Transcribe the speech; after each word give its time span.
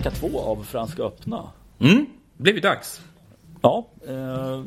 vecka 0.00 0.10
två 0.10 0.40
av 0.40 0.64
Franska 0.64 1.02
öppna. 1.02 1.50
Mm, 1.78 2.06
det 2.36 2.42
blev 2.42 2.54
ju 2.54 2.60
dags. 2.60 3.00
Ja, 3.62 3.86
eh, 4.08 4.62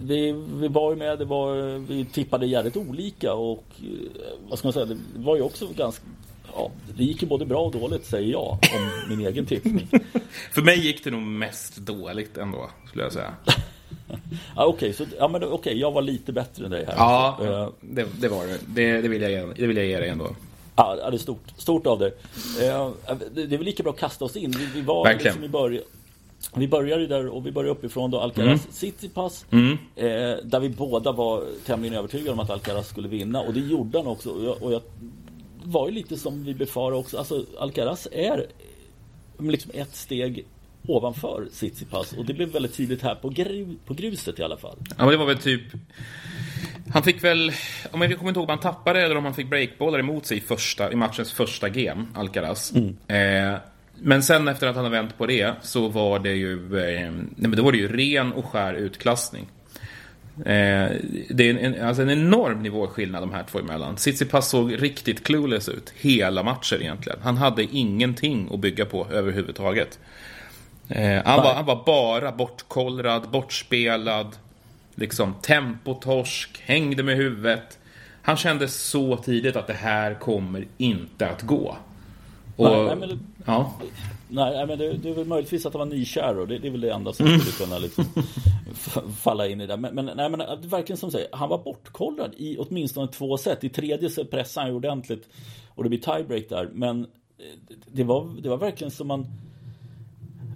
vi, 0.00 0.32
vi 0.32 0.68
var 0.68 0.90
ju 0.90 0.96
med, 0.96 1.18
det 1.18 1.24
var, 1.24 1.78
vi 1.78 2.04
tippade 2.04 2.46
jävligt 2.46 2.76
olika 2.76 3.32
och 3.32 3.64
eh, 3.78 4.20
vad 4.48 4.58
ska 4.58 4.68
man 4.68 4.72
säga, 4.72 4.86
det 4.86 4.98
var 5.14 5.36
ju 5.36 5.42
också 5.42 5.68
ganska 5.76 6.04
Ja, 6.56 6.70
det 6.96 7.04
gick 7.04 7.22
ju 7.22 7.28
både 7.28 7.46
bra 7.46 7.60
och 7.60 7.72
dåligt 7.72 8.06
säger 8.06 8.32
jag 8.32 8.50
om 8.52 8.58
min 9.08 9.20
egen 9.26 9.46
tippning. 9.46 9.88
För 10.52 10.62
mig 10.62 10.78
gick 10.86 11.04
det 11.04 11.10
nog 11.10 11.22
mest 11.22 11.76
dåligt 11.76 12.36
ändå, 12.36 12.70
skulle 12.88 13.04
jag 13.04 13.12
säga. 13.12 13.34
ja, 14.56 14.64
Okej, 14.64 14.90
okay, 14.90 15.06
ja, 15.18 15.28
men, 15.28 15.44
okay, 15.44 15.74
jag 15.74 15.92
var 15.92 16.02
lite 16.02 16.32
bättre 16.32 16.64
än 16.64 16.70
dig 16.70 16.84
här. 16.88 16.94
Ja, 16.96 17.38
uh, 17.42 17.68
det, 17.80 18.06
det, 18.20 18.28
var 18.28 18.46
det. 18.46 18.58
det. 18.66 19.00
Det, 19.00 19.08
vill 19.08 19.22
jag, 19.22 19.56
det 19.56 19.66
vill 19.66 19.76
jag 19.76 19.86
ge 19.86 19.98
dig 19.98 20.08
ändå. 20.08 20.30
Ja, 20.76 21.10
det 21.10 21.16
är 21.16 21.18
stort, 21.18 21.44
stort 21.56 21.86
av 21.86 21.98
dig. 21.98 22.10
Uh, 22.10 22.90
det 23.34 23.42
är 23.42 23.46
väl 23.46 23.62
lika 23.62 23.82
bra 23.82 23.92
att 23.92 23.98
kasta 23.98 24.24
oss 24.24 24.36
in. 24.36 24.50
Vi, 24.50 24.66
vi 24.74 24.80
var 24.80 25.04
Verkligen. 25.04 25.24
liksom 25.24 25.44
i 25.44 25.48
början 25.48 25.82
vi 26.54 26.68
började 26.68 27.06
där 27.06 27.26
och 27.26 27.46
vi 27.46 27.52
började 27.52 27.78
uppifrån 27.78 28.10
då 28.10 28.20
Alcaraz 28.20 28.46
mm. 28.46 28.58
Citypass 28.70 29.46
mm. 29.50 29.72
eh, 29.96 30.36
Där 30.44 30.60
vi 30.60 30.68
båda 30.68 31.12
var 31.12 31.44
tämligen 31.66 31.98
övertygade 31.98 32.30
om 32.30 32.40
att 32.40 32.50
Alcaraz 32.50 32.88
skulle 32.88 33.08
vinna 33.08 33.40
och 33.40 33.54
det 33.54 33.60
gjorde 33.60 33.98
han 33.98 34.06
också 34.06 34.30
och 34.30 34.44
jag, 34.44 34.62
och 34.62 34.72
jag 34.72 34.82
var 35.64 35.88
ju 35.88 35.94
lite 35.94 36.16
som 36.16 36.44
vi 36.44 36.54
befarade 36.54 36.96
också 36.96 37.18
Alltså 37.18 37.44
Alcaraz 37.58 38.08
är 38.12 38.46
liksom 39.38 39.70
ett 39.74 39.96
steg 39.96 40.46
ovanför 40.86 41.46
Tsitsipas 41.52 42.12
och 42.12 42.24
det 42.24 42.34
blev 42.34 42.48
väldigt 42.48 42.74
tydligt 42.74 43.02
här 43.02 43.14
på, 43.14 43.28
gru, 43.28 43.76
på 43.86 43.94
gruset 43.94 44.38
i 44.38 44.42
alla 44.42 44.56
fall. 44.56 44.76
Ja, 44.88 44.94
men 44.98 45.08
det 45.08 45.16
var 45.16 45.26
väl 45.26 45.38
typ 45.38 45.62
han 46.92 47.02
fick 47.02 47.24
väl, 47.24 47.52
om 47.90 48.02
jag 48.02 48.18
kommer 48.18 48.30
inte 48.30 48.40
ihåg 48.40 48.48
om 48.48 48.50
han 48.50 48.74
tappade 48.74 49.02
eller 49.02 49.16
om 49.16 49.24
han 49.24 49.34
fick 49.34 49.50
breakbollar 49.50 49.98
emot 49.98 50.26
sig 50.26 50.38
i, 50.38 50.40
första, 50.40 50.92
i 50.92 50.96
matchens 50.96 51.32
första 51.32 51.68
game, 51.68 52.06
Alcaraz. 52.14 52.72
Mm. 52.74 52.96
Eh, 53.08 53.58
men 54.00 54.22
sen 54.22 54.48
efter 54.48 54.66
att 54.66 54.76
han 54.76 54.84
har 54.84 54.92
vänt 54.92 55.18
på 55.18 55.26
det 55.26 55.54
så 55.62 55.88
var 55.88 56.18
det 56.18 56.32
ju, 56.32 56.78
eh, 56.78 57.10
nej 57.10 57.24
men 57.36 57.56
då 57.56 57.62
var 57.62 57.72
det 57.72 57.78
ju 57.78 57.96
ren 57.96 58.32
och 58.32 58.44
skär 58.44 58.74
utklassning. 58.74 59.46
Eh, 60.38 60.90
det 61.30 61.50
är 61.50 61.58
en, 61.58 61.86
alltså 61.86 62.02
en 62.02 62.10
enorm 62.10 62.62
nivåskillnad 62.62 63.22
de 63.22 63.32
här 63.32 63.44
två 63.50 63.58
emellan. 63.58 63.96
Tsitsipas 63.96 64.48
såg 64.48 64.82
riktigt 64.82 65.24
clueless 65.24 65.68
ut 65.68 65.92
hela 65.96 66.42
matchen 66.42 66.82
egentligen. 66.82 67.18
Han 67.22 67.36
hade 67.36 67.62
ingenting 67.62 68.48
att 68.52 68.60
bygga 68.60 68.84
på 68.84 69.06
överhuvudtaget. 69.10 69.98
Eh, 70.88 71.22
han, 71.24 71.42
var, 71.42 71.54
han 71.54 71.64
var 71.64 71.82
bara 71.86 72.32
bortkollrad, 72.32 73.30
bortspelad, 73.30 74.36
liksom 74.94 75.34
tempotorsk, 75.42 76.60
hängde 76.60 77.02
med 77.02 77.16
huvudet. 77.16 77.78
Han 78.22 78.36
kände 78.36 78.68
så 78.68 79.16
tidigt 79.16 79.56
att 79.56 79.66
det 79.66 79.72
här 79.72 80.14
kommer 80.14 80.66
inte 80.76 81.28
att 81.28 81.42
gå. 81.42 81.76
Och, 82.56 82.70
nej, 82.70 82.84
nej, 82.84 82.96
men, 82.96 83.08
det, 83.08 83.18
ja. 83.44 83.74
nej, 84.28 84.66
men 84.66 84.78
det, 84.78 84.92
det, 84.92 85.08
är 85.08 85.14
väl 85.14 85.24
möjligtvis 85.24 85.66
att 85.66 85.72
det 85.72 85.78
var 85.78 85.86
nykär 85.86 86.38
och 86.38 86.48
det, 86.48 86.58
det 86.58 86.68
är 86.68 86.72
väl 86.72 86.80
det 86.80 86.92
enda 86.92 87.12
som 87.12 87.26
skulle 87.26 87.66
kunna 87.66 87.78
liksom 87.78 88.04
falla 89.22 89.46
in 89.46 89.60
i 89.60 89.66
det. 89.66 89.76
Men, 89.76 89.94
men, 89.94 90.10
nej, 90.16 90.30
men 90.30 90.40
verkligen 90.62 90.96
som 90.96 91.10
säger, 91.10 91.28
han 91.32 91.48
var 91.48 91.58
bortkollrad 91.58 92.34
i 92.36 92.56
åtminstone 92.58 93.08
två 93.08 93.38
set. 93.38 93.64
I 93.64 93.68
tredje 93.68 94.10
så 94.10 94.24
pressade 94.24 94.64
han 94.64 94.70
ju 94.70 94.76
ordentligt 94.76 95.28
och 95.68 95.82
det 95.82 95.88
blir 95.88 95.98
tiebreak 95.98 96.48
där. 96.48 96.70
Men 96.72 97.06
det 97.86 98.04
var, 98.04 98.42
det 98.42 98.48
var 98.48 98.56
verkligen 98.56 98.90
som 98.90 99.08
man 99.08 99.26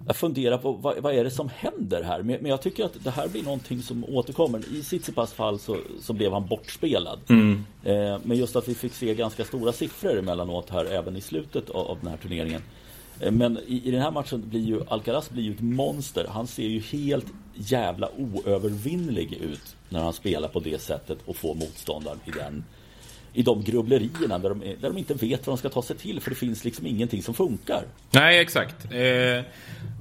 jag 0.09 0.15
funderar 0.15 0.57
på 0.57 0.71
vad, 0.71 0.97
vad 0.97 1.13
är 1.13 1.23
det 1.23 1.31
som 1.31 1.49
händer 1.55 2.03
här? 2.03 2.21
Men, 2.21 2.37
men, 2.41 2.51
jag 2.51 2.61
tycker 2.61 2.85
att 2.85 3.03
det 3.03 3.09
här 3.09 3.27
blir 3.27 3.43
någonting 3.43 3.81
som 3.81 4.05
återkommer. 4.05 4.59
I 4.59 4.83
Tsitsipas 4.83 5.33
fall 5.33 5.59
så, 5.59 5.77
så 6.01 6.13
blev 6.13 6.33
han 6.33 6.47
bortspelad. 6.47 7.19
Mm. 7.29 7.65
Eh, 7.83 8.17
men 8.23 8.37
just 8.37 8.55
att 8.55 8.67
vi 8.67 8.75
fick 8.75 8.93
se 8.93 9.15
ganska 9.15 9.45
stora 9.45 9.71
siffror 9.71 10.19
emellanåt 10.19 10.69
här 10.69 10.85
även 10.85 11.15
i 11.15 11.21
slutet 11.21 11.69
av, 11.69 11.87
av 11.87 11.97
den 12.01 12.09
här 12.09 12.17
turneringen. 12.17 12.61
Eh, 13.19 13.31
men 13.31 13.57
i, 13.67 13.81
i, 13.85 13.91
den 13.91 14.01
här 14.01 14.11
matchen 14.11 14.49
blir 14.49 14.61
ju 14.61 14.81
Alcaraz 14.87 15.29
blir 15.29 15.43
ju 15.43 15.53
ett 15.53 15.61
monster. 15.61 16.25
Han 16.29 16.47
ser 16.47 16.67
ju 16.67 16.79
helt 16.79 17.27
jävla 17.53 18.09
oövervinnlig 18.17 19.33
ut 19.33 19.75
när 19.89 19.99
han 19.99 20.13
spelar 20.13 20.47
på 20.47 20.59
det 20.59 20.81
sättet 20.81 21.17
och 21.25 21.35
får 21.35 21.55
motståndaren 21.55 22.19
i 22.25 22.31
den 22.31 22.63
i 23.33 23.43
de 23.43 23.63
grubblerierna 23.63 24.39
där 24.39 24.49
de, 24.49 24.59
där 24.59 24.89
de 24.89 24.97
inte 24.97 25.13
vet 25.13 25.47
vad 25.47 25.57
de 25.57 25.57
ska 25.57 25.69
ta 25.69 25.81
sig 25.81 25.97
till 25.97 26.21
för 26.21 26.29
det 26.29 26.35
finns 26.35 26.65
liksom 26.65 26.87
ingenting 26.87 27.23
som 27.23 27.33
funkar. 27.33 27.83
Nej, 28.11 28.39
exakt. 28.39 28.85
Eh, 28.85 29.43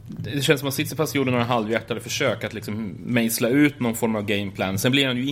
det 0.08 0.42
känns 0.42 0.60
som 0.60 0.69
att 0.69 0.74
Sitsipas 0.74 1.14
gjorde 1.14 1.30
några 1.30 1.44
halvhjärtade 1.44 2.00
försök 2.00 2.44
att 2.44 2.54
liksom 2.54 2.96
mejsla 3.06 3.48
ut 3.48 3.80
någon 3.80 3.94
form 3.94 4.16
av 4.16 4.24
gameplan. 4.24 4.78
Sen 4.78 4.92
blir 4.92 5.06
han 5.06 5.16
ju 5.16 5.28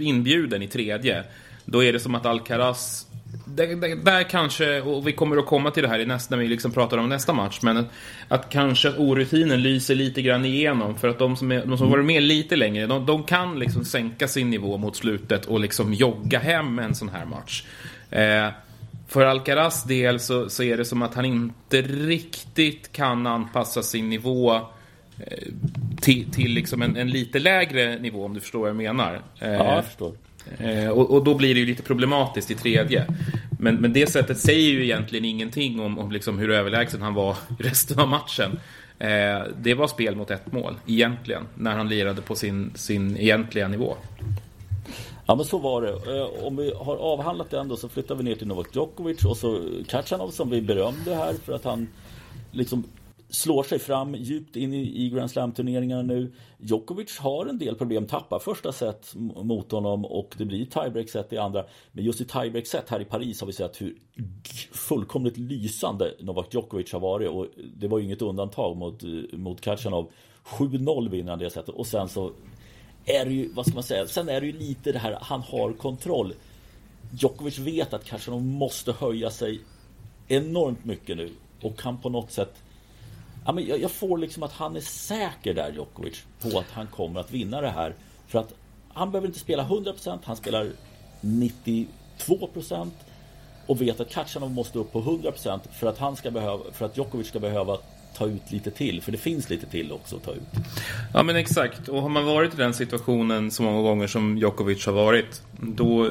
inbjuden 0.00 0.62
i 0.62 0.68
tredje. 0.68 1.24
Då 1.64 1.84
är 1.84 1.92
det 1.92 2.00
som 2.00 2.14
att 2.14 2.26
Alcaraz 2.26 3.08
där, 3.46 3.76
där, 3.76 3.96
där, 3.96 4.22
kanske, 4.22 4.80
och 4.80 5.06
vi 5.08 5.12
kommer 5.12 5.36
att 5.36 5.46
komma 5.46 5.70
till 5.70 5.82
det 5.82 5.88
här 5.88 5.98
i 5.98 6.06
nästa, 6.06 6.36
när 6.36 6.42
vi 6.42 6.48
liksom 6.48 6.72
pratar 6.72 6.98
om 6.98 7.08
nästa 7.08 7.32
match, 7.32 7.58
men 7.62 7.76
att, 7.76 7.86
att 8.28 8.48
kanske 8.50 8.88
att 8.88 8.98
orutinen 8.98 9.62
lyser 9.62 9.94
lite 9.94 10.22
grann 10.22 10.44
igenom. 10.44 10.94
För 10.94 11.08
att 11.08 11.18
de 11.18 11.36
som, 11.36 11.52
är, 11.52 11.66
de 11.66 11.78
som 11.78 11.90
varit 11.90 12.04
med 12.04 12.22
lite 12.22 12.56
längre, 12.56 12.86
de, 12.86 13.06
de, 13.06 13.24
kan 13.24 13.58
liksom 13.58 13.84
sänka 13.84 14.28
sin 14.28 14.50
nivå 14.50 14.76
mot 14.76 14.96
slutet 14.96 15.44
och 15.44 15.60
liksom 15.60 15.94
jogga 15.94 16.38
hem 16.38 16.78
en 16.78 16.94
sån 16.94 17.08
här 17.08 17.24
match. 17.24 17.64
Eh, 18.10 18.48
för 19.08 19.24
Alcaraz 19.24 19.84
del 19.84 20.20
så, 20.20 20.48
så 20.48 20.62
är 20.62 20.76
det 20.76 20.84
som 20.84 21.02
att 21.02 21.14
han 21.14 21.24
inte 21.24 21.82
riktigt 21.82 22.92
kan 22.92 23.26
anpassa 23.26 23.82
sin 23.82 24.08
nivå 24.08 24.54
eh, 24.54 25.48
till, 26.00 26.30
till 26.30 26.52
liksom 26.52 26.82
en, 26.82 26.96
en, 26.96 27.10
lite 27.10 27.38
lägre 27.38 27.98
nivå 27.98 28.24
om 28.24 28.34
du 28.34 28.40
förstår 28.40 28.60
vad 28.60 28.68
jag 28.68 28.76
menar. 28.76 29.22
Eh, 29.38 29.52
ja, 29.52 29.74
jag 29.74 29.84
förstår. 29.84 30.12
Eh, 30.58 30.88
och, 30.88 31.10
och, 31.10 31.24
då 31.24 31.34
blir 31.34 31.54
det 31.54 31.60
ju 31.60 31.66
lite 31.66 31.82
problematiskt 31.82 32.50
i 32.50 32.54
tredje. 32.54 33.06
Men, 33.58 33.74
men 33.74 33.92
det 33.92 34.06
sättet 34.06 34.38
säger 34.38 34.70
ju 34.70 34.84
egentligen 34.84 35.24
ingenting 35.24 35.80
om, 35.80 35.98
om 35.98 36.12
liksom 36.12 36.38
hur 36.38 36.50
överlägsen 36.50 37.02
han 37.02 37.14
var 37.14 37.36
resten 37.58 37.98
av 37.98 38.08
matchen. 38.08 38.58
Eh, 38.98 39.42
det 39.60 39.74
var 39.74 39.86
spel 39.86 40.16
mot 40.16 40.30
ett 40.30 40.52
mål, 40.52 40.74
egentligen, 40.86 41.42
när 41.54 41.76
han 41.76 41.88
lirade 41.88 42.22
på 42.22 42.34
sin, 42.34 42.72
sin 42.74 43.16
egentliga 43.16 43.68
nivå. 43.68 43.96
Ja 45.30 45.34
men 45.34 45.44
så 45.44 45.58
var 45.58 45.82
det. 45.82 46.18
Eh, 46.18 46.46
om 46.46 46.56
vi 46.56 46.72
har 46.74 46.96
avhandlat 46.96 47.50
den 47.50 47.68
då 47.68 47.76
så 47.76 47.88
flyttar 47.88 48.14
vi 48.14 48.24
ner 48.24 48.34
till 48.34 48.46
Novak 48.46 48.76
Djokovic 48.76 49.24
och 49.24 49.36
så 49.36 49.60
Kachanov 49.88 50.30
som 50.30 50.50
vi 50.50 50.62
berömde 50.62 51.14
här 51.14 51.34
för 51.34 51.52
att 51.52 51.64
han 51.64 51.88
liksom 52.52 52.84
slår 53.30 53.62
sig 53.62 53.78
fram 53.78 54.14
djupt 54.14 54.56
in 54.56 54.74
i, 54.74 55.10
Grand 55.10 55.30
Slam-turneringarna 55.30 56.02
nu. 56.02 56.32
Djokovic 56.58 57.18
har 57.18 57.46
en 57.46 57.58
del 57.58 57.74
problem, 57.74 58.06
tappar 58.06 58.38
första 58.38 58.72
set 58.72 59.12
mot 59.42 59.72
honom 59.72 60.04
och 60.04 60.34
det 60.38 60.44
blir 60.44 60.66
tiebreak-set 60.66 61.32
i 61.32 61.38
andra. 61.38 61.64
Men 61.92 62.04
just 62.04 62.20
i 62.20 62.24
tiebreak-set 62.24 62.90
här 62.90 63.00
i 63.00 63.04
Paris 63.04 63.40
har 63.40 63.46
vi 63.46 63.52
sett 63.52 63.80
hur 63.80 63.96
fullkomligt 64.72 65.36
lysande 65.36 66.14
Novak 66.20 66.54
Djokovic 66.54 66.92
har 66.92 67.00
varit 67.00 67.30
och 67.30 67.46
det 67.76 67.88
var 67.88 67.98
ju 67.98 68.04
inget 68.04 68.22
undantag 68.22 68.76
mot, 68.76 69.02
mot 69.32 69.60
Kachanov. 69.60 70.10
7-0 70.44 71.10
vinner 71.10 71.30
han 71.30 71.38
det 71.38 71.50
setet 71.50 71.74
och 71.74 71.86
sen 71.86 72.08
så 72.08 72.32
är 73.08 73.24
det 73.24 73.32
ju, 73.32 73.52
vad 73.52 73.66
ska 73.66 73.74
man 73.74 73.82
säga, 73.82 74.06
sen 74.06 74.28
är 74.28 74.40
det 74.40 74.46
ju 74.46 74.52
lite 74.52 74.92
det 74.92 74.98
här, 74.98 75.18
han 75.20 75.42
har 75.42 75.72
kontroll. 75.72 76.34
Djokovic 77.10 77.58
vet 77.58 77.92
att 77.92 78.04
Kachanov 78.04 78.42
måste 78.42 78.92
höja 78.92 79.30
sig 79.30 79.60
enormt 80.28 80.84
mycket 80.84 81.16
nu 81.16 81.30
och 81.62 81.78
kan 81.78 81.98
på 81.98 82.08
något 82.08 82.32
sätt 82.32 82.54
ja, 83.44 83.52
men 83.52 83.66
jag, 83.66 83.80
jag, 83.80 83.90
får 83.90 84.18
liksom 84.18 84.42
att 84.42 84.52
han 84.52 84.76
är 84.76 84.80
säker 84.80 85.54
där, 85.54 85.72
Djokovic, 85.72 86.24
på 86.40 86.58
att 86.58 86.70
han 86.70 86.86
kommer 86.86 87.20
att 87.20 87.30
vinna 87.30 87.60
det 87.60 87.70
här. 87.70 87.94
För 88.26 88.38
att 88.38 88.54
han 88.88 89.10
behöver 89.10 89.28
inte 89.28 89.40
spela 89.40 89.64
100%, 89.64 90.18
han 90.24 90.36
spelar 90.36 90.70
92% 91.20 92.90
och 93.66 93.80
vet 93.80 94.00
att 94.00 94.10
Kachanov 94.10 94.50
måste 94.50 94.78
upp 94.78 94.92
på 94.92 95.02
100% 95.02 95.60
för 95.72 95.86
att 95.86 95.98
han 95.98 96.16
ska 96.16 96.30
behöva, 96.30 96.64
för 96.72 96.86
att 96.86 96.96
Djokovic 96.96 97.28
ska 97.28 97.38
behöva 97.40 97.78
ta 98.18 98.26
ut 98.26 98.52
lite 98.52 98.70
till, 98.70 99.02
för 99.02 99.12
det 99.12 99.18
finns 99.18 99.50
lite 99.50 99.66
till 99.66 99.92
också 99.92 100.16
att 100.16 100.24
ta 100.24 100.32
ut. 100.32 100.66
Ja 101.14 101.22
men 101.22 101.36
exakt, 101.36 101.88
och 101.88 102.02
har 102.02 102.08
man 102.08 102.24
varit 102.24 102.54
i 102.54 102.56
den 102.56 102.74
situationen 102.74 103.50
så 103.50 103.62
många 103.62 103.82
gånger 103.82 104.06
som 104.06 104.38
Djokovic 104.38 104.86
har 104.86 104.92
varit, 104.92 105.42
då... 105.60 106.10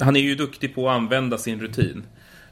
Han 0.00 0.16
är 0.16 0.20
ju 0.20 0.34
duktig 0.34 0.74
på 0.74 0.90
att 0.90 0.96
använda 0.96 1.38
sin 1.38 1.60
rutin. 1.60 2.02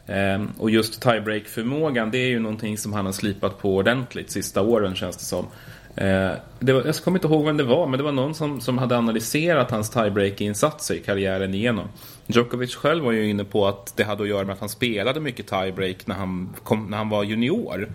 Ehm, 0.06 0.48
och 0.58 0.70
just 0.70 1.02
tiebreak-förmågan, 1.02 2.10
det 2.10 2.18
är 2.18 2.28
ju 2.28 2.38
någonting 2.38 2.78
som 2.78 2.92
han 2.92 3.06
har 3.06 3.12
slipat 3.12 3.58
på 3.58 3.76
ordentligt 3.76 4.30
sista 4.30 4.62
åren 4.62 4.94
känns 4.94 5.16
det 5.16 5.24
som. 5.24 5.46
Eh, 5.96 6.32
det 6.58 6.72
var, 6.72 6.84
jag 6.84 6.96
kommer 6.96 7.18
inte 7.18 7.28
ihåg 7.28 7.44
vem 7.44 7.56
det 7.56 7.64
var, 7.64 7.86
men 7.86 7.98
det 7.98 8.04
var 8.04 8.12
någon 8.12 8.34
som, 8.34 8.60
som 8.60 8.78
hade 8.78 8.98
analyserat 8.98 9.70
hans 9.70 9.90
tiebreak-insatser 9.90 10.94
i 10.94 11.00
karriären 11.00 11.54
igenom. 11.54 11.88
Djokovic 12.26 12.74
själv 12.74 13.04
var 13.04 13.12
ju 13.12 13.30
inne 13.30 13.44
på 13.44 13.66
att 13.66 13.96
det 13.96 14.04
hade 14.04 14.22
att 14.22 14.28
göra 14.28 14.44
med 14.44 14.52
att 14.52 14.60
han 14.60 14.68
spelade 14.68 15.20
mycket 15.20 15.46
tiebreak 15.46 16.06
när 16.06 16.14
han, 16.14 16.54
kom, 16.62 16.86
när 16.90 16.96
han 16.98 17.08
var 17.08 17.24
junior. 17.24 17.88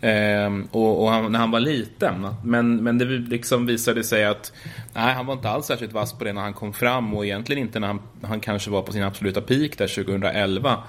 Ehm, 0.00 0.68
och, 0.70 1.02
och 1.02 1.10
han, 1.10 1.32
när 1.32 1.38
han 1.38 1.50
var 1.50 1.60
liten. 1.60 2.28
Men, 2.44 2.76
men 2.76 2.98
det 2.98 3.04
liksom 3.04 3.66
visade 3.66 4.04
sig 4.04 4.24
att 4.24 4.52
nej, 4.94 5.14
han 5.14 5.26
var 5.26 5.34
inte 5.34 5.48
alls 5.48 5.66
särskilt 5.66 5.92
vass 5.92 6.12
på 6.12 6.24
det 6.24 6.32
när 6.32 6.42
han 6.42 6.54
kom 6.54 6.72
fram 6.72 7.14
och 7.14 7.24
egentligen 7.24 7.62
inte 7.62 7.80
när 7.80 7.86
han, 7.86 8.00
han 8.22 8.40
kanske 8.40 8.70
var 8.70 8.82
på 8.82 8.92
sin 8.92 9.02
absoluta 9.02 9.40
peak 9.40 9.78
där 9.78 10.04
2011. 10.04 10.82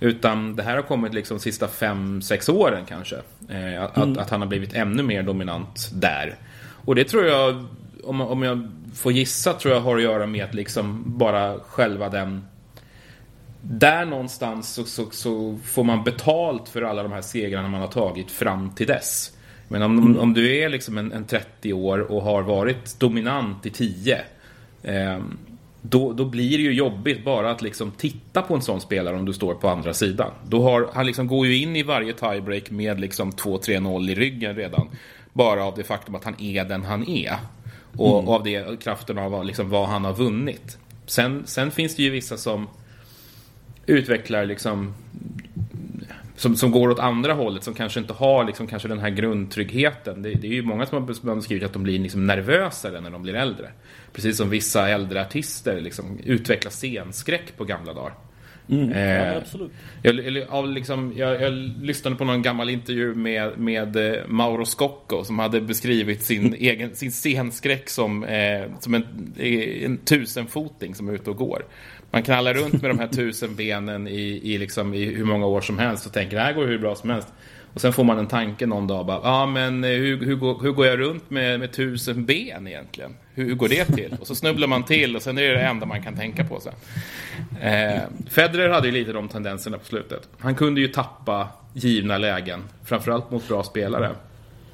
Utan 0.00 0.56
det 0.56 0.62
här 0.62 0.74
har 0.74 0.82
kommit 0.82 1.14
liksom 1.14 1.36
de 1.36 1.42
sista 1.42 1.68
fem 1.68 2.22
sex 2.22 2.48
åren 2.48 2.84
kanske. 2.88 3.16
Eh, 3.48 3.82
att, 3.82 3.96
mm. 3.96 4.18
att, 4.18 4.30
han 4.30 4.40
har 4.40 4.48
blivit 4.48 4.74
ännu 4.74 5.02
mer 5.02 5.22
dominant 5.22 5.90
där. 5.92 6.36
Och 6.84 6.94
det 6.94 7.04
tror 7.04 7.24
jag, 7.24 7.66
om, 8.04 8.20
om 8.20 8.42
jag 8.42 8.70
får 8.94 9.12
gissa, 9.12 9.52
tror 9.52 9.74
jag 9.74 9.80
har 9.80 9.96
att 9.96 10.02
göra 10.02 10.26
med 10.26 10.44
att 10.44 10.54
liksom 10.54 11.02
bara 11.06 11.58
själva 11.58 12.08
den 12.08 12.44
där 13.62 14.04
någonstans 14.04 14.74
så, 14.74 14.84
så, 14.84 15.10
så, 15.10 15.58
får 15.64 15.84
man 15.84 16.04
betalt 16.04 16.68
för 16.68 16.82
alla 16.82 17.02
de 17.02 17.12
här 17.12 17.22
segrarna 17.22 17.68
man 17.68 17.80
har 17.80 17.88
tagit 17.88 18.30
fram 18.30 18.70
till 18.70 18.86
dess. 18.86 19.32
Men 19.68 19.82
om, 19.82 19.98
mm. 19.98 20.18
om 20.18 20.34
du 20.34 20.56
är 20.56 20.68
liksom 20.68 20.98
en, 20.98 21.12
en, 21.12 21.24
30 21.24 21.72
år 21.72 21.98
och 21.98 22.22
har 22.22 22.42
varit 22.42 23.00
dominant 23.00 23.66
i 23.66 23.70
10 23.70 24.20
eh, 24.82 25.18
då, 25.82 26.12
då 26.12 26.24
blir 26.24 26.58
det 26.58 26.64
ju 26.64 26.72
jobbigt 26.72 27.24
bara 27.24 27.50
att 27.50 27.62
liksom 27.62 27.90
titta 27.90 28.42
på 28.42 28.54
en 28.54 28.62
sån 28.62 28.80
spelare 28.80 29.16
om 29.16 29.24
du 29.24 29.32
står 29.32 29.54
på 29.54 29.68
andra 29.68 29.94
sidan. 29.94 30.30
Då 30.48 30.62
har, 30.62 30.90
han 30.92 31.06
liksom 31.06 31.26
går 31.26 31.46
ju 31.46 31.56
in 31.56 31.76
i 31.76 31.82
varje 31.82 32.12
tiebreak 32.12 32.70
med 32.70 33.00
liksom 33.00 33.32
2-3-0 33.32 34.10
i 34.10 34.14
ryggen 34.14 34.56
redan. 34.56 34.88
Bara 35.32 35.64
av 35.64 35.74
det 35.76 35.84
faktum 35.84 36.14
att 36.14 36.24
han 36.24 36.40
är 36.40 36.64
den 36.64 36.84
han 36.84 37.08
är. 37.08 37.36
Och, 37.96 38.18
mm. 38.18 38.28
och 38.28 38.34
av 38.34 38.44
det 38.44 38.80
kraften 38.82 39.18
av 39.18 39.44
liksom 39.44 39.70
vad 39.70 39.88
han 39.88 40.04
har 40.04 40.14
vunnit. 40.14 40.78
Sen, 41.06 41.42
sen 41.46 41.70
finns 41.70 41.96
det 41.96 42.02
ju 42.02 42.10
vissa 42.10 42.36
som 42.36 42.68
utvecklar 43.86 44.44
liksom 44.44 44.94
som, 46.42 46.56
som 46.56 46.70
går 46.70 46.90
åt 46.90 46.98
andra 46.98 47.32
hållet, 47.32 47.64
som 47.64 47.74
kanske 47.74 48.00
inte 48.00 48.12
har 48.12 48.44
liksom, 48.44 48.66
kanske 48.66 48.88
den 48.88 48.98
här 48.98 49.10
grundtryggheten. 49.10 50.22
Det, 50.22 50.34
det 50.34 50.46
är 50.46 50.52
ju 50.52 50.62
många 50.62 50.86
som 50.86 50.98
har 50.98 51.34
beskrivit 51.34 51.64
att 51.64 51.72
de 51.72 51.82
blir 51.82 51.98
liksom 51.98 52.26
nervösare 52.26 53.00
när 53.00 53.10
de 53.10 53.22
blir 53.22 53.34
äldre. 53.34 53.70
Precis 54.12 54.36
som 54.36 54.50
vissa 54.50 54.88
äldre 54.88 55.20
artister 55.22 55.80
liksom, 55.80 56.18
utvecklar 56.24 56.70
scenskräck 56.70 57.56
på 57.56 57.64
gamla 57.64 57.92
dagar. 57.92 58.12
Mm, 58.72 58.92
eh, 58.92 59.26
ja, 59.26 59.36
absolut. 59.36 59.70
Jag, 60.02 60.14
jag, 60.14 60.68
liksom, 60.68 61.12
jag, 61.16 61.42
jag, 61.42 61.52
lyssnade 61.82 62.16
på 62.16 62.24
någon 62.24 62.42
gammal 62.42 62.70
intervju 62.70 63.14
med, 63.14 63.58
med 63.58 63.96
eh, 63.96 64.26
Mauro 64.26 64.64
Scocco 64.64 65.24
som 65.24 65.38
hade 65.38 65.60
beskrivit 65.60 66.22
sin, 66.22 66.54
egen, 66.54 66.94
sin 66.94 67.12
scenskräck 67.12 67.88
som, 67.88 68.24
eh, 68.24 68.62
som 68.80 68.94
en, 68.94 69.32
en 69.82 69.98
tusenfoting 69.98 70.94
som 70.94 71.08
är 71.08 71.12
ute 71.12 71.30
och 71.30 71.36
går. 71.36 71.66
Man 72.10 72.22
knallar 72.22 72.54
runt 72.54 72.82
med 72.82 72.90
de 72.90 72.98
här 72.98 73.06
tusen 73.12 73.54
benen 73.54 74.08
i, 74.08 74.40
i, 74.42 74.58
liksom, 74.58 74.94
i 74.94 75.04
hur 75.04 75.24
många 75.24 75.46
år 75.46 75.60
som 75.60 75.78
helst 75.78 76.06
och 76.06 76.12
tänker 76.12 76.36
det 76.36 76.42
här 76.42 76.52
går 76.52 76.66
hur 76.66 76.78
bra 76.78 76.94
som 76.94 77.10
helst. 77.10 77.28
Och 77.74 77.80
sen 77.80 77.92
får 77.92 78.04
man 78.04 78.18
en 78.18 78.26
tanke 78.26 78.66
någon 78.66 78.86
dag 78.86 79.06
bara, 79.06 79.20
ja 79.22 79.46
men 79.46 79.84
eh, 79.84 79.90
hur, 79.90 80.24
hur, 80.24 80.34
går, 80.34 80.62
hur 80.62 80.72
går 80.72 80.86
jag 80.86 80.98
runt 80.98 81.30
med, 81.30 81.60
med 81.60 81.72
tusen 81.72 82.24
ben 82.24 82.68
egentligen? 82.68 83.16
Hur, 83.34 83.44
hur, 83.44 83.54
går 83.54 83.68
det 83.68 83.84
till? 83.84 84.16
Och 84.20 84.26
så 84.26 84.34
snubblar 84.34 84.68
man 84.68 84.84
till 84.84 85.16
och 85.16 85.22
sen 85.22 85.38
är 85.38 85.42
det 85.42 85.54
det 85.54 85.60
enda 85.60 85.86
man 85.86 86.02
kan 86.02 86.16
tänka 86.16 86.44
på 86.44 86.60
sen. 86.60 86.72
Eh, 87.60 88.02
Federer 88.30 88.68
hade 88.68 88.86
ju 88.86 88.92
lite 88.92 89.12
de 89.12 89.28
tendenserna 89.28 89.78
på 89.78 89.84
slutet. 89.84 90.28
Han 90.38 90.54
kunde 90.54 90.80
ju 90.80 90.88
tappa 90.88 91.48
givna 91.74 92.18
lägen, 92.18 92.62
framförallt 92.84 93.30
mot 93.30 93.48
bra 93.48 93.62
spelare. 93.62 94.10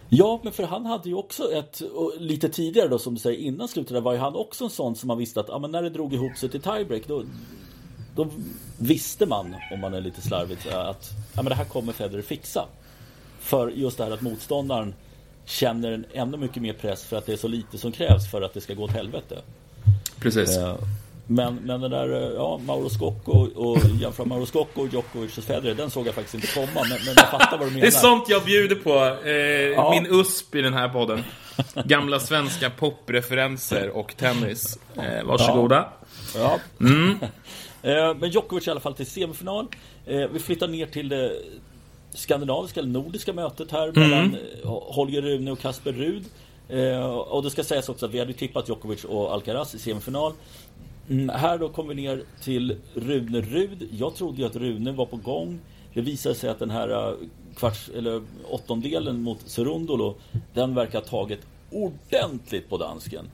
Ja, 0.09 0.41
men 0.45 0.53
för 0.53 0.63
han 0.63 0.87
hade 0.87 1.09
ju 1.09 1.15
också 1.15 1.53
ett, 1.53 1.83
lite 2.19 2.49
tidigare 2.49 2.89
då 2.89 2.99
som 2.99 3.15
du 3.15 3.21
säger 3.21 3.39
innan 3.39 3.69
slutet 3.69 3.93
där 3.93 4.01
var 4.01 4.13
ju 4.13 4.19
han 4.19 4.35
också 4.35 4.65
en 4.65 4.71
sån 4.71 4.97
som 4.97 5.07
man 5.07 5.19
visste 5.19 5.41
att 5.41 5.51
ah, 5.51 5.59
men 5.59 5.71
när 5.71 5.83
det 5.83 5.91
drog 5.91 6.15
ihop 6.15 6.37
sig 6.37 6.49
till 6.49 6.61
tiebreak 6.61 7.03
då, 7.07 7.25
då 8.17 8.27
visste 8.79 9.27
man, 9.27 9.55
om 9.73 9.81
man 9.81 9.95
är 9.95 10.01
lite 10.01 10.21
slarvigt, 10.21 10.67
att 10.67 11.11
ja, 11.35 11.43
men 11.43 11.45
det 11.45 11.55
här 11.55 11.65
kommer 11.65 11.93
Federer 11.93 12.23
fixa. 12.23 12.67
För 13.49 13.69
just 13.69 13.99
det 13.99 14.05
här 14.05 14.11
att 14.11 14.21
motståndaren 14.21 14.95
känner 15.45 15.93
en 15.93 16.05
ännu 16.13 16.37
mycket 16.37 16.63
mer 16.63 16.73
press 16.73 17.05
för 17.05 17.17
att 17.17 17.27
det 17.27 17.33
är 17.33 17.37
så 17.37 17.49
lite 17.49 17.79
som 17.79 17.93
krävs 17.93 18.31
för 18.31 18.43
att 18.43 18.55
det 18.55 18.61
ska 18.61 18.75
gå 18.75 18.85
åt 18.85 18.91
helvete. 18.91 19.39
Precis. 20.21 20.57
Eh, 20.57 20.77
men, 21.27 21.55
men 21.55 21.81
den 21.81 21.91
där, 21.91 22.13
eh, 22.13 22.33
ja, 22.35 22.61
Mauro 22.67 22.89
Scocco 22.89 23.33
och, 23.33 23.49
och 23.57 23.79
jämföra 24.01 24.27
Mauro 24.27 24.47
Scocco 24.47 24.81
och 24.81 24.89
Djokovic 24.89 25.39
och 25.39 25.45
Federer, 25.45 25.75
den 25.75 25.91
såg 25.91 26.07
jag 26.07 26.15
faktiskt 26.15 26.35
inte 26.35 26.47
komma. 26.47 26.87
Men, 26.89 26.99
men 27.05 27.15
jag 27.17 27.31
fattar 27.31 27.59
vad 27.59 27.67
du 27.67 27.71
menar. 27.71 27.81
Det 27.81 27.87
är 27.87 27.91
sånt 27.91 28.29
jag 28.29 28.45
bjuder 28.45 28.77
på. 28.77 29.17
Eh, 29.29 29.33
ja. 29.33 29.91
Min 29.91 30.07
USP 30.07 30.55
i 30.55 30.63
den 30.63 30.75
här 30.75 30.89
podden. 30.89 31.23
Gamla 31.85 32.21
svenska 32.21 32.71
popreferenser 32.71 33.91
och 33.91 34.17
tennis. 34.17 34.79
Eh, 34.97 35.25
varsågoda. 35.25 35.89
Ja. 36.35 36.59
ja. 36.79 36.87
Mm. 36.87 37.11
eh, 37.83 38.15
men 38.21 38.31
Djokovic 38.31 38.67
i 38.67 38.71
alla 38.71 38.81
fall 38.81 38.95
till 38.95 39.07
semifinal. 39.07 39.67
Eh, 40.07 40.27
vi 40.33 40.39
flyttar 40.39 40.69
ner 40.69 40.87
till 40.87 41.09
det 41.09 41.33
skandinaviska 42.11 42.81
eller 42.81 42.91
nordiska 42.91 43.33
mötet 43.33 43.73
här 43.73 43.89
mm. 43.89 44.11
mellan 44.11 44.37
eh, 44.63 44.71
Holger 44.71 45.23
Rune 45.23 45.51
och 45.51 45.59
Kasper 45.59 45.93
Rud. 45.93 46.25
Eh, 46.69 47.07
och 47.07 47.43
det 47.43 47.51
ska 47.51 47.65
sägas 47.65 47.89
också 47.89 48.07
att 48.07 48.13
vi 48.13 48.19
hade 48.19 48.33
tippat 48.33 48.69
Djokovic 48.69 49.05
och 49.05 49.33
Alcaraz 49.33 49.75
i 49.75 49.79
semifinal. 49.79 50.33
Mm, 51.11 51.29
här 51.29 51.59
då 51.59 51.69
kommer 51.69 51.95
vi 51.95 52.03
ner 52.03 52.23
till 52.43 52.77
Rune 52.95 53.41
Rud. 53.41 53.89
Jag 53.99 54.15
trodde 54.15 54.41
ju 54.41 54.47
att 54.47 54.57
Rune 54.57 54.93
var 54.93 55.07
på 55.07 55.17
gång. 55.17 55.61
Det 55.95 56.01
visade 56.01 56.35
sig 56.35 56.51
att 56.51 56.59
den 56.59 56.71
här 56.71 57.09
äh, 57.09 57.15
kvarts, 57.57 57.91
eller 57.97 58.23
åttondelen 58.49 59.23
mot 59.23 59.41
Serundolo, 59.47 60.15
den 60.55 60.75
verkar 60.75 60.99
ha 60.99 61.07
tagit 61.07 61.41
ordentligt 61.71 62.69
på 62.69 62.77
dansken. 62.79 63.25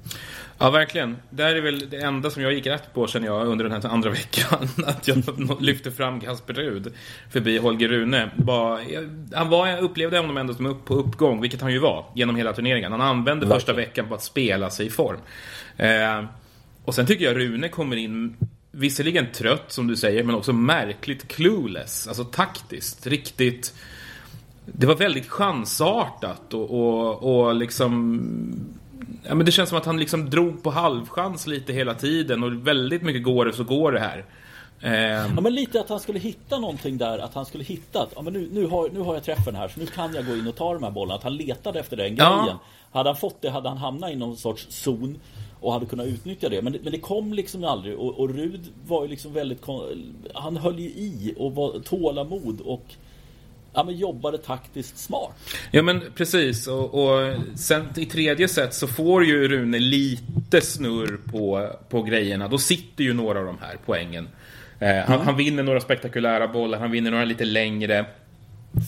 Ja, 0.59 0.71
verkligen. 0.71 1.17
Det 1.31 1.43
här 1.43 1.55
är 1.55 1.61
väl 1.61 1.91
det 1.91 1.97
enda 1.97 2.31
som 2.31 2.43
jag 2.43 2.53
gick 2.53 2.67
rätt 2.67 2.95
på 2.95 3.07
känner 3.07 3.27
jag 3.27 3.47
under 3.47 3.65
den 3.65 3.83
här 3.83 3.91
andra 3.91 4.11
veckan. 4.11 4.69
Att 4.87 5.09
jag 5.09 5.23
lyfte 5.61 5.91
fram 5.91 6.21
Kasper 6.21 6.55
Rud 6.55 6.93
förbi 7.31 7.59
Holger 7.59 7.89
Rune. 7.89 8.31
han 9.33 9.49
var, 9.49 9.67
jag 9.67 9.81
upplevde 9.81 10.19
honom 10.19 10.37
ändå 10.37 10.55
som 10.55 10.67
upp 10.67 10.85
på 10.85 10.95
uppgång, 10.95 11.41
vilket 11.41 11.61
han 11.61 11.73
ju 11.73 11.79
var 11.79 12.05
genom 12.15 12.37
hela 12.37 12.53
turneringen. 12.53 12.93
Han 12.93 13.01
använde 13.01 13.47
verkligen. 13.47 13.57
första 13.57 13.73
veckan 13.73 14.09
på 14.09 14.15
att 14.15 14.23
spela 14.23 14.71
sig 14.71 14.87
i 14.87 14.91
form. 14.91 15.19
Eh, 15.77 16.25
och 16.85 16.95
sen 16.95 17.07
tycker 17.07 17.25
jag 17.25 17.37
Rune 17.37 17.69
kommer 17.69 17.97
in 17.97 18.37
Visserligen 18.77 19.27
trött 19.33 19.73
som 19.73 19.87
du 19.87 19.97
säger, 19.97 20.25
men 20.25 20.35
också 20.35 20.53
märkligt 20.53 21.29
clueless. 21.29 22.09
Alltså 22.09 22.25
taktiskt, 22.25 23.07
riktigt... 23.07 23.75
Det 24.67 24.87
var 24.87 24.95
väldigt 24.95 25.27
chansartat 25.27 26.55
och, 26.55 26.71
och, 26.71 27.23
och 27.23 27.55
liksom... 27.55 28.21
Ja, 29.23 29.35
men 29.35 29.47
det 29.47 29.53
känns 29.53 29.69
som 29.69 29.79
att 29.79 29.87
han 29.87 29.99
liksom 29.99 30.31
drog 30.31 30.63
på 30.63 30.71
halvchans 30.71 31.47
lite 31.47 31.73
hela 31.73 31.95
tiden 31.95 32.43
och 32.43 32.67
väldigt 32.67 33.03
mycket 33.03 33.23
går 33.23 33.45
det 33.45 33.53
så 33.53 33.65
går 33.65 33.93
det 33.93 34.01
här. 34.01 34.25
Ja 35.35 35.41
men 35.41 35.55
lite 35.55 35.81
att 35.81 35.89
han 35.89 36.01
skulle 36.01 36.19
hitta 36.19 36.59
någonting 36.59 36.99
där, 36.99 37.19
att 37.19 37.35
han 37.35 37.47
skulle 37.47 37.65
hitta 37.65 38.07
ja, 38.15 38.23
men 38.23 38.33
nu, 38.33 38.49
nu, 38.53 38.67
har, 38.67 38.91
nu 38.91 39.01
har 39.01 39.15
jag 39.15 39.25
träffen 39.25 39.57
här 39.57 39.69
så 39.69 39.81
nu 39.81 39.87
kan 39.87 40.15
jag 40.15 40.27
gå 40.27 40.37
in 40.37 40.49
och 40.49 40.57
ta 40.57 40.75
de 40.75 40.83
här 40.83 40.91
bollarna. 40.91 41.15
Att 41.15 41.23
han 41.23 41.37
letade 41.37 41.81
efter 41.81 41.97
den 41.97 42.15
grejen. 42.15 42.17
Ja. 42.47 42.61
Hade 42.93 43.09
han 43.09 43.17
fått 43.17 43.43
det 43.43 43.51
hade 43.51 43.69
han 43.69 43.79
hamnat 43.79 44.11
i 44.11 44.17
någon 44.17 44.37
sorts 44.37 44.67
zon 44.71 45.19
och 45.61 45.73
hade 45.73 45.87
kunnat 45.87 46.07
utnyttja 46.07 46.49
det. 46.49 46.63
Men, 46.63 46.73
det, 46.73 46.79
men 46.83 46.93
det 46.93 46.99
kom 46.99 47.33
liksom 47.33 47.65
aldrig. 47.65 47.99
Och, 47.99 48.19
och 48.21 48.29
Rud 48.29 48.61
var 48.87 49.03
ju 49.03 49.09
liksom 49.09 49.33
väldigt... 49.33 49.67
Han 50.35 50.57
höll 50.57 50.79
ju 50.79 50.89
i 50.89 51.35
och 51.39 51.55
var 51.55 51.81
tålamod 51.81 52.61
och 52.61 52.85
ja, 53.75 53.85
men 53.85 53.97
jobbade 53.97 54.39
taktiskt 54.39 54.99
smart. 54.99 55.33
Ja 55.71 55.83
men 55.83 56.03
precis. 56.15 56.67
Och, 56.67 56.95
och 56.95 57.35
sen 57.57 57.89
i 57.97 58.07
tredje 58.07 58.49
set 58.49 58.75
så 58.75 58.87
får 58.87 59.25
ju 59.25 59.49
Rune 59.49 59.79
lite 59.79 60.61
snurr 60.61 61.21
på, 61.31 61.71
på 61.89 62.03
grejerna. 62.03 62.49
Då 62.49 62.59
sitter 62.59 63.05
ju 63.05 63.13
några 63.13 63.39
av 63.39 63.47
de 63.47 63.59
här 63.61 63.77
poängen. 63.87 64.29
Eh, 64.79 64.89
han, 64.89 65.15
mm. 65.15 65.27
han 65.27 65.37
vinner 65.37 65.63
några 65.63 65.81
spektakulära 65.81 66.49
bollar, 66.49 66.79
han 66.79 66.91
vinner 66.91 67.11
några 67.11 67.25
lite 67.25 67.45
längre. 67.45 68.07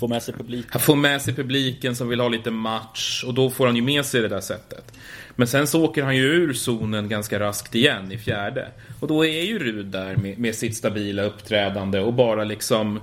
Får 0.01 0.09
med 0.09 0.23
sig 0.23 0.35
publiken. 0.35 0.71
Han 0.73 0.81
får 0.81 0.97
med 0.97 1.23
sig 1.23 1.35
publiken 1.35 1.97
som 1.97 2.09
vill 2.09 2.21
ha 2.21 2.29
lite 2.29 2.51
match 2.51 3.25
och 3.27 3.35
då 3.35 3.51
får 3.51 3.67
han 3.67 3.77
ju 3.77 3.83
med 3.83 4.07
sig 4.07 4.23
det 4.23 4.29
där 4.29 4.41
sättet. 4.41 4.93
Men 5.37 5.47
sen 5.47 5.67
så 5.67 5.85
åker 5.85 6.03
han 6.03 6.17
ju 6.17 6.23
ur 6.23 6.53
zonen 6.53 7.09
ganska 7.09 7.41
raskt 7.41 7.75
igen 7.75 8.13
i 8.13 8.19
fjärde. 8.19 8.69
Och 9.01 9.09
då 9.09 9.25
är 9.25 9.43
ju 9.43 9.59
Rud 9.59 9.87
där 9.87 10.17
med, 10.17 10.39
med 10.39 10.55
sitt 10.55 10.77
stabila 10.77 11.23
uppträdande 11.23 12.01
och 12.01 12.15
bara 12.15 12.45
liksom 12.45 13.01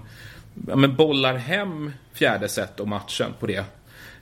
ja, 0.68 0.76
men 0.76 0.96
bollar 0.96 1.36
hem 1.36 1.92
fjärde 2.14 2.50
set 2.50 2.80
och 2.80 2.88
matchen 2.88 3.34
på 3.40 3.48
det. 3.48 3.66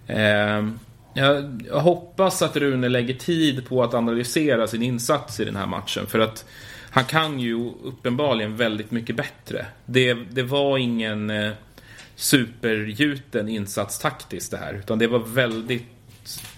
Eh, 0.08 0.68
jag, 1.14 1.62
jag, 1.68 1.80
hoppas 1.80 2.42
att 2.42 2.58
Rune 2.58 2.90
lägger 2.90 3.14
tid 3.14 3.68
på 3.68 3.84
att 3.84 3.94
analysera 3.94 4.68
sin 4.68 4.82
insats 4.82 5.40
i 5.40 5.46
den 5.46 5.56
här 5.56 5.68
matchen. 5.68 6.08
För 6.08 6.20
att 6.20 6.46
han 6.90 7.06
kan 7.06 7.40
ju 7.40 7.72
uppenbarligen 7.84 8.58
väldigt 8.58 8.92
mycket 8.92 9.16
bättre. 9.16 9.66
Det, 9.86 10.14
det 10.14 10.44
var 10.44 10.78
ingen 10.78 11.30
eh, 11.30 11.52
supergjuten 12.16 13.50
insats 13.50 14.00
taktiskt 14.00 14.52
det 14.52 14.58
här. 14.58 14.74
Utan 14.74 15.00
det 15.00 15.08
var 15.08 15.20
väldigt 15.20 15.88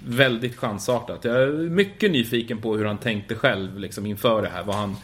väldigt 0.05 0.55
chansartat. 0.55 1.23
Jag 1.23 1.41
är 1.41 1.51
mycket 1.51 2.11
nyfiken 2.11 2.57
på 2.57 2.77
hur 2.77 2.85
han 2.85 2.97
tänkte 2.97 3.35
själv 3.35 3.79
liksom, 3.79 4.05
inför 4.05 4.41
det 4.41 4.49
här. 4.49 4.63
Vad 4.63 4.75
han, 4.75 4.95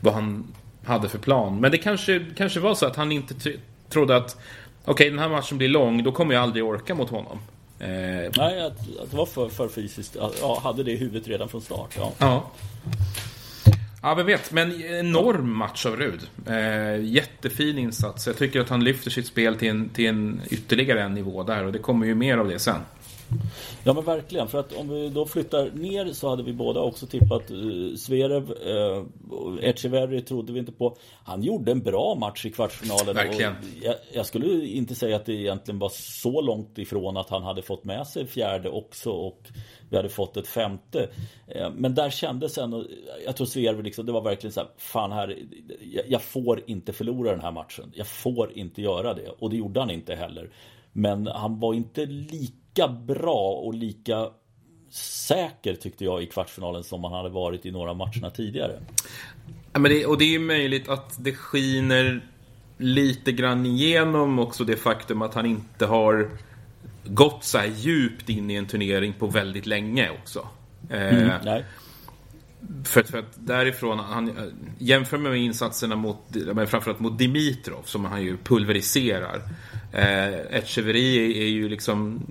vad 0.00 0.14
han 0.14 0.54
hade 0.84 1.08
för 1.08 1.18
plan. 1.18 1.60
Men 1.60 1.70
det 1.70 1.78
kanske, 1.78 2.26
kanske 2.36 2.60
var 2.60 2.74
så 2.74 2.86
att 2.86 2.96
han 2.96 3.12
inte 3.12 3.34
trodde 3.88 4.16
att 4.16 4.36
okej, 4.82 4.92
okay, 4.92 5.10
den 5.10 5.18
här 5.18 5.28
matchen 5.28 5.58
blir 5.58 5.68
lång, 5.68 6.02
då 6.02 6.12
kommer 6.12 6.34
jag 6.34 6.42
aldrig 6.42 6.64
orka 6.64 6.94
mot 6.94 7.10
honom. 7.10 7.38
Eh, 7.78 7.88
Nej, 8.36 8.60
att, 8.60 8.78
att 9.02 9.10
det 9.10 9.16
var 9.16 9.26
för, 9.26 9.48
för 9.48 9.68
fysiskt. 9.68 10.16
Ja, 10.40 10.60
hade 10.62 10.82
det 10.82 10.92
i 10.92 10.96
huvudet 10.96 11.28
redan 11.28 11.48
från 11.48 11.60
start. 11.60 11.94
Ja. 11.98 12.12
ja. 12.18 12.50
Ja, 14.02 14.14
vem 14.14 14.26
vet. 14.26 14.52
Men 14.52 14.82
enorm 14.82 15.56
match 15.56 15.86
av 15.86 15.96
Rud. 15.96 16.20
Eh, 16.46 17.04
jättefin 17.04 17.78
insats. 17.78 18.26
Jag 18.26 18.38
tycker 18.38 18.60
att 18.60 18.68
han 18.68 18.84
lyfter 18.84 19.10
sitt 19.10 19.26
spel 19.26 19.56
till 19.56 19.68
en, 19.68 19.88
till 19.88 20.06
en 20.06 20.40
ytterligare 20.50 21.02
en 21.02 21.14
nivå 21.14 21.42
där 21.42 21.64
och 21.64 21.72
det 21.72 21.78
kommer 21.78 22.06
ju 22.06 22.14
mer 22.14 22.38
av 22.38 22.48
det 22.48 22.58
sen. 22.58 22.80
Ja 23.84 23.92
men 23.92 24.04
verkligen, 24.04 24.48
för 24.48 24.60
att 24.60 24.72
om 24.72 24.88
vi 24.88 25.08
då 25.08 25.26
flyttar 25.26 25.70
ner 25.70 26.12
så 26.12 26.28
hade 26.28 26.42
vi 26.42 26.52
båda 26.52 26.80
också 26.80 27.06
tippat 27.06 27.50
uh, 27.50 27.94
Zverev. 27.94 28.50
Uh, 28.50 29.04
Echeverry 29.62 30.20
trodde 30.20 30.52
vi 30.52 30.58
inte 30.58 30.72
på. 30.72 30.96
Han 31.24 31.42
gjorde 31.42 31.72
en 31.72 31.82
bra 31.82 32.14
match 32.14 32.46
i 32.46 32.50
kvartsfinalen. 32.50 33.14
Verkligen. 33.14 33.54
Jag, 33.82 33.94
jag, 34.12 34.26
skulle 34.26 34.66
inte 34.66 34.94
säga 34.94 35.16
att 35.16 35.26
det 35.26 35.32
egentligen 35.32 35.78
var 35.78 35.88
så 35.94 36.40
långt 36.40 36.78
ifrån 36.78 37.16
att 37.16 37.30
han 37.30 37.42
hade 37.42 37.62
fått 37.62 37.84
med 37.84 38.06
sig 38.06 38.26
fjärde 38.26 38.68
också 38.68 39.10
och 39.10 39.40
vi 39.90 39.96
hade 39.96 40.08
fått 40.08 40.36
ett 40.36 40.48
femte. 40.48 41.08
Uh, 41.56 41.70
men 41.76 41.94
där 41.94 42.10
kändes 42.10 42.58
ändå, 42.58 42.84
jag 43.26 43.36
tror 43.36 43.46
Zverev 43.46 43.82
liksom, 43.82 44.06
det 44.06 44.12
var 44.12 44.22
verkligen 44.22 44.52
så 44.52 44.60
här, 44.60 44.68
fan 44.76 45.12
här, 45.12 45.38
jag, 45.80 46.04
jag 46.08 46.22
får 46.22 46.62
inte 46.66 46.92
förlora 46.92 47.30
den 47.30 47.40
här 47.40 47.52
matchen. 47.52 47.92
Jag 47.94 48.06
får 48.06 48.58
inte 48.58 48.82
göra 48.82 49.14
det. 49.14 49.28
Och 49.28 49.50
det 49.50 49.56
gjorde 49.56 49.80
han 49.80 49.90
inte 49.90 50.14
heller. 50.14 50.50
Men 50.92 51.26
han 51.26 51.60
var 51.60 51.74
inte 51.74 52.06
lika 52.06 52.63
bra 52.88 53.60
och 53.64 53.74
lika 53.74 54.28
säker 54.94 55.74
tyckte 55.74 56.04
jag 56.04 56.22
i 56.22 56.26
kvartsfinalen 56.26 56.84
som 56.84 57.04
han 57.04 57.12
hade 57.12 57.28
varit 57.28 57.66
i 57.66 57.70
några 57.70 57.94
matcherna 57.94 58.30
tidigare. 58.30 58.80
Ja, 59.72 59.78
men 59.78 59.90
det, 59.90 60.06
och 60.06 60.18
det 60.18 60.34
är 60.34 60.38
möjligt 60.38 60.88
att 60.88 61.24
det 61.24 61.32
skiner 61.32 62.20
lite 62.78 63.32
grann 63.32 63.66
igenom 63.66 64.38
också 64.38 64.64
det 64.64 64.76
faktum 64.76 65.22
att 65.22 65.34
han 65.34 65.46
inte 65.46 65.86
har 65.86 66.30
gått 67.04 67.44
så 67.44 67.58
här 67.58 67.66
djupt 67.66 68.28
in 68.28 68.50
i 68.50 68.54
en 68.54 68.66
turnering 68.66 69.12
på 69.18 69.26
väldigt 69.26 69.66
länge 69.66 70.10
också. 70.10 70.48
Mm, 70.90 71.30
eh, 71.30 71.36
nej. 71.44 71.64
För, 72.84 73.02
för 73.02 73.18
att 73.18 73.46
därifrån, 73.46 73.98
han, 73.98 74.52
jämför 74.78 75.18
med 75.18 75.36
insatserna 75.36 75.96
mot, 75.96 76.18
men 76.54 76.66
framförallt 76.66 77.00
mot 77.00 77.18
Dimitrov 77.18 77.82
som 77.84 78.04
han 78.04 78.22
ju 78.22 78.36
pulveriserar. 78.36 79.42
Eh, 79.92 80.56
Etcheverry 80.56 81.38
är 81.42 81.48
ju 81.48 81.68
liksom 81.68 82.26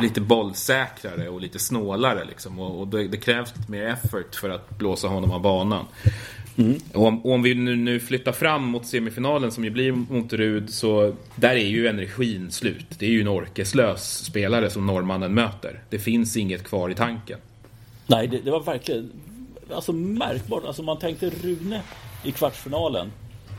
lite 0.00 0.20
bollsäkrare 0.20 1.28
och 1.28 1.40
lite 1.40 1.58
snålare 1.58 2.24
liksom. 2.24 2.58
Och, 2.58 2.80
och 2.80 2.88
det, 2.88 3.08
det, 3.08 3.16
krävs 3.16 3.56
lite 3.56 3.70
mer 3.70 3.86
effort 3.86 4.34
för 4.34 4.50
att 4.50 4.78
blåsa 4.78 5.08
honom 5.08 5.30
av 5.30 5.40
banan. 5.40 5.84
Mm. 6.56 6.78
Och, 6.92 7.06
om, 7.06 7.20
och 7.20 7.32
om 7.32 7.42
vi 7.42 7.54
nu, 7.54 7.76
nu, 7.76 8.00
flyttar 8.00 8.32
fram 8.32 8.64
mot 8.64 8.86
semifinalen 8.86 9.52
som 9.52 9.64
ju 9.64 9.70
blir 9.70 9.92
mot 9.92 10.32
Rud 10.32 10.70
så 10.70 11.14
där 11.34 11.50
är 11.50 11.66
ju 11.66 11.86
energin 11.86 12.50
slut. 12.50 12.86
Det 12.98 13.06
är 13.06 13.10
ju 13.10 13.20
en 13.20 13.28
orkeslös 13.28 14.24
spelare 14.24 14.70
som 14.70 14.86
norrmannen 14.86 15.34
möter. 15.34 15.80
Det 15.90 15.98
finns 15.98 16.36
inget 16.36 16.64
kvar 16.64 16.90
i 16.90 16.94
tanken. 16.94 17.38
Nej, 18.06 18.26
det, 18.26 18.38
det 18.38 18.50
var 18.50 18.60
verkligen 18.60 19.10
alltså 19.74 19.92
märkbart. 19.92 20.64
Alltså 20.64 20.82
man 20.82 20.98
tänkte 20.98 21.30
Rune 21.42 21.82
i 22.24 22.32
kvartsfinalen. 22.32 23.10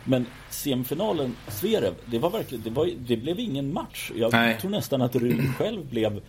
Men 0.06 0.26
semifinalen, 0.50 1.36
Zverev, 1.48 1.94
det 2.06 2.20
var 2.20 2.30
verkligen, 2.30 2.64
det, 2.64 2.70
var, 2.70 2.90
det 2.98 3.18
blev 3.18 3.40
ingen 3.40 3.74
match. 3.74 4.12
Jag 4.16 4.32
Nej. 4.32 4.58
tror 4.62 4.72
nästan 4.72 5.02
att 5.02 5.16
Rune 5.16 5.54
själv 5.58 5.86
blev 5.86 6.22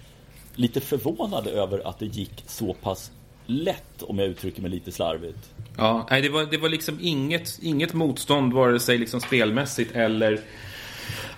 lite 0.55 0.81
förvånad 0.81 1.47
över 1.47 1.89
att 1.89 1.99
det 1.99 2.07
gick 2.07 2.45
så 2.47 2.75
pass 2.75 3.11
lätt, 3.47 4.03
om 4.03 4.19
jag 4.19 4.29
uttrycker 4.29 4.63
mig 4.63 4.71
lite 4.71 4.93
slarvigt. 4.93 5.53
Ja, 5.77 6.07
det 6.11 6.29
var, 6.29 6.47
det 6.51 6.59
var 6.59 6.69
liksom 6.69 6.99
inget, 7.01 7.59
inget 7.63 7.95
motstånd, 7.95 8.53
vare 8.53 8.81
sig 8.81 8.99
liksom 8.99 9.21
spelmässigt 9.21 9.97
eller 9.97 10.41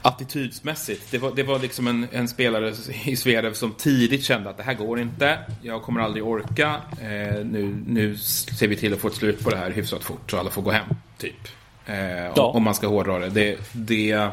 attitydsmässigt. 0.02 1.10
Det 1.10 1.18
var, 1.18 1.32
det 1.36 1.42
var 1.42 1.58
liksom 1.58 1.86
en, 1.86 2.06
en 2.12 2.28
spelare 2.28 2.74
i 3.04 3.16
Sverige 3.16 3.54
som 3.54 3.72
tidigt 3.72 4.24
kände 4.24 4.50
att 4.50 4.56
det 4.56 4.62
här 4.62 4.74
går 4.74 5.00
inte. 5.00 5.38
Jag 5.62 5.82
kommer 5.82 6.00
aldrig 6.00 6.24
orka. 6.24 6.80
Eh, 7.00 7.44
nu, 7.44 7.82
nu 7.86 8.16
ser 8.16 8.68
vi 8.68 8.76
till 8.76 8.92
att 8.92 8.98
få 8.98 9.08
ett 9.08 9.14
slut 9.14 9.44
på 9.44 9.50
det 9.50 9.56
här 9.56 9.70
hyfsat 9.70 10.04
fort 10.04 10.30
så 10.30 10.38
alla 10.38 10.50
får 10.50 10.62
gå 10.62 10.70
hem. 10.70 10.86
Typ. 11.18 11.48
Eh, 11.88 12.32
ja. 12.36 12.52
Om 12.54 12.62
man 12.62 12.74
ska 12.74 12.86
hårdra 12.86 13.18
det. 13.18 13.28
det. 13.28 13.58
Det, 13.72 14.30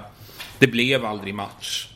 det. 0.60 0.68
blev 0.68 1.06
aldrig 1.06 1.36
match. 1.36 1.90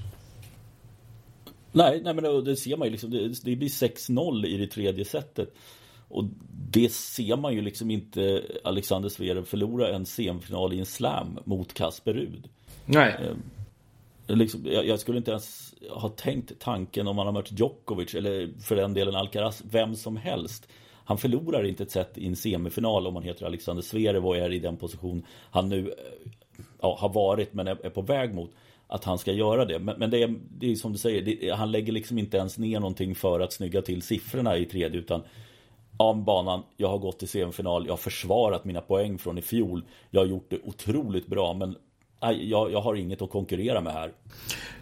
Nej, 1.71 2.01
nej 2.03 2.13
men 2.13 2.43
det 2.43 2.55
ser 2.55 2.77
man 2.77 2.87
ju 2.87 2.91
liksom. 2.91 3.09
Det, 3.09 3.43
det 3.43 3.55
blir 3.55 3.69
6-0 3.69 4.45
i 4.45 4.57
det 4.57 4.67
tredje 4.67 5.05
setet. 5.05 5.55
Och 6.07 6.25
det 6.71 6.91
ser 6.91 7.35
man 7.35 7.53
ju 7.53 7.61
liksom 7.61 7.91
inte 7.91 8.43
Alexander 8.63 9.09
Zverev 9.09 9.45
förlora 9.45 9.95
en 9.95 10.05
semifinal 10.05 10.73
i 10.73 10.79
en 10.79 10.85
slam 10.85 11.39
mot 11.45 11.73
Kasper 11.73 12.13
Rud. 12.13 12.49
Nej. 12.85 13.15
Eh, 14.27 14.35
liksom, 14.35 14.65
jag, 14.65 14.87
jag, 14.87 14.99
skulle 14.99 15.17
inte 15.17 15.31
ens 15.31 15.75
ha 15.89 16.09
tänkt 16.09 16.59
tanken 16.59 17.07
om 17.07 17.15
man 17.15 17.25
har 17.25 17.33
mött 17.33 17.59
Djokovic 17.59 18.15
eller 18.15 18.49
för 18.61 18.75
den 18.75 18.93
delen 18.93 19.15
Alcaraz, 19.15 19.63
vem 19.71 19.95
som 19.95 20.17
helst. 20.17 20.67
Han 21.09 21.17
förlorar 21.17 21.63
inte 21.63 21.83
ett 21.83 21.91
set 21.91 22.17
i 22.17 22.27
en 22.27 22.35
semifinal 22.35 23.07
om 23.07 23.13
man 23.13 23.23
heter 23.23 23.45
Alexander 23.45 23.83
Zverev 23.83 24.27
och 24.27 24.37
är 24.37 24.53
i 24.53 24.59
den 24.59 24.77
position 24.77 25.25
han 25.51 25.69
nu 25.69 25.87
eh, 25.87 26.31
ja, 26.81 26.97
har 26.99 27.09
varit 27.09 27.53
men 27.53 27.67
är, 27.67 27.85
är, 27.85 27.89
på 27.89 28.01
väg 28.01 28.33
mot. 28.33 28.51
Att 28.87 29.03
han 29.03 29.17
ska 29.17 29.31
göra 29.31 29.65
det. 29.65 29.79
Men, 29.79 29.99
men 29.99 30.09
det, 30.09 30.23
är, 30.23 30.35
det 30.49 30.71
är 30.71 30.75
som 30.75 30.91
du 30.91 30.97
säger, 30.97 31.21
det, 31.21 31.49
han 31.49 31.71
lägger 31.71 31.93
liksom 31.93 32.17
inte 32.17 32.37
ens 32.37 32.57
ner 32.57 32.79
någonting 32.79 33.15
för 33.15 33.39
att 33.39 33.53
snygga 33.53 33.81
till 33.81 34.01
siffrorna 34.01 34.57
i 34.57 34.65
tredje 34.65 34.99
utan 34.99 35.21
om 35.97 36.23
banan, 36.23 36.63
jag 36.77 36.87
har 36.87 36.97
gått 36.97 37.19
till 37.19 37.27
semifinal, 37.27 37.85
jag 37.85 37.93
har 37.93 37.97
försvarat 37.97 38.65
mina 38.65 38.81
poäng 38.81 39.17
från 39.17 39.37
i 39.37 39.41
fjol. 39.41 39.83
Jag 40.09 40.21
har 40.21 40.27
gjort 40.27 40.49
det 40.49 40.59
otroligt 40.63 41.27
bra 41.27 41.53
men 41.53 41.75
jag, 42.21 42.71
jag 42.71 42.81
har 42.81 42.95
inget 42.95 43.21
att 43.21 43.29
konkurrera 43.29 43.81
med 43.81 43.93
här. 43.93 44.11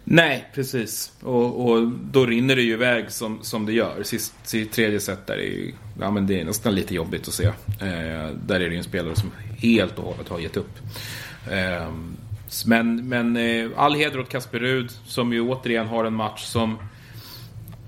Nej, 0.04 0.48
precis. 0.54 1.12
Och, 1.22 1.70
och, 1.70 1.88
då 1.88 2.26
rinner 2.26 2.56
det 2.56 2.62
ju 2.62 2.72
iväg 2.72 3.10
som, 3.10 3.38
som 3.42 3.66
det 3.66 3.72
gör. 3.72 4.02
Sist, 4.02 4.54
i 4.54 4.64
tredje 4.64 5.00
set 5.00 5.26
där 5.26 5.34
är 5.34 5.42
ju, 5.42 5.72
ja, 6.00 6.10
men 6.10 6.26
det 6.26 6.40
är 6.40 6.44
nästan 6.44 6.74
lite 6.74 6.94
jobbigt 6.94 7.28
att 7.28 7.34
se. 7.34 7.44
Eh, 7.44 8.30
där 8.46 8.54
är 8.54 8.68
det 8.68 8.70
ju 8.70 8.76
en 8.76 8.84
spelare 8.84 9.16
som 9.16 9.30
helt 9.58 9.98
och 9.98 10.04
hållet 10.04 10.28
har 10.28 10.38
gett 10.38 10.56
upp. 10.56 10.78
Eh, 11.50 11.92
men 12.66 13.08
men 13.08 13.36
eh, 13.36 13.70
all 13.76 13.94
heder 13.94 14.20
åt 14.20 14.28
Kasper 14.28 14.58
Rud 14.58 14.90
som 14.90 15.32
ju 15.32 15.40
återigen 15.40 15.86
har 15.86 16.04
en 16.04 16.14
match 16.14 16.44
som 16.44 16.78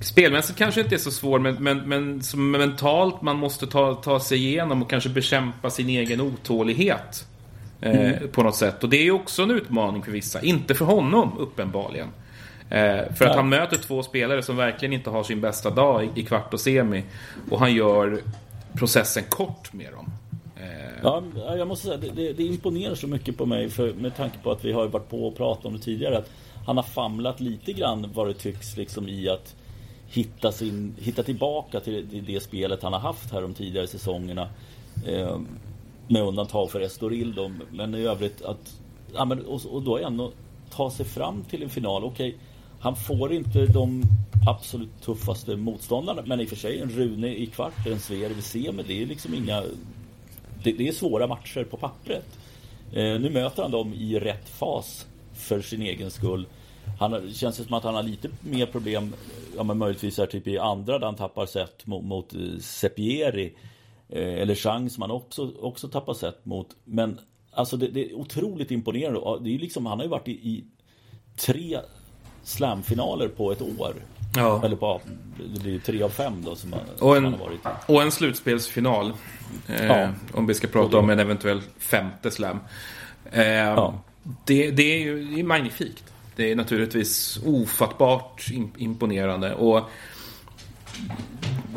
Spelmässigt 0.00 0.58
kanske 0.58 0.80
inte 0.80 0.94
är 0.94 0.98
så 0.98 1.10
svår 1.10 1.38
men, 1.38 1.54
men, 1.54 1.78
men 1.78 2.22
som 2.22 2.50
mentalt 2.50 3.22
man 3.22 3.36
måste 3.36 3.66
ta, 3.66 3.94
ta 3.94 4.20
sig 4.20 4.38
igenom 4.38 4.82
och 4.82 4.90
kanske 4.90 5.08
bekämpa 5.08 5.70
sin 5.70 5.88
egen 5.88 6.20
otålighet. 6.20 7.26
Eh, 7.80 8.00
mm. 8.00 8.28
På 8.28 8.42
något 8.42 8.56
sätt. 8.56 8.84
Och 8.84 8.90
det 8.90 9.06
är 9.06 9.10
också 9.10 9.42
en 9.42 9.50
utmaning 9.50 10.02
för 10.02 10.12
vissa. 10.12 10.42
Inte 10.42 10.74
för 10.74 10.84
honom 10.84 11.38
uppenbarligen. 11.38 12.08
Eh, 12.70 13.12
för 13.14 13.24
att 13.24 13.36
han 13.36 13.48
möter 13.48 13.76
två 13.76 14.02
spelare 14.02 14.42
som 14.42 14.56
verkligen 14.56 14.92
inte 14.92 15.10
har 15.10 15.22
sin 15.22 15.40
bästa 15.40 15.70
dag 15.70 16.04
i, 16.04 16.20
i 16.20 16.24
kvart 16.24 16.54
och 16.54 16.60
semi. 16.60 17.04
Och 17.50 17.58
han 17.58 17.74
gör 17.74 18.20
processen 18.72 19.24
kort 19.28 19.72
med 19.72 19.92
dem. 19.92 20.10
Eh. 20.56 21.00
Ja, 21.02 21.22
jag 21.56 21.68
måste 21.68 21.86
säga 21.86 21.96
det, 21.96 22.08
det, 22.08 22.32
det, 22.32 22.42
imponerar 22.42 22.94
så 22.94 23.06
mycket 23.06 23.38
på 23.38 23.46
mig 23.46 23.70
för, 23.70 23.92
med 23.92 24.16
tanke 24.16 24.38
på 24.42 24.52
att 24.52 24.64
vi 24.64 24.72
har 24.72 24.86
varit 24.86 25.08
på 25.08 25.28
och 25.28 25.36
pratat 25.36 25.64
om 25.64 25.72
det 25.72 25.82
tidigare. 25.82 26.18
Att 26.18 26.30
han 26.66 26.76
har 26.76 26.84
famlat 26.84 27.40
lite 27.40 27.72
grann 27.72 28.10
vad 28.14 28.26
det 28.26 28.34
tycks 28.34 28.76
liksom 28.76 29.08
i 29.08 29.28
att 29.28 29.54
hitta, 30.08 30.52
sin, 30.52 30.94
hitta 30.98 31.22
tillbaka 31.22 31.80
till, 31.80 32.08
till 32.10 32.24
det 32.24 32.40
spelet 32.40 32.82
han 32.82 32.92
har 32.92 33.00
haft 33.00 33.32
här 33.32 33.42
de 33.42 33.54
tidigare 33.54 33.86
säsongerna. 33.86 34.48
Med 36.10 36.22
undantag 36.22 36.70
för 36.70 36.80
Estoril 36.80 37.34
då. 37.34 37.50
Men 37.70 37.94
i 37.94 38.02
övrigt 38.02 38.42
att... 38.42 38.80
Ja, 39.14 39.24
men, 39.24 39.46
och, 39.46 39.66
och 39.66 39.82
då 39.82 39.98
ändå 39.98 40.32
ta 40.70 40.90
sig 40.90 41.06
fram 41.06 41.44
till 41.44 41.62
en 41.62 41.70
final. 41.70 42.04
Okej, 42.04 42.38
han 42.80 42.96
får 42.96 43.32
inte 43.32 43.66
de 43.66 44.02
absolut 44.46 45.02
tuffaste 45.02 45.56
motståndarna. 45.56 46.22
Men 46.26 46.40
i 46.40 46.44
och 46.44 46.48
för 46.48 46.56
sig 46.56 46.80
en 46.80 46.90
Rune 46.90 47.34
i 47.34 47.46
kvart, 47.46 47.86
en 47.86 48.00
Sverige 48.00 48.30
i 48.38 48.42
semi. 48.42 48.82
Det 48.86 49.02
är 49.02 49.06
liksom 49.06 49.34
inga... 49.34 49.62
Det, 50.62 50.72
det, 50.72 50.88
är 50.88 50.92
svåra 50.92 51.26
matcher 51.26 51.64
på 51.64 51.76
pappret. 51.76 52.38
Eh, 52.92 53.20
nu 53.20 53.30
möter 53.30 53.62
han 53.62 53.70
dem 53.70 53.94
i 53.94 54.18
rätt 54.18 54.48
fas 54.48 55.06
för 55.34 55.60
sin 55.60 55.82
egen 55.82 56.10
skull. 56.10 56.46
Han 56.98 57.10
det 57.10 57.34
känns 57.34 57.56
som 57.56 57.74
att 57.74 57.84
han 57.84 57.94
har 57.94 58.02
lite 58.02 58.28
mer 58.40 58.66
problem, 58.66 59.14
ja 59.56 59.62
men 59.62 59.78
möjligtvis 59.78 60.18
här 60.18 60.26
typ 60.26 60.46
i 60.46 60.58
andra 60.58 60.98
där 60.98 61.06
han 61.06 61.16
tappar 61.16 61.46
set 61.46 61.86
mot, 61.86 62.04
mot 62.04 62.34
eh, 62.34 62.40
Sepieri. 62.60 63.52
Eh, 64.12 64.34
eller 64.42 64.54
chans 64.54 64.98
man 64.98 65.10
också, 65.10 65.52
också 65.60 65.88
tappar 65.88 66.14
set 66.14 66.46
mot. 66.46 66.68
Men 66.84 67.20
alltså 67.52 67.76
det, 67.76 67.88
det 67.88 68.10
är 68.10 68.14
otroligt 68.14 68.70
imponerande. 68.70 69.20
Det 69.40 69.54
är 69.54 69.58
liksom, 69.58 69.86
han 69.86 69.98
har 69.98 70.04
ju 70.04 70.10
varit 70.10 70.28
i, 70.28 70.32
i 70.32 70.64
tre 71.36 71.78
slamfinaler 72.42 73.28
på 73.28 73.52
ett 73.52 73.62
år. 73.62 73.94
Ja. 74.36 74.64
Eller 74.64 74.76
på, 74.76 75.00
det 75.54 75.60
blir 75.60 75.78
tre 75.78 76.02
av 76.02 76.08
fem 76.08 76.42
då 76.44 76.56
som, 76.56 76.74
och 76.98 77.16
en, 77.16 77.22
som 77.22 77.24
han 77.24 77.32
har 77.32 77.40
varit. 77.40 77.60
Och 77.86 78.02
en 78.02 78.12
slutspelsfinal. 78.12 79.12
Eh, 79.66 79.86
ja. 79.86 80.08
Om 80.34 80.46
vi 80.46 80.54
ska 80.54 80.66
prata 80.66 80.98
om 80.98 81.10
en 81.10 81.18
eventuell 81.18 81.60
femte 81.78 82.30
slam. 82.30 82.58
Eh, 83.32 83.44
ja. 83.46 84.02
det, 84.44 84.70
det, 84.70 84.82
är 84.82 84.98
ju 84.98 85.24
det 85.24 85.40
är 85.40 85.44
magnifikt. 85.44 86.04
Det 86.36 86.52
är 86.52 86.56
naturligtvis 86.56 87.40
ofattbart 87.46 88.46
imponerande. 88.76 89.54
Och 89.54 89.90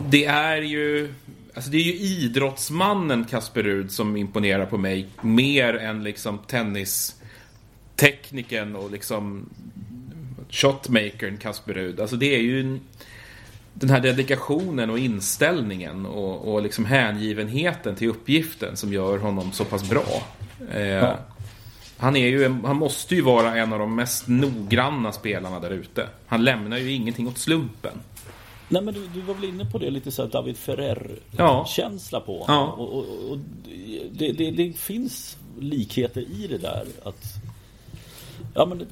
det 0.09 0.25
är 0.25 0.61
ju 0.61 1.13
Alltså 1.53 1.71
det 1.71 1.77
är 1.77 1.83
ju 1.83 1.93
idrottsmannen 1.93 3.25
Kasper 3.25 3.63
Rud 3.63 3.91
som 3.91 4.17
imponerar 4.17 4.65
på 4.65 4.77
mig 4.77 5.07
mer 5.21 5.73
än 5.73 6.03
liksom 6.03 6.39
tennistekniken 6.47 8.75
och 8.75 8.91
liksom 8.91 9.49
shotmakern 10.49 11.37
Kasper 11.37 11.73
Rud. 11.73 11.99
Alltså 11.99 12.15
det 12.15 12.35
är 12.35 12.41
ju 12.41 12.79
den 13.73 13.89
här 13.89 13.99
dedikationen 13.99 14.89
och 14.89 14.99
inställningen 14.99 16.05
och, 16.05 16.53
och 16.53 16.63
liksom 16.63 16.85
hängivenheten 16.85 17.95
till 17.95 18.09
uppgiften 18.09 18.77
som 18.77 18.93
gör 18.93 19.17
honom 19.17 19.51
så 19.51 19.65
pass 19.65 19.89
bra. 19.89 20.23
Eh, 20.71 20.87
ja. 20.87 21.19
Han, 21.97 22.15
är 22.15 22.27
ju, 22.27 22.55
han 22.63 22.75
måste 22.75 23.15
ju 23.15 23.21
vara 23.21 23.57
en 23.57 23.73
av 23.73 23.79
de 23.79 23.95
mest 23.95 24.27
noggranna 24.27 25.11
spelarna 25.11 25.59
där 25.59 25.69
ute. 25.69 26.07
Han 26.27 26.43
lämnar 26.43 26.77
ju 26.77 26.91
ingenting 26.91 27.27
åt 27.27 27.37
slumpen. 27.37 27.93
Nej 28.69 28.81
men 28.81 28.93
du, 28.93 29.07
du 29.13 29.21
var 29.21 29.33
väl 29.33 29.43
inne 29.43 29.65
på 29.65 29.77
det 29.77 29.89
lite 29.89 30.11
så 30.11 30.25
David 30.25 30.57
Ferrer-känsla 30.57 32.19
ja. 32.19 32.25
på 32.25 32.45
ja. 32.47 32.71
Och, 32.71 32.93
och, 32.93 33.31
och 33.31 33.37
det, 34.11 34.31
det, 34.31 34.51
det, 34.51 34.73
finns 34.77 35.37
likheter 35.59 36.21
i 36.21 36.47
det 36.47 36.57
där. 36.57 36.85
Att, 37.03 37.23
ja, 38.53 38.65
men, 38.65 38.87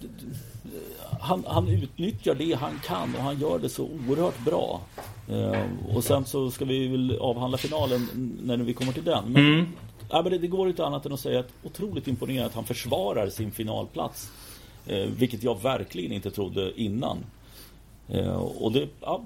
han, 1.20 1.44
han 1.48 1.68
utnyttjar 1.68 2.36
det 2.36 2.54
han 2.54 2.80
kan 2.84 3.16
och 3.16 3.22
han 3.22 3.40
gör 3.40 3.60
det 3.60 3.70
så 3.70 3.84
oerhört 3.84 4.46
bra. 4.46 4.82
Eh, 5.30 5.96
och 5.96 6.04
sen 6.04 6.26
så 6.26 6.52
ska 6.52 6.66
vi 6.66 6.88
väl 6.88 7.18
avhandla 7.20 7.58
finalen 7.58 8.08
när 8.44 8.58
vi 8.58 8.74
kommer 8.74 8.94
till 8.94 9.04
den. 9.04 9.24
Men, 9.28 9.54
mm. 9.54 9.66
ja, 10.10 10.22
men 10.22 10.32
det, 10.32 10.38
det, 10.38 10.48
går 10.48 10.68
inte 10.70 10.86
annat 10.86 11.06
än 11.06 11.14
att 11.14 11.20
säga 11.20 11.40
att 11.40 11.52
otroligt 11.64 12.08
imponerande 12.08 12.46
att 12.46 12.56
han 12.56 12.66
försvarar 12.66 13.30
sin 13.30 13.52
finalplats. 13.52 14.32
Eh, 14.88 15.06
vilket 15.18 15.44
jag 15.44 15.62
verkligen 15.62 16.12
inte 16.12 16.32
trodde 16.32 16.82
innan. 16.82 17.18
Eh, 18.08 18.36
och 18.36 18.72
det, 18.72 18.88
ja, 19.02 19.24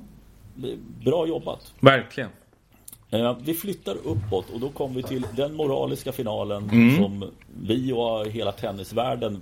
bra 1.03 1.27
jobbat. 1.27 1.73
Verkligen. 1.79 2.29
Eh, 3.09 3.37
vi 3.41 3.53
flyttar 3.53 3.95
uppåt 3.95 4.49
och 4.49 4.59
då 4.59 4.69
kommer 4.69 4.95
vi 4.95 5.03
till 5.03 5.25
den 5.35 5.53
moraliska 5.55 6.11
finalen 6.11 6.69
mm. 6.69 6.95
som 6.95 7.31
vi 7.61 7.91
och 7.91 8.27
hela 8.27 8.51
tennisvärlden 8.51 9.41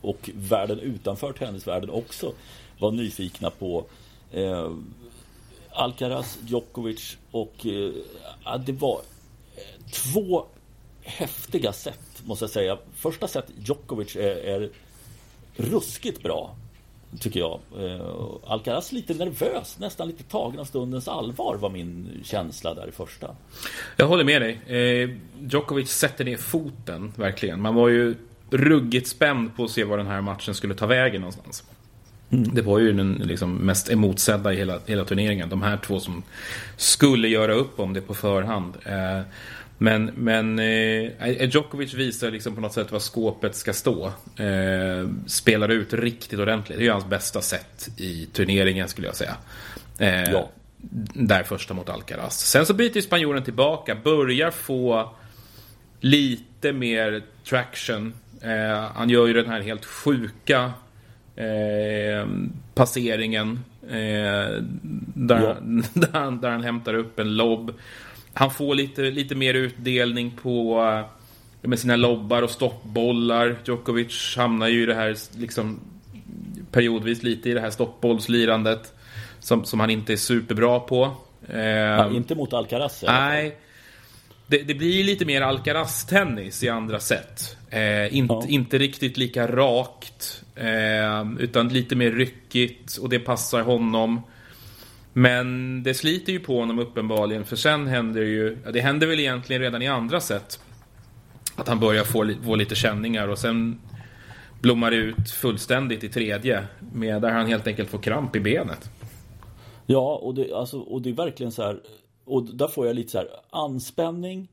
och 0.00 0.30
världen 0.34 0.78
utanför 0.78 1.32
tennisvärlden 1.32 1.90
också 1.90 2.32
var 2.78 2.90
nyfikna 2.90 3.50
på. 3.50 3.84
Eh, 4.32 4.70
Alcaraz, 5.72 6.38
Djokovic 6.46 7.16
och 7.30 7.66
eh, 7.66 8.58
det 8.66 8.72
var 8.72 9.00
två 9.92 10.46
häftiga 11.02 11.72
sätt 11.72 12.22
måste 12.24 12.42
jag 12.42 12.50
säga. 12.50 12.78
Första 12.94 13.28
set 13.28 13.46
Djokovic 13.58 14.16
är, 14.16 14.36
är 14.36 14.70
ruskigt 15.56 16.22
bra. 16.22 16.56
Tycker 17.18 17.40
jag. 17.40 17.60
Eh, 17.78 18.06
Alcaraz 18.46 18.92
lite 18.92 19.14
nervös, 19.14 19.78
nästan 19.78 20.08
lite 20.08 20.22
tagen 20.22 20.60
av 20.60 20.64
stundens 20.64 21.08
allvar 21.08 21.56
var 21.56 21.70
min 21.70 22.20
känsla 22.24 22.74
där 22.74 22.88
i 22.88 22.92
första. 22.92 23.36
Jag 23.96 24.06
håller 24.06 24.24
med 24.24 24.42
dig. 24.42 24.60
Eh, 24.66 25.10
Djokovic 25.40 25.90
sätter 25.90 26.24
ner 26.24 26.36
foten, 26.36 27.12
verkligen. 27.16 27.60
Man 27.60 27.74
var 27.74 27.88
ju 27.88 28.14
ruggigt 28.50 29.08
spänd 29.08 29.56
på 29.56 29.64
att 29.64 29.70
se 29.70 29.84
var 29.84 29.98
den 29.98 30.06
här 30.06 30.20
matchen 30.20 30.54
skulle 30.54 30.74
ta 30.74 30.86
vägen 30.86 31.20
någonstans. 31.20 31.64
Mm. 32.30 32.54
Det 32.54 32.62
var 32.62 32.78
ju 32.78 32.92
den 32.92 33.12
liksom, 33.12 33.54
mest 33.54 33.90
emotsedda 33.90 34.52
i 34.52 34.56
hela, 34.56 34.78
hela 34.86 35.04
turneringen. 35.04 35.48
De 35.48 35.62
här 35.62 35.76
två 35.76 36.00
som 36.00 36.22
skulle 36.76 37.28
göra 37.28 37.52
upp 37.52 37.80
om 37.80 37.92
det 37.92 38.00
på 38.00 38.14
förhand. 38.14 38.74
Eh, 38.84 39.20
men, 39.82 40.04
men 40.04 40.58
eh, 40.58 41.48
Djokovic 41.48 41.94
visar 41.94 42.30
liksom 42.30 42.54
på 42.54 42.60
något 42.60 42.72
sätt 42.72 42.92
var 42.92 42.98
skåpet 42.98 43.54
ska 43.54 43.72
stå. 43.72 44.12
Eh, 44.36 45.08
spelar 45.26 45.68
ut 45.68 45.92
riktigt 45.92 46.38
ordentligt. 46.38 46.78
Det 46.78 46.82
är 46.82 46.86
ju 46.86 46.92
hans 46.92 47.06
bästa 47.06 47.40
sätt 47.40 47.88
i 47.96 48.26
turneringen 48.32 48.88
skulle 48.88 49.06
jag 49.06 49.16
säga. 49.16 49.36
Eh, 49.98 50.30
ja. 50.30 50.50
Där 51.14 51.42
första 51.42 51.74
mot 51.74 51.88
Alcaraz. 51.88 52.40
Sen 52.40 52.66
så 52.66 52.74
byter 52.74 53.00
spanjoren 53.00 53.42
tillbaka. 53.42 53.94
Börjar 53.94 54.50
få 54.50 55.14
lite 56.00 56.72
mer 56.72 57.22
traction. 57.44 58.14
Eh, 58.42 58.90
han 58.94 59.10
gör 59.10 59.26
ju 59.26 59.32
den 59.32 59.46
här 59.46 59.60
helt 59.60 59.84
sjuka 59.84 60.72
eh, 61.36 62.28
passeringen. 62.74 63.64
Eh, 63.82 64.62
där, 65.14 65.42
ja. 65.42 65.56
där, 65.94 66.12
han, 66.12 66.40
där 66.40 66.50
han 66.50 66.62
hämtar 66.62 66.94
upp 66.94 67.18
en 67.18 67.36
lobb. 67.36 67.74
Han 68.34 68.50
får 68.50 68.74
lite, 68.74 69.02
lite 69.02 69.34
mer 69.34 69.54
utdelning 69.54 70.30
på 70.42 70.82
eh, 71.62 71.68
med 71.68 71.78
sina 71.78 71.96
lobbar 71.96 72.42
och 72.42 72.50
stoppbollar. 72.50 73.56
Djokovic 73.64 74.36
hamnar 74.36 74.68
ju 74.68 74.82
i 74.82 74.86
det 74.86 74.94
här 74.94 75.16
liksom 75.38 75.80
periodvis 76.70 77.22
lite 77.22 77.50
i 77.50 77.54
det 77.54 77.60
här 77.60 77.70
stoppbollslirandet 77.70 78.94
som, 79.40 79.64
som 79.64 79.80
han 79.80 79.90
inte 79.90 80.12
är 80.12 80.16
superbra 80.16 80.80
på. 80.80 81.16
Ja, 81.52 82.10
inte 82.10 82.34
mot 82.34 82.52
Alcaraz? 82.52 83.04
Nej. 83.06 83.56
Det, 84.46 84.58
det, 84.58 84.74
blir 84.74 85.04
lite 85.04 85.24
mer 85.24 85.40
Alcaraz-tennis 85.40 86.64
i 86.64 86.68
andra 86.68 87.00
sätt. 87.00 87.56
Eh, 87.70 88.16
inte, 88.16 88.34
ja. 88.34 88.44
inte 88.48 88.78
riktigt 88.78 89.16
lika 89.16 89.46
rakt. 89.46 90.42
Eh, 90.54 91.32
utan 91.38 91.68
lite 91.68 91.96
mer 91.96 92.10
ryckigt 92.10 92.96
och 92.96 93.08
det 93.08 93.18
passar 93.18 93.62
honom. 93.62 94.22
Men 95.12 95.82
det 95.82 95.94
sliter 95.94 96.32
ju 96.32 96.40
på 96.40 96.58
honom 96.58 96.78
uppenbarligen 96.78 97.44
för 97.44 97.56
sen 97.56 97.86
händer 97.86 98.22
ju, 98.22 98.58
ja, 98.64 98.70
det 98.72 98.80
händer 98.80 99.06
väl 99.06 99.20
egentligen 99.20 99.62
redan 99.62 99.82
i 99.82 99.88
andra 99.88 100.20
sätt. 100.20 100.60
Att 101.56 101.68
han 101.68 101.80
börjar 101.80 102.04
få, 102.04 102.32
få 102.44 102.54
lite 102.54 102.74
känningar 102.74 103.28
och 103.28 103.38
sen 103.38 103.80
blommar 104.60 104.92
ut 104.92 105.30
fullständigt 105.30 106.04
i 106.04 106.08
tredje. 106.08 106.64
Med 106.92 107.22
där 107.22 107.30
han 107.30 107.46
helt 107.46 107.66
enkelt 107.66 107.90
får 107.90 107.98
kramp 107.98 108.36
i 108.36 108.40
benet. 108.40 108.90
Ja, 109.86 110.14
och 110.22 110.34
det, 110.34 110.52
alltså, 110.52 110.80
och 110.80 111.02
det 111.02 111.10
är 111.10 111.14
verkligen 111.14 111.52
så 111.52 111.62
här. 111.62 111.80
Och 112.24 112.44
där 112.44 112.68
får 112.68 112.86
jag 112.86 112.96
lite 112.96 113.10
så 113.10 113.18
här 113.18 113.28
anspänning. 113.50 114.48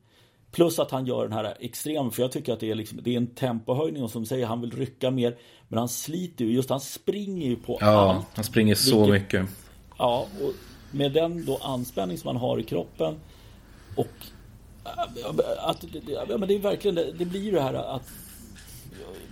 Plus 0.52 0.80
att 0.80 0.92
han 0.92 1.06
gör 1.06 1.24
den 1.24 1.34
här 1.34 1.58
extrema, 1.60 2.12
för 2.12 2.22
jag 2.22 2.32
tycker 2.32 2.54
att 2.54 2.60
det 2.60 2.72
är, 2.72 2.76
liksom, 2.76 3.00
det 3.04 3.14
är 3.14 3.18
en 3.18 3.28
tempohöjning 3.28 4.04
och 4.04 4.12
som 4.12 4.26
säger 4.26 4.46
han 4.46 4.62
vill 4.62 4.72
rycka 4.72 5.12
mer. 5.12 5.38
Men 5.68 5.80
han 5.80 5.90
sliter 5.90 6.46
ju, 6.46 6.52
just 6.52 6.70
han 6.70 6.80
springer 6.80 7.48
ju 7.48 7.56
på 7.56 7.78
ja, 7.82 7.88
allt. 7.88 8.28
han 8.34 8.44
springer 8.44 8.76
så 8.76 9.12
vilket, 9.12 9.42
mycket. 9.42 9.67
Ja, 9.98 10.28
och 10.42 10.54
med 10.92 11.12
den 11.12 11.46
då 11.46 11.58
anspänning 11.58 12.18
som 12.18 12.28
man 12.34 12.42
har 12.42 12.60
i 12.60 12.64
kroppen 12.64 13.20
och 13.96 14.08
äh, 14.86 15.70
att, 15.70 15.86
ja, 16.08 16.38
men 16.38 16.48
det 16.48 16.56
är 16.56 16.60
verkligen, 16.60 16.96
det 16.96 17.26
blir 17.26 17.42
ju 17.42 17.52
det 17.52 17.62
här 17.62 17.74
att 17.74 18.10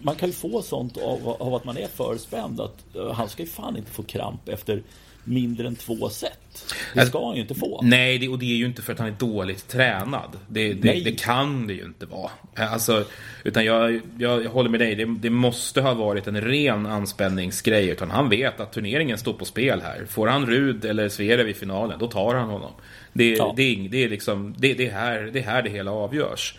man 0.01 0.15
kan 0.15 0.29
ju 0.29 0.33
få 0.33 0.61
sånt 0.61 0.97
av, 0.97 1.29
av 1.39 1.55
att 1.55 1.65
man 1.65 1.77
är 1.77 1.87
förspänd 1.87 2.61
att 2.61 2.95
äh, 2.95 3.11
han 3.11 3.29
ska 3.29 3.43
ju 3.43 3.49
fan 3.49 3.77
inte 3.77 3.91
få 3.91 4.03
kramp 4.03 4.49
efter 4.49 4.83
mindre 5.25 5.67
än 5.67 5.75
två 5.75 6.09
set. 6.09 6.73
Det 6.93 7.05
ska 7.05 7.25
han 7.25 7.35
ju 7.35 7.41
inte 7.41 7.55
få. 7.55 7.81
Nej, 7.83 8.17
det, 8.17 8.27
och 8.27 8.39
det 8.39 8.45
är 8.45 8.55
ju 8.55 8.65
inte 8.65 8.81
för 8.81 8.93
att 8.93 8.99
han 8.99 9.07
är 9.07 9.11
dåligt 9.11 9.67
tränad. 9.67 10.37
Det, 10.47 10.73
det, 10.73 10.93
det 10.93 11.19
kan 11.19 11.67
det 11.67 11.73
ju 11.73 11.83
inte 11.83 12.05
vara. 12.05 12.31
Alltså, 12.55 13.05
utan 13.43 13.65
jag, 13.65 14.01
jag, 14.17 14.43
jag 14.43 14.49
håller 14.49 14.69
med 14.69 14.79
dig. 14.79 14.95
Det, 14.95 15.05
det, 15.05 15.29
måste 15.29 15.81
ha 15.81 15.93
varit 15.93 16.27
en 16.27 16.41
ren 16.41 16.85
anspänningsgrej. 16.85 17.89
Utan 17.89 18.11
han 18.11 18.29
vet 18.29 18.59
att 18.59 18.73
turneringen 18.73 19.17
står 19.17 19.33
på 19.33 19.45
spel 19.45 19.81
här. 19.81 20.05
Får 20.09 20.27
han 20.27 20.45
Rud 20.45 20.85
eller 20.85 21.09
Zverev 21.09 21.49
i 21.49 21.53
finalen, 21.53 21.99
då 21.99 22.07
tar 22.07 22.35
han 22.35 22.49
honom. 22.49 22.71
Det, 23.13 23.29
ja. 23.29 23.53
det, 23.57 23.87
det, 23.91 24.03
är 24.03 24.09
liksom, 24.09 24.55
det, 24.57 24.73
det, 24.73 24.87
är 24.87 24.91
här, 24.91 25.29
det 25.33 25.39
är 25.39 25.43
här 25.43 25.61
det 25.61 25.69
hela 25.69 25.91
avgörs. 25.91 26.55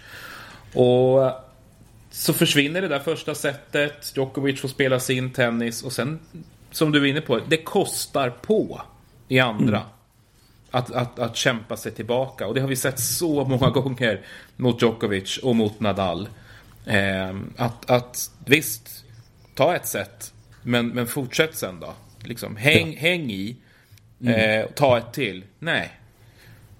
Och 0.72 1.30
så 2.10 2.32
försvinner 2.32 2.82
det 2.82 2.88
där 2.88 2.98
första 2.98 3.34
setet. 3.34 4.12
Djokovic 4.16 4.60
får 4.60 4.68
spela 4.68 5.00
sin 5.00 5.30
tennis 5.30 5.82
och 5.82 5.92
sen 5.92 6.18
som 6.76 6.92
du 6.92 7.02
är 7.02 7.04
inne 7.04 7.20
på, 7.20 7.40
det 7.48 7.56
kostar 7.56 8.30
på 8.30 8.82
i 9.28 9.40
andra. 9.40 9.76
Mm. 9.76 9.88
Att, 10.70 10.92
att, 10.92 11.18
att 11.18 11.36
kämpa 11.36 11.76
sig 11.76 11.92
tillbaka. 11.92 12.46
Och 12.46 12.54
det 12.54 12.60
har 12.60 12.68
vi 12.68 12.76
sett 12.76 13.00
så 13.00 13.44
många 13.44 13.70
gånger 13.74 14.20
mot 14.56 14.82
Djokovic 14.82 15.38
och 15.38 15.56
mot 15.56 15.80
Nadal. 15.80 16.28
Eh, 16.86 17.36
att, 17.56 17.90
att 17.90 18.30
visst, 18.44 19.04
ta 19.54 19.76
ett 19.76 19.86
set, 19.86 20.32
men, 20.62 20.88
men 20.88 21.06
fortsätt 21.06 21.56
sen 21.56 21.80
då. 21.80 21.94
Liksom, 22.24 22.56
häng, 22.56 22.92
ja. 22.92 23.00
häng 23.00 23.30
i. 23.30 23.56
Mm. 24.20 24.60
Eh, 24.60 24.66
ta 24.66 24.98
ett 24.98 25.12
till. 25.12 25.44
Nej. 25.58 25.90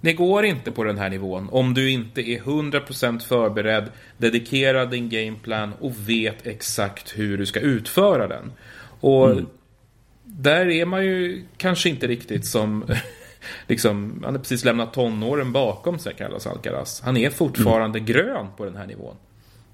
Det 0.00 0.12
går 0.12 0.44
inte 0.44 0.70
på 0.70 0.84
den 0.84 0.98
här 0.98 1.10
nivån 1.10 1.48
om 1.52 1.74
du 1.74 1.90
inte 1.90 2.20
är 2.20 2.40
100% 2.40 3.18
förberedd, 3.20 3.90
dedikerad 4.18 4.90
din 4.90 5.08
gameplan 5.08 5.72
och 5.80 6.08
vet 6.08 6.46
exakt 6.46 7.18
hur 7.18 7.38
du 7.38 7.46
ska 7.46 7.60
utföra 7.60 8.28
den. 8.28 8.52
Och 9.00 9.30
mm 9.30 9.46
där 10.26 10.68
är 10.68 10.86
man 10.86 11.04
ju 11.04 11.44
kanske 11.56 11.88
inte 11.88 12.06
riktigt 12.06 12.46
som... 12.46 12.84
liksom, 13.66 14.20
han 14.24 14.34
har 14.34 14.40
precis 14.40 14.64
lämnat 14.64 14.92
tonåren 14.94 15.52
bakom 15.52 15.98
sig, 15.98 16.14
Carlos 16.14 16.46
Alcaraz. 16.46 17.00
Han 17.04 17.16
är 17.16 17.30
fortfarande 17.30 17.98
mm. 17.98 18.06
grön 18.06 18.46
på 18.56 18.64
den 18.64 18.76
här 18.76 18.86
nivån. 18.86 19.16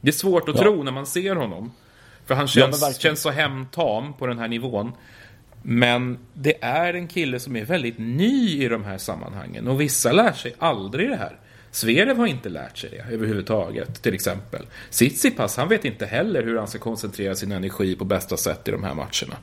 Det 0.01 0.09
är 0.09 0.13
svårt 0.13 0.49
att 0.49 0.57
ja. 0.57 0.63
tro 0.63 0.83
när 0.83 0.93
man 0.93 1.07
ser 1.07 1.37
honom. 1.37 1.73
För 2.27 2.35
han 2.35 2.49
känns, 2.49 2.83
ja, 2.83 2.93
känns 2.93 3.21
så 3.21 3.31
hemtam 3.31 4.13
på 4.13 4.27
den 4.27 4.39
här 4.39 4.49
nivån. 4.49 4.93
Men 5.63 6.19
det 6.35 6.65
är 6.65 6.95
en 6.95 7.09
kille 7.09 7.41
som 7.41 7.57
är 7.57 7.65
väldigt 7.65 7.99
ny 7.99 8.65
i 8.65 8.69
de 8.69 8.85
här 8.85 8.99
sammanhangen. 8.99 9.69
Och 9.69 9.81
vissa 9.81 10.13
lär 10.13 10.33
sig 10.33 10.55
aldrig 10.59 11.11
det 11.11 11.17
här. 11.17 11.39
Zverev 11.71 12.19
har 12.19 12.27
inte 12.27 12.49
lärt 12.49 12.79
sig 12.79 12.91
det 12.91 13.15
överhuvudtaget, 13.15 14.03
till 14.03 14.15
exempel. 14.15 14.67
Tsitsipas, 14.91 15.57
han 15.57 15.69
vet 15.69 15.85
inte 15.85 16.07
heller 16.07 16.43
hur 16.43 16.59
han 16.59 16.69
ska 16.69 16.79
koncentrera 16.79 17.35
sin 17.35 17.53
energi 17.53 17.97
på 17.97 18.05
bästa 18.05 18.37
sätt 18.37 18.69
i 18.69 18.71
de 18.71 18.85
här 18.85 18.95
matcherna. 18.95 19.37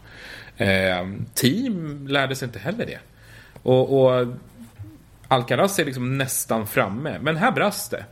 Eh, 0.60 1.08
team 1.34 2.08
lärde 2.08 2.36
sig 2.36 2.46
inte 2.46 2.60
heller 2.60 2.86
det. 2.86 3.00
Och, 3.64 4.02
och 4.02 4.28
Alcaraz 5.28 5.80
är 5.80 5.86
liksom 5.86 6.18
nästan 6.18 6.68
framme, 6.68 7.20
men 7.22 7.38
här 7.38 7.52
brast 7.52 7.92
det. 7.92 8.06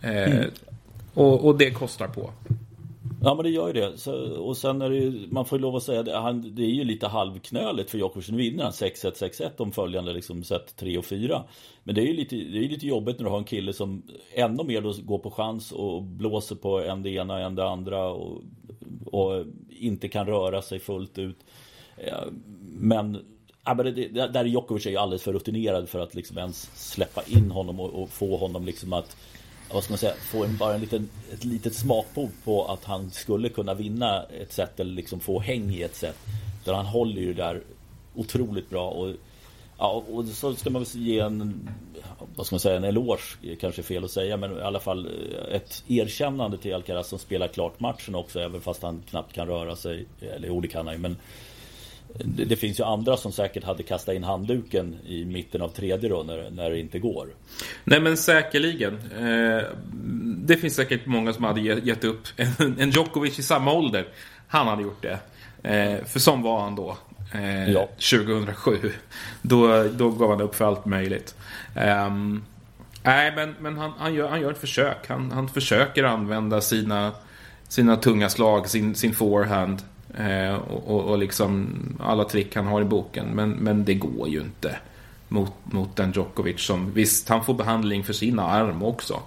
Eh, 0.00 0.32
mm. 0.32 0.50
och, 1.14 1.46
och 1.46 1.58
det 1.58 1.70
kostar 1.70 2.08
på. 2.08 2.30
Ja 3.22 3.34
men 3.34 3.44
det 3.44 3.50
gör 3.50 3.66
ju 3.66 3.72
det. 3.72 3.98
Så, 3.98 4.12
och 4.32 4.56
sen 4.56 4.82
är 4.82 4.90
det 4.90 4.96
ju, 4.96 5.26
man 5.30 5.44
får 5.44 5.58
ju 5.58 5.62
lov 5.62 5.76
att 5.76 5.82
säga 5.82 6.02
det, 6.02 6.18
han, 6.18 6.54
det 6.54 6.62
är 6.62 6.70
ju 6.70 6.84
lite 6.84 7.06
halvknöligt 7.06 7.90
för 7.90 7.98
Djokovic. 7.98 8.28
Nu 8.28 8.36
vinner 8.36 8.64
han 8.64 8.72
6-1, 8.72 9.30
6-1 9.40 9.50
om 9.56 9.72
följande 9.72 10.12
liksom 10.12 10.44
set 10.44 10.76
3 10.76 10.98
och 10.98 11.04
4. 11.04 11.42
Men 11.84 11.94
det 11.94 12.00
är 12.00 12.06
ju 12.06 12.12
lite, 12.12 12.36
det 12.36 12.58
är 12.58 12.68
lite 12.68 12.86
jobbigt 12.86 13.18
när 13.18 13.24
du 13.24 13.30
har 13.30 13.38
en 13.38 13.44
kille 13.44 13.72
som 13.72 14.02
ännu 14.34 14.64
mer 14.64 14.80
då 14.80 14.94
går 15.02 15.18
på 15.18 15.30
chans 15.30 15.72
och 15.72 16.02
blåser 16.02 16.56
på 16.56 16.80
en 16.80 17.02
det 17.02 17.10
ena 17.10 17.40
en 17.40 17.54
det 17.54 17.68
andra. 17.68 18.08
Och 18.08 18.42
och 19.06 19.44
inte 19.68 20.08
kan 20.08 20.26
röra 20.26 20.62
sig 20.62 20.78
fullt 20.78 21.18
ut. 21.18 21.36
Eh, 22.04 22.24
men, 22.72 23.24
ja, 23.64 23.74
men 23.74 23.94
det, 23.94 24.08
där 24.08 24.44
Djokovic 24.44 24.86
är 24.86 24.90
ju 24.90 24.96
alldeles 24.96 25.22
för 25.22 25.32
rutinerad 25.32 25.88
för 25.88 26.00
att 26.00 26.14
liksom 26.14 26.38
ens 26.38 26.70
släppa 26.74 27.22
in 27.26 27.50
honom 27.50 27.80
och, 27.80 28.02
och 28.02 28.10
få 28.10 28.36
honom 28.36 28.64
liksom 28.64 28.92
att 28.92 29.16
vad 29.72 29.84
ska 29.84 29.92
man 29.92 29.98
säga, 29.98 30.14
få 30.14 30.44
en, 30.44 30.56
bara 30.56 30.74
en 30.74 30.80
liten, 30.80 31.08
ett 31.32 31.44
litet 31.44 31.74
smakprov 31.74 32.30
på 32.44 32.64
att 32.64 32.84
han 32.84 33.10
skulle 33.10 33.48
kunna 33.48 33.74
vinna 33.74 34.22
ett 34.22 34.52
set 34.52 34.80
eller 34.80 34.92
liksom 34.92 35.20
få 35.20 35.40
häng 35.40 35.70
i 35.70 35.82
ett 35.82 35.96
set. 35.96 36.16
Där 36.64 36.72
han 36.72 36.86
håller 36.86 37.20
ju 37.20 37.34
där 37.34 37.62
otroligt 38.14 38.70
bra 38.70 38.90
och 38.90 39.14
Ja, 39.82 40.04
och 40.12 40.24
så 40.24 40.54
ska 40.54 40.70
man 40.70 40.82
väl 40.82 41.02
ge 41.02 41.18
en, 41.18 41.68
vad 42.34 42.46
ska 42.46 42.54
man 42.54 42.60
säga, 42.60 42.76
en 42.76 42.84
eloge, 42.84 43.56
kanske 43.60 43.80
är 43.80 43.84
fel 43.84 44.04
att 44.04 44.10
säga, 44.10 44.36
men 44.36 44.58
i 44.58 44.60
alla 44.60 44.80
fall 44.80 45.06
eh, 45.06 45.56
ett 45.56 45.84
erkännande 45.88 46.58
till 46.58 46.74
Alcaraz 46.74 47.08
som 47.08 47.18
spelar 47.18 47.48
klart 47.48 47.80
matchen 47.80 48.14
också, 48.14 48.40
även 48.40 48.60
fast 48.60 48.82
han 48.82 49.02
knappt 49.10 49.32
kan 49.32 49.46
röra 49.46 49.76
sig. 49.76 50.06
Eller 50.20 50.48
jo, 50.48 50.60
det 50.60 50.68
kan 50.68 50.86
han 50.86 50.94
ju, 50.96 51.00
men 51.00 51.16
det, 52.14 52.44
det, 52.44 52.56
finns 52.56 52.80
ju 52.80 52.84
andra 52.84 53.16
som 53.16 53.32
säkert 53.32 53.64
hade 53.64 53.82
kastat 53.82 54.14
in 54.14 54.24
handduken 54.24 54.96
i 55.06 55.24
mitten 55.24 55.62
av 55.62 55.68
tredje 55.68 56.08
då 56.08 56.22
när, 56.22 56.50
när 56.50 56.70
det 56.70 56.78
inte 56.78 56.98
går. 56.98 57.28
Nej 57.84 58.00
men 58.00 58.16
säkerligen. 58.16 58.94
Eh, 59.18 59.62
det 60.36 60.56
finns 60.56 60.74
säkert 60.74 61.06
många 61.06 61.32
som 61.32 61.44
hade 61.44 61.60
gett 61.60 62.04
upp. 62.04 62.28
En, 62.36 62.80
en 62.80 62.90
Djokovic 62.90 63.38
i 63.38 63.42
samma 63.42 63.72
ålder, 63.72 64.06
han 64.48 64.66
hade 64.66 64.82
gjort 64.82 65.02
det. 65.02 65.18
Eh, 65.62 66.04
för 66.04 66.18
som 66.18 66.42
var 66.42 66.60
han 66.60 66.74
då. 66.74 66.96
Eh, 67.32 67.70
ja. 67.70 67.86
2007. 67.86 68.92
Då, 69.42 69.84
då 69.84 70.10
gav 70.10 70.30
han 70.30 70.40
upp 70.40 70.54
för 70.54 70.64
allt 70.64 70.84
möjligt. 70.84 71.34
Um, 71.76 72.44
nej, 73.02 73.32
men, 73.36 73.54
men 73.60 73.78
han, 73.78 73.92
han, 73.98 74.14
gör, 74.14 74.28
han 74.28 74.40
gör 74.40 74.50
ett 74.50 74.58
försök. 74.58 75.08
Han, 75.08 75.32
han 75.32 75.48
försöker 75.48 76.04
använda 76.04 76.60
sina, 76.60 77.12
sina 77.68 77.96
tunga 77.96 78.28
slag, 78.28 78.68
sin, 78.68 78.94
sin 78.94 79.14
forehand. 79.14 79.82
Eh, 80.18 80.54
och, 80.54 81.04
och 81.04 81.18
liksom 81.18 81.76
alla 82.00 82.24
trick 82.24 82.56
han 82.56 82.66
har 82.66 82.82
i 82.82 82.84
boken. 82.84 83.26
Men, 83.26 83.50
men 83.50 83.84
det 83.84 83.94
går 83.94 84.28
ju 84.28 84.40
inte 84.40 84.76
mot, 85.28 85.52
mot 85.64 85.96
den 85.96 86.12
Djokovic 86.12 86.60
som, 86.60 86.92
visst 86.92 87.28
han 87.28 87.44
får 87.44 87.54
behandling 87.54 88.04
för 88.04 88.12
sin 88.12 88.38
arm 88.38 88.82
också. 88.82 89.22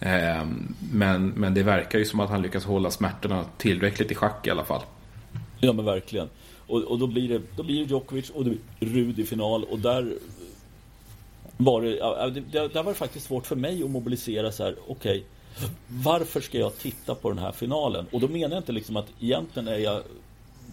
Eh, 0.00 0.46
men, 0.92 1.28
men 1.28 1.54
det 1.54 1.62
verkar 1.62 1.98
ju 1.98 2.04
som 2.04 2.20
att 2.20 2.30
han 2.30 2.42
lyckas 2.42 2.64
hålla 2.64 2.90
smärtorna 2.90 3.44
tillräckligt 3.58 4.10
i 4.10 4.14
schack 4.14 4.46
i 4.46 4.50
alla 4.50 4.64
fall. 4.64 4.82
Ja 5.60 5.72
men 5.72 5.84
verkligen. 5.84 6.28
Och, 6.66 6.82
och 6.82 6.98
då, 6.98 7.06
blir 7.06 7.28
det, 7.28 7.40
då 7.56 7.62
blir 7.62 7.84
det 7.84 7.90
Djokovic 7.90 8.30
och 8.30 8.44
det 8.44 8.56
Rud 8.80 9.18
i 9.18 9.24
final 9.24 9.64
och 9.64 9.78
där 9.78 10.14
var 11.56 11.82
det, 11.82 11.96
ja, 11.96 12.26
det, 12.28 12.68
där 12.68 12.82
var 12.82 12.92
det 12.92 12.98
faktiskt 12.98 13.26
svårt 13.26 13.46
för 13.46 13.56
mig 13.56 13.82
att 13.84 13.90
mobilisera 13.90 14.52
så 14.52 14.64
här, 14.64 14.76
okej, 14.86 15.10
okay, 15.10 15.22
varför 15.88 16.40
ska 16.40 16.58
jag 16.58 16.78
titta 16.78 17.14
på 17.14 17.28
den 17.28 17.38
här 17.38 17.52
finalen? 17.52 18.06
Och 18.12 18.20
då 18.20 18.28
menar 18.28 18.54
jag 18.54 18.60
inte 18.60 18.72
liksom 18.72 18.96
att 18.96 19.06
egentligen 19.20 19.68
är 19.68 19.78
jag, 19.78 20.02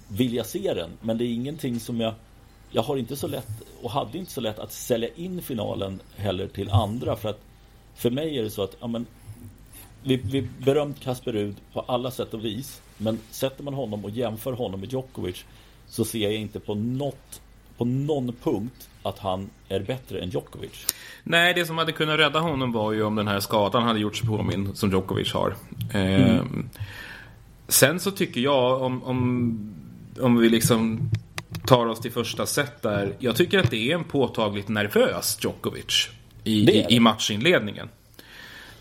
vill 0.07 0.33
jag 0.33 0.45
se 0.45 0.73
den, 0.73 0.89
men 1.01 1.17
det 1.17 1.23
är 1.23 1.33
ingenting 1.33 1.79
som 1.79 2.01
jag, 2.01 2.13
jag 2.71 2.81
har 2.81 2.97
inte 2.97 3.15
så 3.15 3.27
lätt, 3.27 3.47
och 3.81 3.91
hade 3.91 4.17
inte 4.17 4.31
så 4.31 4.41
lätt 4.41 4.59
att 4.59 4.71
sälja 4.71 5.09
in 5.15 5.41
finalen 5.41 6.01
heller 6.15 6.47
till 6.47 6.69
andra, 6.69 7.15
för 7.15 7.29
att 7.29 7.39
för 7.95 8.09
mig 8.11 8.39
är 8.39 8.43
det 8.43 8.49
så 8.49 8.63
att, 8.63 8.77
ja 8.79 8.87
men, 8.87 9.05
vi, 10.03 10.15
vi 10.15 10.41
berömt 10.41 10.99
Kasper 10.99 11.31
Rud 11.31 11.55
på 11.73 11.81
alla 11.81 12.11
sätt 12.11 12.33
och 12.33 12.45
vis, 12.45 12.81
men 12.97 13.19
sätter 13.31 13.63
man 13.63 13.73
honom 13.73 14.05
och 14.05 14.11
jämför 14.11 14.53
honom 14.53 14.79
med 14.79 14.91
Djokovic 14.91 15.45
så 15.87 16.05
ser 16.05 16.19
jag 16.19 16.33
inte 16.33 16.59
på 16.59 16.75
något 16.75 17.41
på 17.77 17.85
någon 17.85 18.33
punkt 18.43 18.89
att 19.05 19.19
han 19.19 19.49
är 19.69 19.79
bättre 19.79 20.19
än 20.19 20.29
Djokovic. 20.29 20.87
Nej, 21.23 21.53
det 21.53 21.65
som 21.65 21.77
hade 21.77 21.91
kunnat 21.91 22.19
rädda 22.19 22.39
honom 22.39 22.71
var 22.71 22.91
ju 22.91 23.03
om 23.03 23.15
den 23.15 23.27
här 23.27 23.39
skadan 23.39 23.83
hade 23.83 23.99
gjort 23.99 24.15
sig 24.15 24.27
påminn 24.27 24.75
som 24.75 24.91
Djokovic 24.91 25.33
har. 25.33 25.55
Eh, 25.93 26.31
mm. 26.31 26.69
Sen 27.67 27.99
så 27.99 28.11
tycker 28.11 28.41
jag 28.41 28.81
om, 28.81 29.03
om, 29.03 29.75
om 30.19 30.37
vi 30.37 30.49
liksom 30.49 31.09
tar 31.65 31.85
oss 31.85 31.99
till 31.99 32.11
första 32.11 32.45
set 32.45 32.81
där. 32.81 33.13
Jag 33.19 33.35
tycker 33.35 33.59
att 33.59 33.71
det 33.71 33.91
är 33.91 33.95
en 33.95 34.03
påtagligt 34.03 34.67
nervös 34.67 35.37
Djokovic 35.41 36.09
i, 36.43 36.69
i, 36.69 36.85
i 36.89 36.99
matchinledningen. 36.99 37.89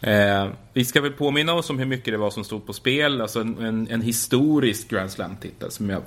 Eh, 0.01 0.49
vi 0.73 0.85
ska 0.85 1.01
väl 1.01 1.13
påminna 1.13 1.53
oss 1.53 1.71
om 1.71 1.79
hur 1.79 1.87
mycket 1.87 2.15
det 2.15 2.19
var 2.19 2.31
som 2.31 2.45
stod 2.45 2.67
på 2.67 2.73
spel. 2.73 3.21
Alltså 3.21 3.41
en, 3.41 3.59
en, 3.59 3.89
en 3.91 4.03
historisk 4.03 4.89
Grand 4.89 5.11
Slam-titel 5.11 5.71
som 5.71 5.91
jag 5.91 6.03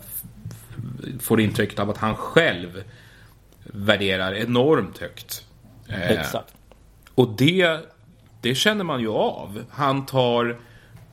får 1.19 1.41
intrycket 1.41 1.79
av 1.79 1.89
att 1.89 1.97
han 1.97 2.15
själv 2.15 2.83
värderar 3.73 4.33
enormt 4.33 4.97
högt. 4.97 5.45
Eh, 5.89 6.11
Exakt. 6.11 6.53
Och 7.15 7.29
det, 7.37 7.79
det 8.41 8.55
känner 8.55 8.83
man 8.83 9.01
ju 9.01 9.09
av. 9.09 9.63
Han 9.69 10.05
tar 10.05 10.57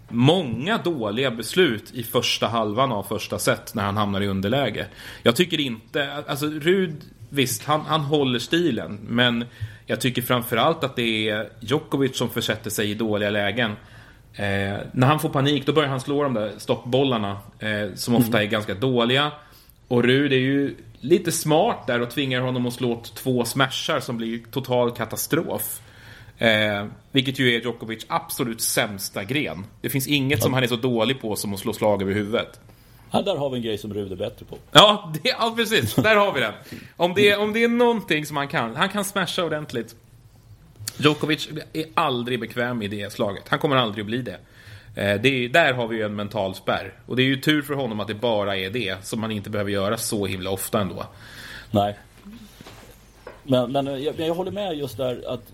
många 0.09 0.79
dåliga 0.79 1.31
beslut 1.31 1.95
i 1.95 2.03
första 2.03 2.47
halvan 2.47 2.93
av 2.93 3.03
första 3.03 3.39
set 3.39 3.75
när 3.75 3.83
han 3.83 3.97
hamnar 3.97 4.21
i 4.21 4.27
underläge. 4.27 4.87
Jag 5.23 5.37
tycker 5.37 5.61
inte, 5.61 6.25
alltså 6.29 6.47
Rud, 6.47 6.95
visst 7.31 7.65
han, 7.65 7.81
han 7.81 8.01
håller 8.01 8.39
stilen 8.39 8.99
men 9.03 9.45
jag 9.87 10.01
tycker 10.01 10.23
framförallt 10.23 10.85
att 10.85 10.97
det 10.97 11.29
är 11.29 11.49
Djokovic 11.61 12.17
som 12.19 12.31
försätter 12.31 12.71
sig 12.71 12.91
i 12.91 12.95
dåliga 12.95 13.31
lägen. 13.31 13.71
Eh, 14.35 14.77
när 14.93 15.07
han 15.07 15.21
får 15.21 15.29
panik 15.29 15.67
då 15.67 15.73
börjar 15.73 15.91
han 15.91 16.01
slå 16.01 16.23
de 16.23 16.35
där 16.35 16.53
stoppbollarna 16.59 17.39
eh, 17.59 17.95
som 17.95 18.15
ofta 18.15 18.43
är 18.43 18.47
ganska 18.47 18.75
dåliga. 18.75 19.33
Och 19.89 20.03
Rud 20.03 20.33
är 20.33 20.37
ju 20.37 20.75
lite 21.05 21.33
smart 21.33 21.87
där 21.87 22.01
och 22.01 22.11
tvingar 22.11 22.41
honom 22.41 22.67
att 22.67 22.75
slå 22.75 23.03
två 23.15 23.45
smashar 23.45 24.01
som 24.01 24.17
blir 24.17 24.41
total 24.51 24.91
katastrof. 24.93 25.81
Eh, 26.39 26.87
vilket 27.13 27.39
ju 27.39 27.55
är 27.55 27.61
Djokovic 27.61 28.07
absolut 28.09 28.61
sämsta 28.61 29.25
gren. 29.25 29.67
Det 29.81 29.91
finns 29.91 30.07
inget 30.07 30.43
som 30.43 30.55
han 30.55 30.63
är 30.63 30.67
så 30.67 30.77
dålig 30.77 31.21
på 31.21 31.37
som 31.37 31.55
att 31.55 31.61
slå 31.61 31.73
slag 31.73 32.03
över 32.03 32.13
huvudet. 32.13 32.61
Ja, 33.11 33.23
där 33.23 33.37
har 33.37 33.51
vi 33.51 33.57
en 33.57 33.63
grej 33.63 33.79
som 33.79 33.95
Rud 33.95 34.13
är 34.13 34.17
bättre 34.17 34.47
på. 34.47 34.59
Ja, 34.73 35.13
det, 35.23 35.29
ja 35.29 35.55
precis. 35.57 35.95
Där 35.95 36.17
har 36.17 36.33
vi 36.33 36.41
den. 36.41 36.53
Om 36.97 37.15
det, 37.15 37.37
om 37.37 37.53
det 37.53 37.65
är 37.65 37.69
någonting 37.69 38.27
som 38.27 38.37
han 38.37 38.49
kan. 38.49 38.77
Han 38.77 38.89
kan 38.89 39.05
smasha 39.05 39.45
ordentligt. 39.45 39.97
Djokovic 40.97 41.49
är 41.73 41.85
aldrig 41.95 42.41
bekväm 42.41 42.83
i 42.83 42.89
det 42.89 43.13
slaget. 43.13 43.49
Han 43.49 43.59
kommer 43.59 43.77
aldrig 43.77 44.03
att 44.03 44.07
bli 44.07 44.23
det. 44.23 44.39
Eh, 44.95 45.21
det 45.21 45.29
är, 45.29 45.49
där 45.49 45.73
har 45.73 45.89
vi 45.89 45.97
ju 45.97 46.03
en 46.03 46.17
mental 46.17 46.55
spärr. 46.55 46.93
Och 47.07 47.17
det 47.17 47.23
är 47.23 47.27
ju 47.27 47.41
tur 47.41 47.63
för 47.63 47.75
honom 47.75 48.01
att 48.01 48.09
det 48.09 48.15
bara 48.15 48.57
är 48.57 48.71
det. 48.71 49.05
Som 49.05 49.21
man 49.21 49.31
inte 49.31 49.51
behöver 49.51 49.71
göra 49.71 49.97
så 49.97 50.27
himla 50.27 50.51
ofta 50.51 50.81
ändå. 50.81 51.07
Nej. 51.71 51.97
Men, 53.43 53.73
men 53.73 53.89
eh, 53.89 53.97
jag, 53.97 54.21
jag 54.21 54.35
håller 54.35 54.51
med 54.51 54.75
just 54.79 54.97
där 54.97 55.25
att 55.27 55.53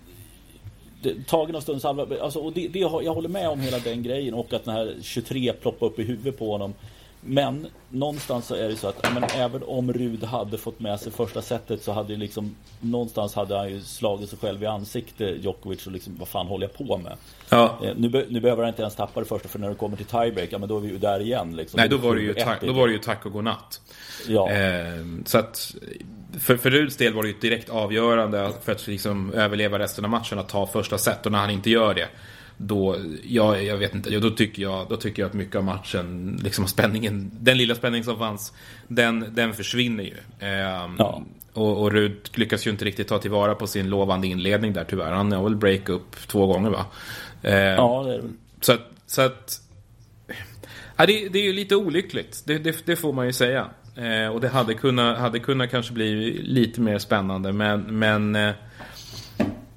det, 1.03 1.27
tagen 1.27 1.57
av 1.57 1.61
stundens 1.61 1.85
allvar. 1.85 2.19
Alltså, 2.23 2.39
och 2.39 2.53
det, 2.53 2.69
det, 2.69 2.79
jag 2.79 3.15
håller 3.15 3.29
med 3.29 3.49
om 3.49 3.61
hela 3.61 3.79
den 3.79 4.03
grejen 4.03 4.35
och 4.35 4.53
att 4.53 4.65
den 4.65 4.75
här 4.75 4.95
23 5.03 5.53
ploppar 5.53 5.87
upp 5.87 5.99
i 5.99 6.03
huvudet 6.03 6.39
på 6.39 6.53
honom. 6.53 6.75
Men 7.21 7.67
någonstans 7.89 8.47
så 8.47 8.55
är 8.55 8.69
det 8.69 8.77
så 8.77 8.89
att 8.89 9.01
ja, 9.03 9.11
men 9.11 9.25
även 9.25 9.63
om 9.63 9.93
Rud 9.93 10.25
hade 10.25 10.59
fått 10.59 10.81
med 10.81 11.01
sig 11.01 11.13
första 11.13 11.43
setet 11.43 11.83
så 11.83 11.93
hade 11.93 12.17
liksom 12.17 12.57
någonstans 12.81 13.35
hade 13.35 13.57
han 13.57 13.69
ju 13.69 13.81
slagit 13.81 14.31
sig 14.31 14.39
själv 14.39 14.63
i 14.63 14.67
ansiktet 14.67 15.45
Djokovic 15.45 15.87
och 15.87 15.93
liksom 15.93 16.17
vad 16.19 16.29
fan 16.29 16.47
håller 16.47 16.67
jag 16.67 16.89
på 16.89 16.97
med? 16.97 17.17
Ja. 17.49 17.79
Eh, 17.85 17.95
nu, 17.97 18.27
nu 18.29 18.41
behöver 18.41 18.63
han 18.63 18.69
inte 18.69 18.83
ens 18.83 18.97
tappa 18.97 19.21
det 19.21 19.27
första 19.27 19.49
för 19.49 19.59
när 19.59 19.69
det 19.69 19.75
kommer 19.75 19.97
till 19.97 20.07
tiebreak, 20.07 20.49
ja 20.53 20.59
men 20.59 20.69
då 20.69 20.77
är 20.77 20.81
vi 20.81 20.89
ju 20.89 20.99
där 20.99 21.21
igen. 21.21 21.57
Liksom. 21.57 21.79
Nej, 21.79 21.89
då 21.89 21.97
var 21.97 22.15
det 22.15 22.23
ju, 22.23 22.35
tack, 22.35 22.61
då 22.61 22.73
var 22.73 22.87
det 22.87 22.93
ju 22.93 22.99
tack 22.99 23.27
och 23.27 23.33
godnatt. 23.33 23.81
Ja. 24.29 24.51
Eh, 24.51 25.05
så 25.25 25.39
att 25.39 25.75
för, 26.41 26.57
för 26.57 26.71
Ruds 26.71 26.97
del 26.97 27.15
var 27.15 27.23
det 27.23 27.29
ju 27.29 27.39
direkt 27.41 27.71
avgörande 27.71 28.53
för 28.63 28.73
att 28.73 28.87
liksom 28.87 29.33
överleva 29.33 29.79
resten 29.79 30.05
av 30.05 30.11
matchen 30.11 30.39
att 30.39 30.49
ta 30.49 30.67
första 30.67 30.99
set 30.99 31.27
och 31.27 31.33
när 31.33 31.39
han 31.39 31.51
inte 31.51 31.71
gör 31.71 31.95
det 31.95 32.09
då, 32.63 32.97
ja, 33.23 33.59
jag 33.59 33.77
vet 33.77 33.95
inte, 33.95 34.19
då 34.19 34.31
tycker 34.31 34.63
jag, 34.63 34.87
då 34.89 34.97
tycker 34.97 35.23
jag 35.23 35.29
att 35.29 35.35
mycket 35.35 35.57
av 35.57 35.65
matchen, 35.65 36.39
liksom 36.43 36.67
spänningen, 36.67 37.31
den 37.41 37.59
lilla 37.59 37.75
spänning 37.75 38.05
som 38.05 38.19
fanns, 38.19 38.53
den, 38.89 39.27
den 39.35 39.55
försvinner 39.55 40.05
ju. 40.05 40.17
Eh, 40.39 40.91
ja. 40.99 41.23
Och, 41.53 41.83
och 41.83 41.93
Rud 41.93 42.31
lyckas 42.35 42.67
ju 42.67 42.71
inte 42.71 42.85
riktigt 42.85 43.09
ta 43.09 43.19
tillvara 43.19 43.55
på 43.55 43.67
sin 43.67 43.91
lovande 43.91 44.27
inledning 44.27 44.73
där 44.73 44.85
tyvärr. 44.85 45.13
Han 45.13 45.33
har 45.33 45.43
väl 45.45 45.57
break 45.57 45.89
up 45.89 46.17
två 46.27 46.47
gånger 46.47 46.71
va? 46.71 46.87
Eh, 47.43 47.55
ja, 47.55 48.03
det 48.07 48.15
är 48.15 48.19
det. 48.19 48.29
Så 48.61 48.73
att, 48.73 48.91
så 49.07 49.23
att 49.23 49.61
ja, 50.97 51.07
det, 51.07 51.29
det 51.29 51.39
är 51.39 51.45
ju 51.45 51.53
lite 51.53 51.77
olyckligt, 51.77 52.43
det, 52.47 52.59
det, 52.59 52.87
det 52.87 52.97
får 52.97 53.13
man 53.13 53.27
ju 53.27 53.33
säga. 53.33 53.71
Eh, 53.97 54.29
och 54.29 54.41
det 54.41 54.49
hade 54.49 54.75
kunnat, 54.75 55.19
hade 55.19 55.39
kunnat 55.39 55.71
kanske 55.71 55.93
bli 55.93 56.33
lite 56.43 56.81
mer 56.81 56.99
spännande, 56.99 57.53
men, 57.53 57.99
men 57.99 58.37
eh, 58.37 58.53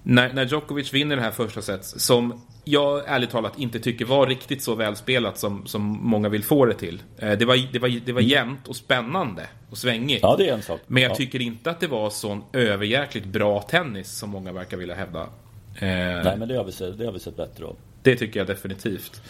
när, 0.03 0.33
när 0.33 0.45
Djokovic 0.45 0.93
vinner 0.93 1.15
det 1.15 1.21
här 1.21 1.31
första 1.31 1.61
set, 1.61 1.85
som 1.85 2.41
jag 2.63 3.03
ärligt 3.07 3.29
talat 3.29 3.59
inte 3.59 3.79
tycker 3.79 4.05
var 4.05 4.27
riktigt 4.27 4.61
så 4.61 4.75
välspelat 4.75 5.37
som, 5.37 5.67
som 5.67 5.81
många 5.81 6.29
vill 6.29 6.43
få 6.43 6.65
det 6.65 6.73
till. 6.73 7.03
Eh, 7.17 7.31
det 7.31 7.45
var, 7.45 7.73
det, 7.73 7.79
var, 7.79 8.05
det 8.05 8.13
var 8.13 8.21
jämnt 8.21 8.67
och 8.67 8.75
spännande 8.75 9.47
och 9.69 9.77
svängigt. 9.77 10.19
Ja, 10.21 10.35
det 10.37 10.49
är 10.49 10.53
en 10.53 10.61
sak. 10.61 10.81
Men 10.87 11.03
jag 11.03 11.11
ja. 11.11 11.15
tycker 11.15 11.41
inte 11.41 11.71
att 11.71 11.79
det 11.79 11.87
var 11.87 12.09
sån 12.09 12.43
överjäkligt 12.53 13.25
bra 13.25 13.61
tennis 13.61 14.11
som 14.11 14.29
många 14.29 14.51
verkar 14.51 14.77
vilja 14.77 14.95
hävda. 14.95 15.21
Eh, 15.21 15.87
Nej, 16.23 16.37
men 16.37 16.47
det 16.47 16.57
har 16.57 16.63
vi 16.63 16.71
sett, 16.71 16.97
det 16.97 17.05
har 17.05 17.11
vi 17.11 17.19
sett 17.19 17.37
bättre 17.37 17.65
av. 17.65 17.75
Det 18.03 18.15
tycker 18.15 18.39
jag 18.39 18.47
definitivt. 18.47 19.21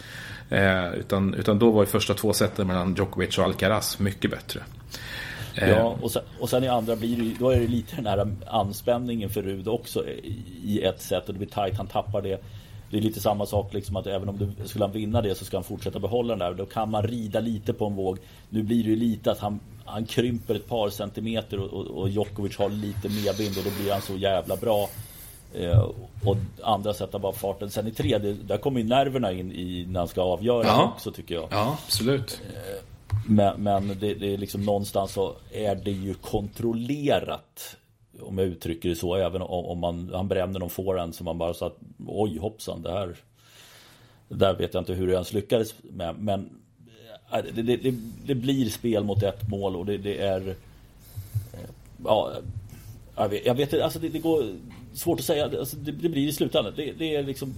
Eh, 0.50 0.94
utan, 0.94 1.34
utan 1.34 1.58
då 1.58 1.70
var 1.70 1.82
ju 1.82 1.86
första 1.86 2.14
två 2.14 2.32
seten 2.32 2.66
mellan 2.66 2.94
Djokovic 2.94 3.38
och 3.38 3.44
Alcaraz 3.44 3.98
mycket 3.98 4.30
bättre. 4.30 4.60
Ja, 5.54 5.96
och 6.02 6.10
sen, 6.10 6.22
och 6.40 6.50
sen 6.50 6.64
i 6.64 6.68
andra 6.68 6.96
blir 6.96 7.16
det, 7.16 7.38
då 7.38 7.50
är 7.50 7.60
det 7.60 7.66
lite 7.66 7.96
den 7.96 8.06
här 8.06 8.36
anspänningen 8.46 9.30
för 9.30 9.42
Rud 9.42 9.68
också 9.68 10.04
i 10.64 10.82
ett 10.82 11.02
sätt 11.02 11.28
och 11.28 11.32
det 11.34 11.38
blir 11.38 11.48
tajt, 11.48 11.76
han 11.76 11.86
tappar 11.86 12.22
det. 12.22 12.42
det 12.90 12.96
är 12.96 13.00
lite 13.00 13.20
samma 13.20 13.46
sak 13.46 13.74
liksom 13.74 13.96
att 13.96 14.06
även 14.06 14.28
om 14.28 14.38
du 14.38 14.68
skulle 14.68 14.84
han 14.84 14.92
vinna 14.92 15.22
det 15.22 15.34
så 15.34 15.44
ska 15.44 15.56
han 15.56 15.64
fortsätta 15.64 15.98
behålla 15.98 16.36
den 16.36 16.38
där. 16.38 16.54
Då 16.54 16.66
kan 16.66 16.90
man 16.90 17.02
rida 17.02 17.40
lite 17.40 17.72
på 17.72 17.86
en 17.86 17.94
våg. 17.94 18.18
Nu 18.48 18.62
blir 18.62 18.84
det 18.84 18.96
lite 18.96 19.32
att 19.32 19.38
han, 19.38 19.60
han 19.84 20.06
krymper 20.06 20.54
ett 20.54 20.68
par 20.68 20.90
centimeter 20.90 21.58
och, 21.58 21.72
och, 21.72 21.86
och 21.86 22.08
Djokovic 22.08 22.58
har 22.58 22.68
lite 22.68 23.08
medvind 23.08 23.58
och 23.58 23.64
då 23.64 23.70
blir 23.82 23.92
han 23.92 24.02
så 24.02 24.16
jävla 24.16 24.56
bra. 24.56 24.88
Eh, 25.54 25.90
och 26.24 26.36
andra 26.62 26.94
sätter 26.94 27.18
bara 27.18 27.32
farten. 27.32 27.70
Sen 27.70 27.86
i 27.86 27.90
tredje, 27.90 28.32
där 28.32 28.58
kommer 28.58 28.80
ju 28.80 28.86
nerverna 28.86 29.32
in 29.32 29.52
i 29.52 29.86
när 29.88 30.00
han 30.00 30.08
ska 30.08 30.22
avgöra 30.22 30.66
ja. 30.66 30.92
också 30.94 31.12
tycker 31.12 31.34
jag. 31.34 31.48
Ja, 31.50 31.78
absolut. 31.86 32.40
Eh, 32.54 32.93
men, 33.26 33.62
men 33.62 33.88
det, 33.88 34.14
det, 34.14 34.34
är 34.34 34.38
liksom 34.38 34.64
någonstans 34.64 35.12
så 35.12 35.36
är 35.52 35.74
det 35.74 35.90
ju 35.90 36.14
kontrollerat. 36.14 37.76
Om 38.20 38.38
jag 38.38 38.46
uttrycker 38.46 38.88
det 38.88 38.96
så. 38.96 39.14
Även 39.14 39.42
om, 39.42 39.64
om 39.64 39.78
man, 39.78 40.10
han 40.14 40.28
bränner 40.28 40.60
någon 40.60 40.70
forehand 40.70 41.14
som 41.14 41.24
man 41.24 41.38
bara 41.38 41.54
sa 41.54 41.66
att 41.66 41.78
oj 42.06 42.38
hoppsan 42.38 42.82
det 42.82 42.92
här. 42.92 43.16
Det 44.28 44.34
där 44.34 44.54
vet 44.54 44.74
jag 44.74 44.80
inte 44.80 44.94
hur 44.94 45.06
det 45.06 45.12
ens 45.12 45.32
lyckades 45.32 45.74
med. 45.82 46.18
Men 46.18 46.50
eh, 47.32 47.44
det, 47.54 47.62
det, 47.62 47.94
det 48.26 48.34
blir 48.34 48.70
spel 48.70 49.04
mot 49.04 49.22
ett 49.22 49.48
mål 49.48 49.76
och 49.76 49.86
det, 49.86 50.18
är 50.20 50.48
eh, 50.48 50.54
Ja 52.04 52.32
Jag 53.16 53.28
vet, 53.28 53.72
inte. 53.72 53.84
alltså 53.84 53.98
det, 53.98 54.18
går 54.18 54.44
Svårt 54.94 55.20
att 55.20 55.26
säga, 55.26 55.44
alltså 55.58 55.76
det, 55.76 55.92
blir 55.92 56.28
i 56.28 56.32
slutändan. 56.32 56.72
Det, 56.76 57.16
är 57.16 57.22
liksom 57.22 57.54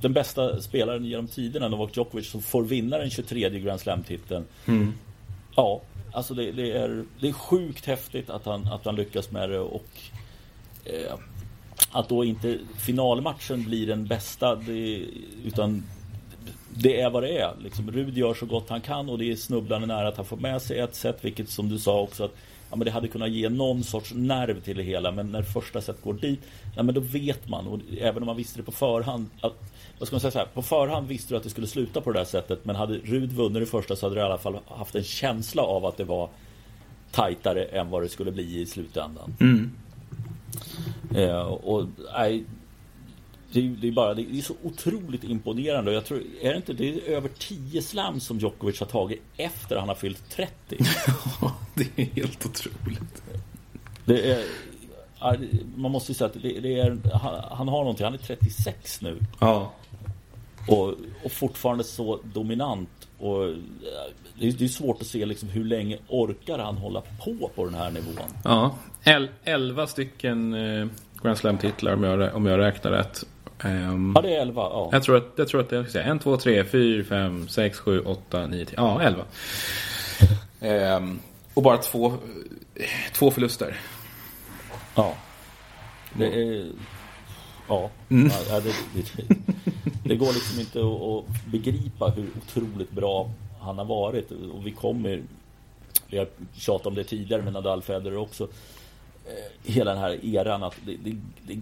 den 0.00 0.12
bästa 0.12 0.60
spelaren 0.60 1.04
genom 1.04 1.26
tiderna, 1.26 1.68
Novak 1.68 1.96
Djokovic, 1.96 2.30
som 2.30 2.42
får 2.42 2.64
vinna 2.64 2.98
den 2.98 3.10
23 3.10 3.50
Grand 3.50 3.80
Slam-titeln. 3.80 4.44
Mm. 4.66 4.92
Ja, 5.56 5.80
alltså 6.12 6.34
det, 6.34 6.52
det, 6.52 6.72
är, 6.72 7.04
det 7.20 7.28
är 7.28 7.32
sjukt 7.32 7.86
häftigt 7.86 8.30
att 8.30 8.44
han, 8.44 8.66
att 8.66 8.84
han 8.84 8.96
lyckas 8.96 9.30
med 9.30 9.50
det 9.50 9.58
och 9.58 9.88
eh, 10.84 11.14
att 11.92 12.08
då 12.08 12.24
inte 12.24 12.58
finalmatchen 12.78 13.64
blir 13.64 13.86
den 13.86 14.06
bästa, 14.06 14.54
det, 14.54 15.04
utan 15.44 15.82
det 16.74 17.00
är 17.00 17.10
vad 17.10 17.22
det 17.22 17.38
är. 17.38 17.52
Liksom, 17.62 17.90
Rud 17.90 18.18
gör 18.18 18.34
så 18.34 18.46
gott 18.46 18.70
han 18.70 18.80
kan 18.80 19.08
och 19.08 19.18
det 19.18 19.30
är 19.30 19.36
snubblande 19.36 19.86
nära 19.86 20.08
att 20.08 20.16
han 20.16 20.26
får 20.26 20.36
med 20.36 20.62
sig 20.62 20.78
ett 20.78 20.94
set, 20.94 21.24
vilket 21.24 21.50
som 21.50 21.68
du 21.68 21.78
sa 21.78 22.00
också 22.00 22.24
att 22.24 22.34
ja, 22.70 22.76
men 22.76 22.84
det 22.84 22.90
hade 22.90 23.08
kunnat 23.08 23.30
ge 23.30 23.48
någon 23.48 23.84
sorts 23.84 24.12
nerv 24.14 24.60
till 24.60 24.76
det 24.76 24.82
hela. 24.82 25.12
Men 25.12 25.32
när 25.32 25.42
första 25.42 25.80
set 25.80 26.02
går 26.02 26.14
dit, 26.14 26.40
ja, 26.76 26.82
men 26.82 26.94
då 26.94 27.00
vet 27.00 27.48
man. 27.48 27.66
Och 27.66 27.80
även 28.00 28.22
om 28.22 28.26
man 28.26 28.36
visste 28.36 28.58
det 28.58 28.62
på 28.62 28.72
förhand. 28.72 29.30
Att, 29.40 29.72
vad 29.98 30.06
ska 30.06 30.14
man 30.14 30.20
säga 30.20 30.30
så 30.30 30.38
här, 30.38 30.46
på 30.46 30.62
förhand 30.62 31.08
visste 31.08 31.34
du 31.34 31.36
att 31.36 31.42
det 31.42 31.50
skulle 31.50 31.66
sluta 31.66 32.00
på 32.00 32.12
det 32.12 32.18
där 32.18 32.24
sättet. 32.24 32.64
Men 32.64 32.76
hade 32.76 32.94
Rud 32.94 33.32
vunnit 33.32 33.62
det 33.62 33.66
första 33.66 33.96
så 33.96 34.06
hade 34.06 34.16
du 34.16 34.20
i 34.20 34.24
alla 34.24 34.38
fall 34.38 34.58
haft 34.66 34.94
en 34.94 35.04
känsla 35.04 35.62
av 35.62 35.86
att 35.86 35.96
det 35.96 36.04
var 36.04 36.30
tajtare 37.10 37.64
än 37.64 37.90
vad 37.90 38.02
det 38.02 38.08
skulle 38.08 38.32
bli 38.32 38.60
i 38.60 38.66
slutändan. 38.66 39.36
Mm. 39.40 39.72
Eh, 41.14 41.40
och 41.40 41.86
nej, 42.14 42.44
det, 43.52 43.60
det, 43.60 43.88
är 43.88 43.92
bara, 43.92 44.14
det 44.14 44.22
är 44.22 44.42
så 44.42 44.54
otroligt 44.62 45.24
imponerande. 45.24 45.92
Jag 45.92 46.04
tror, 46.04 46.22
är 46.40 46.50
det 46.50 46.56
inte, 46.56 46.72
det 46.72 46.88
är 46.88 47.02
över 47.02 47.30
10 47.38 47.82
slams 47.82 48.24
som 48.24 48.38
Djokovic 48.38 48.80
har 48.80 48.86
tagit 48.86 49.22
efter 49.36 49.76
han 49.76 49.88
har 49.88 49.94
fyllt 49.94 50.30
30. 50.30 50.52
Ja, 51.40 51.56
det 51.74 52.02
är 52.02 52.04
helt 52.04 52.46
otroligt. 52.46 53.22
Det 54.04 54.30
är, 54.30 54.44
man 55.76 55.90
måste 55.90 56.12
ju 56.12 56.16
säga 56.16 56.26
att 56.26 56.42
det, 56.42 56.60
det 56.60 56.80
är, 56.80 56.98
han 57.50 57.68
har 57.68 57.78
någonting, 57.78 58.04
han 58.04 58.14
är 58.14 58.18
36 58.18 59.00
nu. 59.00 59.18
Ja. 59.40 59.72
Och, 60.68 60.94
och 61.24 61.32
fortfarande 61.32 61.84
så 61.84 62.20
dominant. 62.22 63.08
Och 63.18 63.54
det 64.38 64.48
är, 64.48 64.52
det 64.52 64.64
är 64.64 64.68
svårt 64.68 65.00
att 65.00 65.06
se 65.06 65.26
liksom 65.26 65.48
hur 65.48 65.64
länge 65.64 65.98
orkar 66.08 66.58
han 66.58 66.76
hålla 66.76 67.02
på 67.24 67.50
på 67.54 67.64
den 67.64 67.74
här 67.74 67.90
nivån. 67.90 68.14
Ja, 68.44 68.74
11 69.44 69.86
stycken 69.86 70.54
eh, 70.54 70.86
Grand 71.22 71.38
Slam-titlar 71.38 71.92
om 71.92 72.04
jag, 72.04 72.34
om 72.34 72.46
jag 72.46 72.58
räknar 72.58 72.90
rätt. 72.90 73.24
Um, 73.64 74.12
ja, 74.16 74.22
det 74.22 74.36
är 74.36 74.40
11. 74.40 74.62
Ja. 74.62 74.88
Jag, 74.92 75.02
tror 75.02 75.16
att, 75.16 75.32
jag 75.36 75.48
tror 75.48 75.60
att 75.60 75.70
det 75.70 75.76
är 75.76 76.14
1, 76.16 76.22
2, 76.22 76.36
3, 76.36 76.64
4, 76.64 77.04
5, 77.04 77.48
6, 77.48 77.78
7, 77.78 78.00
8, 78.00 78.46
9, 78.46 78.64
10. 78.64 78.74
Ja, 78.76 79.02
11. 79.02 79.24
Um, 80.96 81.20
och 81.54 81.62
bara 81.62 81.76
två, 81.76 82.14
två 83.12 83.30
förluster. 83.30 83.80
Ja. 84.94 85.14
Det 86.12 86.26
är... 86.26 86.66
Ja. 87.68 87.90
Mm. 88.08 88.30
ja 88.50 88.60
det, 88.60 88.74
det, 88.94 89.34
det, 90.04 90.16
går 90.16 90.32
liksom 90.32 90.60
inte 90.60 90.80
att, 90.80 91.50
begripa 91.52 92.08
hur 92.08 92.30
otroligt 92.42 92.90
bra 92.90 93.30
han 93.60 93.78
har 93.78 93.84
varit. 93.84 94.30
Och 94.30 94.66
vi 94.66 94.72
kommer... 94.72 95.22
Vi 96.10 96.18
har 96.18 96.28
tjatat 96.54 96.86
om 96.86 96.94
det 96.94 97.04
tidigare 97.04 97.42
med 97.42 97.52
Nadal 97.52 97.82
Federer 97.82 98.16
också. 98.16 98.48
Eh, 99.26 99.72
hela 99.72 99.90
den 99.90 100.00
här 100.00 100.24
eran 100.24 100.62
att 100.62 100.74
det, 100.86 100.96
det, 101.04 101.16
det, 101.46 101.60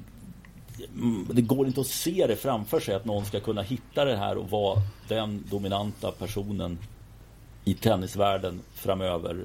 det 1.33 1.43
går 1.43 1.67
inte 1.67 1.81
att 1.81 1.87
se 1.87 2.27
det 2.27 2.37
framför 2.37 2.81
sig 2.81 2.95
att 2.95 3.05
någon 3.05 3.25
ska 3.25 3.41
kunna 3.41 3.63
hitta 3.63 4.05
det 4.05 4.17
här 4.17 4.37
och 4.37 4.51
vara 4.51 4.83
den 5.09 5.45
dominanta 5.51 6.11
personen 6.11 6.79
i 7.65 7.75
tennisvärlden 7.75 8.61
framöver 8.75 9.45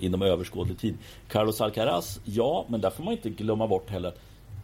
inom 0.00 0.22
överskådlig 0.22 0.78
tid. 0.78 0.98
Carlos 1.28 1.60
Alcaraz, 1.60 2.20
ja, 2.24 2.64
men 2.68 2.80
där 2.80 2.90
får 2.90 3.04
man 3.04 3.12
inte 3.12 3.30
glömma 3.30 3.66
bort 3.66 3.90
heller 3.90 4.12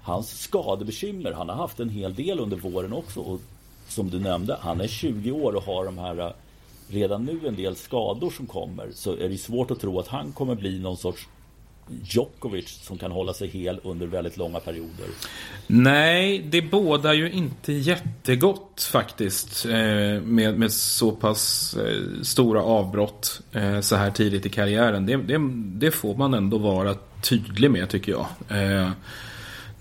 hans 0.05 0.41
skadebekymmer. 0.41 1.33
Han 1.33 1.49
har 1.49 1.57
haft 1.57 1.81
en 1.81 1.89
hel 1.89 2.15
del 2.15 2.41
under 2.41 2.57
våren 2.57 2.93
också 2.93 3.21
och 3.21 3.41
som 3.89 4.11
du 4.11 4.21
nämnde, 4.21 4.59
han 4.61 4.81
är 4.81 4.87
20 4.87 5.31
år 5.31 5.53
och 5.55 5.63
har 5.63 5.85
de 5.85 5.99
här 5.99 6.35
redan 6.89 7.25
nu 7.25 7.41
en 7.49 7.57
del 7.57 7.77
skador 7.77 8.31
som 8.31 8.47
kommer 8.47 8.89
så 8.95 9.17
är 9.17 9.29
det 9.29 9.39
svårt 9.39 9.71
att 9.71 9.81
tro 9.81 9.99
att 9.99 10.09
han 10.09 10.33
kommer 10.33 10.55
bli 10.55 10.79
någon 10.79 10.97
sorts 10.97 11.29
Djokovic 12.05 12.69
som 12.69 12.99
kan 12.99 13.13
hålla 13.13 13.33
sig 13.33 13.49
hel 13.49 13.81
under 13.83 14.07
väldigt 14.07 14.37
långa 14.37 14.61
perioder. 14.61 15.07
Nej, 15.67 16.39
det 16.39 16.63
bådar 16.63 17.13
ju 17.13 17.31
inte 17.31 17.73
jättegott 17.73 18.89
faktiskt. 18.93 19.67
Eh, 19.67 19.73
med, 20.23 20.59
med 20.59 20.73
så 20.73 21.13
pass 21.13 21.75
eh, 21.77 22.23
stora 22.23 22.63
avbrott 22.63 23.41
eh, 23.53 23.81
så 23.81 23.97
här 23.97 24.11
tidigt 24.11 24.47
i 24.47 24.49
karriären. 24.49 25.07
Det, 25.07 25.17
det, 25.17 25.41
det, 25.65 25.91
får 25.91 26.15
man 26.15 26.35
ändå 26.35 26.59
vara 26.59 26.95
tydlig 27.23 27.71
med 27.71 27.89
tycker 27.89 28.13
jag. 28.13 28.27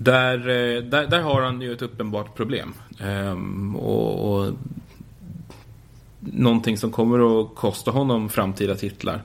Där, 0.03 0.37
där, 0.81 1.07
där 1.07 1.21
har 1.21 1.41
han 1.41 1.61
ju 1.61 1.73
ett 1.73 1.81
uppenbart 1.81 2.35
problem. 2.35 2.73
och, 3.75 4.31
och 4.31 4.53
Någonting 6.19 6.77
som 6.77 6.91
kommer 6.91 7.41
att 7.41 7.55
kosta 7.55 7.91
honom 7.91 8.29
framtida 8.29 8.75
titlar. 8.75 9.23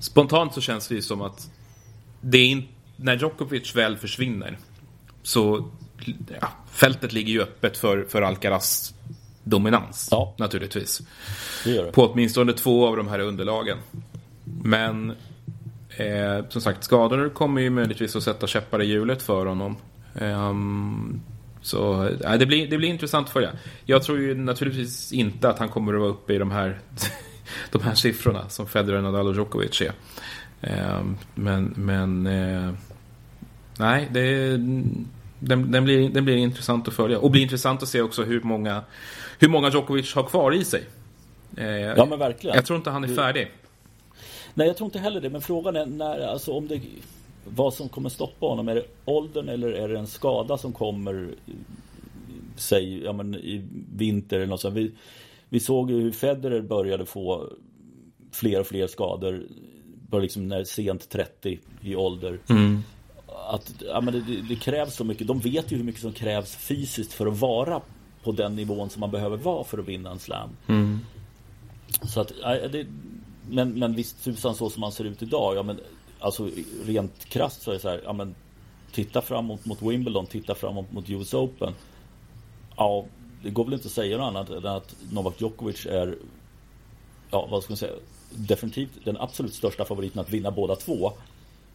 Spontant 0.00 0.54
så 0.54 0.60
känns 0.60 0.88
det 0.88 0.94
ju 0.94 1.02
som 1.02 1.22
att 1.22 1.50
det 2.20 2.38
är 2.38 2.44
in, 2.44 2.68
när 2.96 3.16
Djokovic 3.16 3.76
väl 3.76 3.96
försvinner 3.96 4.58
så 5.22 5.68
ja, 6.40 6.48
fältet 6.70 7.12
ligger 7.12 7.32
ju 7.32 7.42
öppet 7.42 7.76
för, 7.76 8.04
för 8.08 8.22
Alcaraz 8.22 8.94
dominans. 9.44 10.08
Ja. 10.10 10.34
Naturligtvis. 10.38 11.02
Det 11.64 11.82
det. 11.82 11.92
På 11.92 12.06
åtminstone 12.06 12.52
två 12.52 12.86
av 12.86 12.96
de 12.96 13.08
här 13.08 13.18
underlagen. 13.18 13.78
Men 14.62 15.10
eh, 15.96 16.48
som 16.48 16.60
sagt, 16.60 16.84
skador 16.84 17.28
kommer 17.28 17.60
ju 17.60 17.70
möjligtvis 17.70 18.16
att 18.16 18.22
sätta 18.22 18.46
käppar 18.46 18.82
i 18.82 18.86
hjulet 18.86 19.22
för 19.22 19.46
honom. 19.46 19.76
Um, 20.14 21.20
så 21.62 22.04
eh, 22.04 22.38
det, 22.38 22.46
blir, 22.46 22.68
det 22.68 22.78
blir 22.78 22.88
intressant 22.88 23.30
för 23.30 23.40
jag. 23.40 23.52
Jag 23.84 24.02
tror 24.02 24.18
ju 24.18 24.34
naturligtvis 24.34 25.12
inte 25.12 25.48
att 25.48 25.58
han 25.58 25.68
kommer 25.68 25.94
att 25.94 26.00
vara 26.00 26.10
uppe 26.10 26.34
i 26.34 26.38
de 26.38 26.50
här, 26.50 26.78
de 27.72 27.82
här 27.82 27.94
siffrorna 27.94 28.48
som 28.48 28.66
Federer, 28.66 29.02
Nadal 29.02 29.28
och 29.28 29.34
Djokovic 29.34 29.80
är. 29.80 29.92
Ehm, 30.62 31.16
men, 31.34 31.74
men 31.76 32.26
eh, 32.26 32.72
nej, 33.78 34.08
det, 34.10 34.56
den, 35.38 35.70
den, 35.70 35.84
blir, 35.84 36.10
den 36.10 36.24
blir 36.24 36.36
intressant 36.36 36.88
att 36.88 36.94
följa. 36.94 37.18
Och 37.18 37.30
blir 37.30 37.42
intressant 37.42 37.82
att 37.82 37.88
se 37.88 38.02
också 38.02 38.22
hur 38.22 38.40
många, 38.40 38.82
hur 39.38 39.48
många 39.48 39.70
Djokovic 39.70 40.14
har 40.14 40.22
kvar 40.22 40.52
i 40.52 40.64
sig. 40.64 40.84
Eh, 41.56 41.66
ja 41.66 42.06
men 42.06 42.18
verkligen. 42.18 42.56
Jag 42.56 42.66
tror 42.66 42.76
inte 42.76 42.90
han 42.90 43.04
är 43.04 43.14
färdig. 43.14 43.50
Nej 44.54 44.66
jag 44.66 44.76
tror 44.76 44.86
inte 44.86 44.98
heller 44.98 45.20
det. 45.20 45.30
Men 45.30 45.40
frågan 45.40 45.76
är 45.76 45.86
när, 45.86 46.20
alltså 46.20 46.52
om 46.52 46.68
det, 46.68 46.80
vad 47.44 47.74
som 47.74 47.88
kommer 47.88 48.08
stoppa 48.08 48.46
honom. 48.46 48.68
Är 48.68 48.74
det 48.74 48.84
åldern 49.04 49.48
eller 49.48 49.72
är 49.72 49.88
det 49.88 49.98
en 49.98 50.06
skada 50.06 50.58
som 50.58 50.72
kommer 50.72 51.34
säg 52.56 53.04
ja, 53.04 53.12
men 53.12 53.34
i 53.34 53.68
vinter 53.94 54.36
eller 54.36 54.46
något 54.46 54.60
sånt. 54.60 54.76
Vi, 54.76 54.92
vi 55.48 55.60
såg 55.60 55.90
ju 55.90 56.00
hur 56.00 56.12
Federer 56.12 56.60
började 56.60 57.06
få 57.06 57.52
fler 58.32 58.60
och 58.60 58.66
fler 58.66 58.86
skador 58.86 59.46
var 60.10 60.20
liksom 60.20 60.48
när 60.48 60.64
sent 60.64 61.08
30 61.08 61.58
i 61.80 61.96
ålder. 61.96 62.38
Mm. 62.48 62.82
Att 63.48 63.74
ja, 63.86 64.00
men 64.00 64.14
det, 64.14 64.42
det, 64.48 64.56
krävs 64.56 64.94
så 64.94 65.04
mycket. 65.04 65.26
De 65.26 65.38
vet 65.38 65.72
ju 65.72 65.76
hur 65.76 65.84
mycket 65.84 66.00
som 66.00 66.12
krävs 66.12 66.56
fysiskt 66.56 67.12
för 67.12 67.26
att 67.26 67.38
vara 67.38 67.80
på 68.22 68.32
den 68.32 68.56
nivån 68.56 68.90
som 68.90 69.00
man 69.00 69.10
behöver 69.10 69.36
vara 69.36 69.64
för 69.64 69.78
att 69.78 69.88
vinna 69.88 70.10
en 70.10 70.18
slam. 70.18 70.50
Mm. 70.66 70.98
Så 72.02 72.20
att, 72.20 72.32
ja, 72.42 72.68
det, 72.68 72.86
men, 73.50 73.78
men 73.78 73.94
visst 73.94 74.24
tusan 74.24 74.54
så 74.54 74.70
som 74.70 74.80
man 74.80 74.92
ser 74.92 75.04
ut 75.04 75.22
idag. 75.22 75.56
Ja, 75.56 75.62
men, 75.62 75.80
alltså 76.20 76.50
rent 76.84 77.24
krasst 77.24 77.62
så 77.62 77.70
är 77.70 77.74
det 77.74 77.80
så 77.80 77.88
här. 77.88 78.00
Ja, 78.04 78.12
men, 78.12 78.34
titta 78.92 79.22
framåt 79.22 79.64
mot 79.64 79.82
Wimbledon, 79.82 80.26
titta 80.26 80.54
framåt 80.54 80.92
mot 80.92 81.10
US 81.10 81.34
Open. 81.34 81.74
Ja, 82.76 83.04
det 83.42 83.50
går 83.50 83.64
väl 83.64 83.74
inte 83.74 83.86
att 83.86 83.92
säga 83.92 84.18
något 84.18 84.26
annat 84.26 84.50
än 84.50 84.66
att 84.66 84.96
Novak 85.10 85.40
Djokovic 85.40 85.86
är 85.86 86.16
Ja, 87.30 87.48
vad 87.50 87.62
ska 87.62 87.70
man 87.70 87.76
säga? 87.76 87.92
definitivt 88.30 89.04
den 89.04 89.16
absolut 89.16 89.54
största 89.54 89.84
favoriten 89.84 90.20
att 90.20 90.30
vinna 90.30 90.50
båda 90.50 90.76
två. 90.76 91.12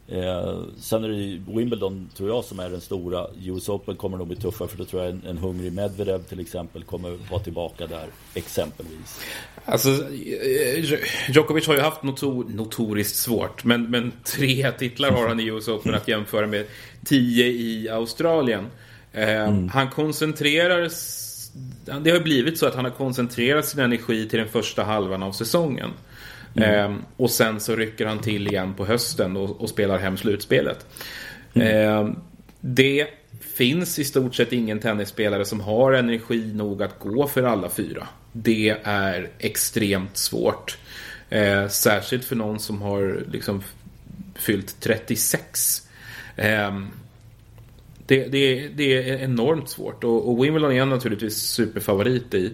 Eh, 0.07 0.61
sen 0.77 1.03
är 1.03 1.09
det 1.09 1.41
Wimbledon, 1.53 2.09
tror 2.15 2.29
jag, 2.29 2.43
som 2.43 2.59
är 2.59 2.69
den 2.69 2.81
stora. 2.81 3.27
US 3.43 3.69
Open 3.69 3.95
kommer 3.95 4.17
nog 4.17 4.27
bli 4.27 4.35
tuffare 4.35 4.67
för 4.67 4.77
då 4.77 4.85
tror 4.85 5.03
jag 5.03 5.11
en, 5.11 5.21
en 5.27 5.37
hungrig 5.37 5.73
Medvedev 5.73 6.23
till 6.23 6.39
exempel 6.39 6.83
kommer 6.83 7.17
vara 7.31 7.43
tillbaka 7.43 7.87
där, 7.87 8.05
exempelvis. 8.33 9.21
Alltså, 9.65 9.89
eh, 9.89 10.99
Djokovic 11.29 11.67
har 11.67 11.75
ju 11.75 11.81
haft 11.81 12.03
notor, 12.03 12.45
notoriskt 12.49 13.15
svårt, 13.15 13.63
men, 13.63 13.89
men 13.89 14.11
tre 14.23 14.71
titlar 14.71 15.11
har 15.11 15.27
han 15.27 15.39
i 15.39 15.45
US 15.45 15.67
Open 15.67 15.95
att 15.95 16.07
jämföra 16.07 16.47
med 16.47 16.65
tio 17.05 17.45
i 17.45 17.89
Australien. 17.89 18.65
Eh, 19.13 19.29
mm. 19.29 19.69
Han 19.69 19.89
koncentrerar 19.89 20.89
det 22.01 22.11
har 22.11 22.19
blivit 22.19 22.57
så 22.57 22.65
att 22.65 22.75
han 22.75 22.85
har 22.85 22.91
koncentrerat 22.91 23.65
sin 23.65 23.79
energi 23.79 24.29
till 24.29 24.39
den 24.39 24.47
första 24.47 24.83
halvan 24.83 25.23
av 25.23 25.31
säsongen. 25.31 25.89
Mm. 26.55 26.91
Eh, 26.91 26.97
och 27.17 27.31
sen 27.31 27.59
så 27.59 27.75
rycker 27.75 28.05
han 28.05 28.19
till 28.19 28.47
igen 28.47 28.73
på 28.73 28.85
hösten 28.85 29.37
och, 29.37 29.61
och 29.61 29.69
spelar 29.69 29.99
hem 29.99 30.17
slutspelet. 30.17 30.85
Mm. 31.53 31.67
Eh, 31.67 32.15
det 32.61 33.07
finns 33.55 33.99
i 33.99 34.03
stort 34.03 34.35
sett 34.35 34.53
ingen 34.53 34.79
tennisspelare 34.79 35.45
som 35.45 35.59
har 35.59 35.93
energi 35.93 36.53
nog 36.53 36.83
att 36.83 36.99
gå 36.99 37.27
för 37.27 37.43
alla 37.43 37.69
fyra. 37.69 38.07
Det 38.31 38.77
är 38.83 39.29
extremt 39.39 40.17
svårt. 40.17 40.77
Eh, 41.29 41.67
särskilt 41.67 42.25
för 42.25 42.35
någon 42.35 42.59
som 42.59 42.81
har 42.81 43.23
liksom 43.31 43.63
fyllt 44.35 44.75
36. 44.79 45.81
Eh, 46.35 46.79
det, 48.07 48.27
det, 48.27 48.67
det, 48.67 49.09
är 49.09 49.23
enormt 49.23 49.69
svårt 49.69 50.03
och, 50.03 50.29
och 50.29 50.45
Wimbledon 50.45 50.71
är 50.71 50.85
naturligtvis 50.85 51.37
superfavorit 51.37 52.33
i. 52.33 52.53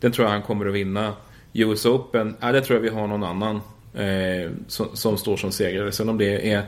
Den 0.00 0.12
tror 0.12 0.26
jag 0.26 0.32
han 0.32 0.42
kommer 0.42 0.66
att 0.66 0.74
vinna. 0.74 1.14
US 1.52 1.86
Open, 1.86 2.36
ja, 2.40 2.52
det 2.52 2.60
tror 2.60 2.76
jag 2.76 2.82
vi 2.82 3.00
har 3.00 3.06
någon 3.06 3.24
annan 3.24 3.56
eh, 3.94 4.50
som, 4.66 4.96
som, 4.96 5.18
står 5.18 5.36
som 5.36 5.52
segrare. 5.52 5.92
Sen 5.92 6.08
om 6.08 6.18
det 6.18 6.52
är 6.52 6.62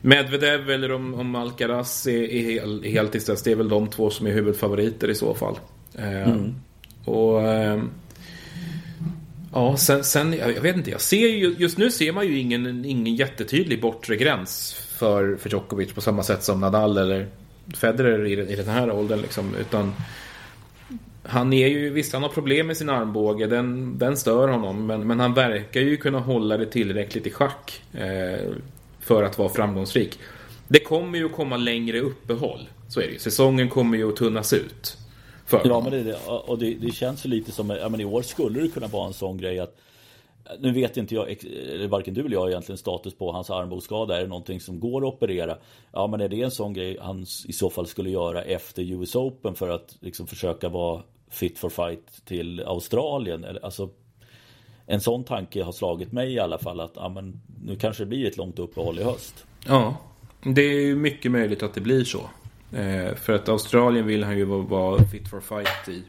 Medvedev 0.00 0.70
eller 0.70 0.92
om, 0.92 1.14
om 1.14 1.34
Alcaraz 1.34 2.06
är, 2.06 2.32
är 2.32 2.90
heltidsdess, 2.90 3.42
det 3.42 3.52
är 3.52 3.56
väl 3.56 3.68
de 3.68 3.86
två 3.86 4.10
som 4.10 4.26
är 4.26 4.30
huvudfavoriter 4.30 5.10
i 5.10 5.14
så 5.14 5.34
fall. 5.34 5.58
Eh, 5.94 6.28
mm. 6.28 6.54
Och 7.04 7.42
eh, 7.42 7.82
Ja, 9.54 9.76
sen, 9.76 10.04
sen, 10.04 10.32
jag 10.32 10.60
vet 10.60 10.76
inte, 10.76 10.90
jag 10.90 11.00
ser 11.00 11.28
ju, 11.28 11.54
just 11.58 11.78
nu 11.78 11.90
ser 11.90 12.12
man 12.12 12.26
ju 12.26 12.38
ingen, 12.38 12.84
ingen 12.84 13.14
jättetydlig 13.14 13.80
bortre 13.80 14.16
gräns 14.16 14.72
för, 14.98 15.36
för 15.36 15.50
Djokovic 15.50 15.92
på 15.92 16.00
samma 16.00 16.22
sätt 16.22 16.42
som 16.42 16.60
Nadal 16.60 16.98
eller 16.98 17.26
Federer 17.74 18.26
i, 18.26 18.52
i 18.52 18.56
den 18.56 18.68
här 18.68 18.90
åldern 18.90 19.20
liksom, 19.20 19.54
utan 19.54 19.94
han 21.22 21.52
är 21.52 21.68
ju, 21.68 21.90
visst 21.90 22.12
han 22.12 22.22
har 22.22 22.28
problem 22.30 22.66
med 22.66 22.76
sin 22.76 22.88
armbåge, 22.88 23.46
den, 23.46 23.98
den 23.98 24.16
stör 24.16 24.48
honom, 24.48 24.86
men, 24.86 25.06
men 25.06 25.20
han 25.20 25.34
verkar 25.34 25.80
ju 25.80 25.96
kunna 25.96 26.18
hålla 26.18 26.56
det 26.56 26.66
tillräckligt 26.66 27.26
i 27.26 27.30
schack 27.30 27.82
eh, 27.92 28.50
för 29.00 29.22
att 29.22 29.38
vara 29.38 29.48
framgångsrik. 29.48 30.18
Det 30.68 30.80
kommer 30.80 31.18
ju 31.18 31.26
att 31.26 31.32
komma 31.32 31.56
längre 31.56 32.00
uppehåll, 32.00 32.68
så 32.88 33.00
är 33.00 33.06
det 33.06 33.12
ju. 33.12 33.18
Säsongen 33.18 33.68
kommer 33.68 33.98
ju 33.98 34.08
att 34.08 34.16
tunnas 34.16 34.52
ut. 34.52 34.96
För 35.46 35.60
ja, 35.64 35.80
men 35.80 36.06
det, 36.06 36.16
och 36.26 36.58
det, 36.58 36.74
det 36.74 36.92
känns 36.92 37.26
ju 37.26 37.30
lite 37.30 37.52
som, 37.52 37.70
ja 37.70 37.88
men 37.88 38.00
i 38.00 38.04
år 38.04 38.22
skulle 38.22 38.60
det 38.60 38.68
kunna 38.68 38.86
vara 38.86 39.06
en 39.06 39.12
sån 39.12 39.36
grej 39.36 39.58
att 39.58 39.76
nu 40.58 40.72
vet 40.72 40.96
inte 40.96 41.14
jag, 41.14 41.36
varken 41.88 42.14
du 42.14 42.20
eller 42.20 42.36
jag 42.36 42.50
egentligen 42.50 42.78
status 42.78 43.14
på 43.14 43.32
hans 43.32 43.50
armbågsskada. 43.50 44.16
Är 44.16 44.20
det 44.20 44.28
någonting 44.28 44.60
som 44.60 44.80
går 44.80 45.08
att 45.08 45.14
operera? 45.14 45.58
Ja, 45.92 46.06
men 46.06 46.20
är 46.20 46.28
det 46.28 46.42
en 46.42 46.50
sån 46.50 46.72
grej 46.72 46.98
han 47.00 47.26
i 47.46 47.52
så 47.52 47.70
fall 47.70 47.86
skulle 47.86 48.10
göra 48.10 48.42
efter 48.42 48.82
US 48.82 49.14
Open 49.14 49.54
för 49.54 49.68
att 49.68 49.96
liksom 50.00 50.26
försöka 50.26 50.68
vara 50.68 51.02
fit 51.32 51.58
for 51.58 51.70
fight 51.70 52.24
till 52.24 52.60
Australien? 52.66 53.46
Alltså, 53.62 53.88
en 54.86 55.00
sån 55.00 55.24
tanke 55.24 55.62
har 55.62 55.72
slagit 55.72 56.12
mig 56.12 56.32
i 56.32 56.38
alla 56.38 56.58
fall 56.58 56.80
att 56.80 56.92
ja, 56.94 57.08
men 57.08 57.40
nu 57.64 57.76
kanske 57.76 58.02
det 58.02 58.06
blir 58.06 58.26
ett 58.26 58.36
långt 58.36 58.58
uppehåll 58.58 58.98
i 58.98 59.04
höst. 59.04 59.44
Ja, 59.66 59.96
det 60.42 60.62
är 60.62 60.80
ju 60.80 60.96
mycket 60.96 61.30
möjligt 61.30 61.62
att 61.62 61.74
det 61.74 61.80
blir 61.80 62.04
så. 62.04 62.20
Eh, 62.72 63.14
för 63.14 63.32
att 63.32 63.48
Australien 63.48 64.06
vill 64.06 64.24
han 64.24 64.38
ju 64.38 64.44
vara 64.44 65.04
fit 65.04 65.28
for 65.28 65.40
fight 65.40 65.88
i, 65.88 66.02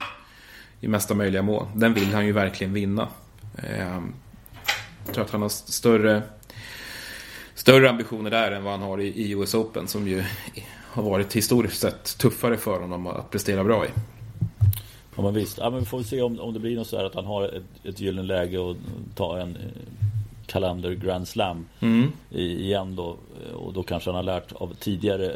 i 0.80 0.88
mesta 0.88 1.14
möjliga 1.14 1.42
mån. 1.42 1.68
Den 1.76 1.94
vill 1.94 2.14
han 2.14 2.26
ju 2.26 2.32
verkligen 2.32 2.74
vinna. 2.74 3.08
Eh, 3.58 4.02
jag 5.06 5.14
tror 5.14 5.24
att 5.26 5.32
han 5.32 5.42
har 5.42 5.50
större, 5.50 6.22
större 7.56 7.90
ambitioner 7.90 8.32
där 8.32 8.52
än 8.52 8.64
vad 8.64 8.74
han 8.74 8.82
har 8.82 9.02
i, 9.02 9.08
i 9.08 9.32
US 9.32 9.56
Open 9.56 9.88
som 9.88 10.08
ju 10.08 10.24
har 10.92 11.04
varit 11.04 11.36
historiskt 11.36 11.82
sett 11.82 12.18
tuffare 12.18 12.58
för 12.58 12.80
honom 12.80 13.08
att 13.08 13.32
prestera 13.32 13.64
bra 13.64 13.86
i. 13.86 13.90
Ja 15.16 15.24
men 15.24 15.34
visst, 15.34 15.58
ja, 15.58 15.70
men 15.70 15.80
vi 15.80 15.86
får 15.86 16.04
se 16.04 16.22
om, 16.22 16.40
om 16.40 16.54
det 16.54 16.60
blir 16.60 16.76
något 16.76 16.88
så 16.88 16.98
här 16.98 17.04
att 17.04 17.16
han 17.16 17.26
har 17.26 17.44
ett, 17.44 17.64
ett 17.84 18.00
gyllene 18.00 18.28
läge 18.28 18.58
och 18.58 18.76
ta 19.16 19.40
en 19.40 19.56
eh, 19.56 19.62
kalender 20.46 20.94
Grand 20.94 21.28
Slam 21.28 21.66
mm. 21.80 22.12
igen 22.30 22.96
då. 22.96 23.16
Och 23.54 23.74
då 23.74 23.84
kanske 23.84 24.10
han 24.10 24.16
har 24.16 24.24
lärt 24.24 24.52
av 24.52 24.74
tidigare 24.80 25.36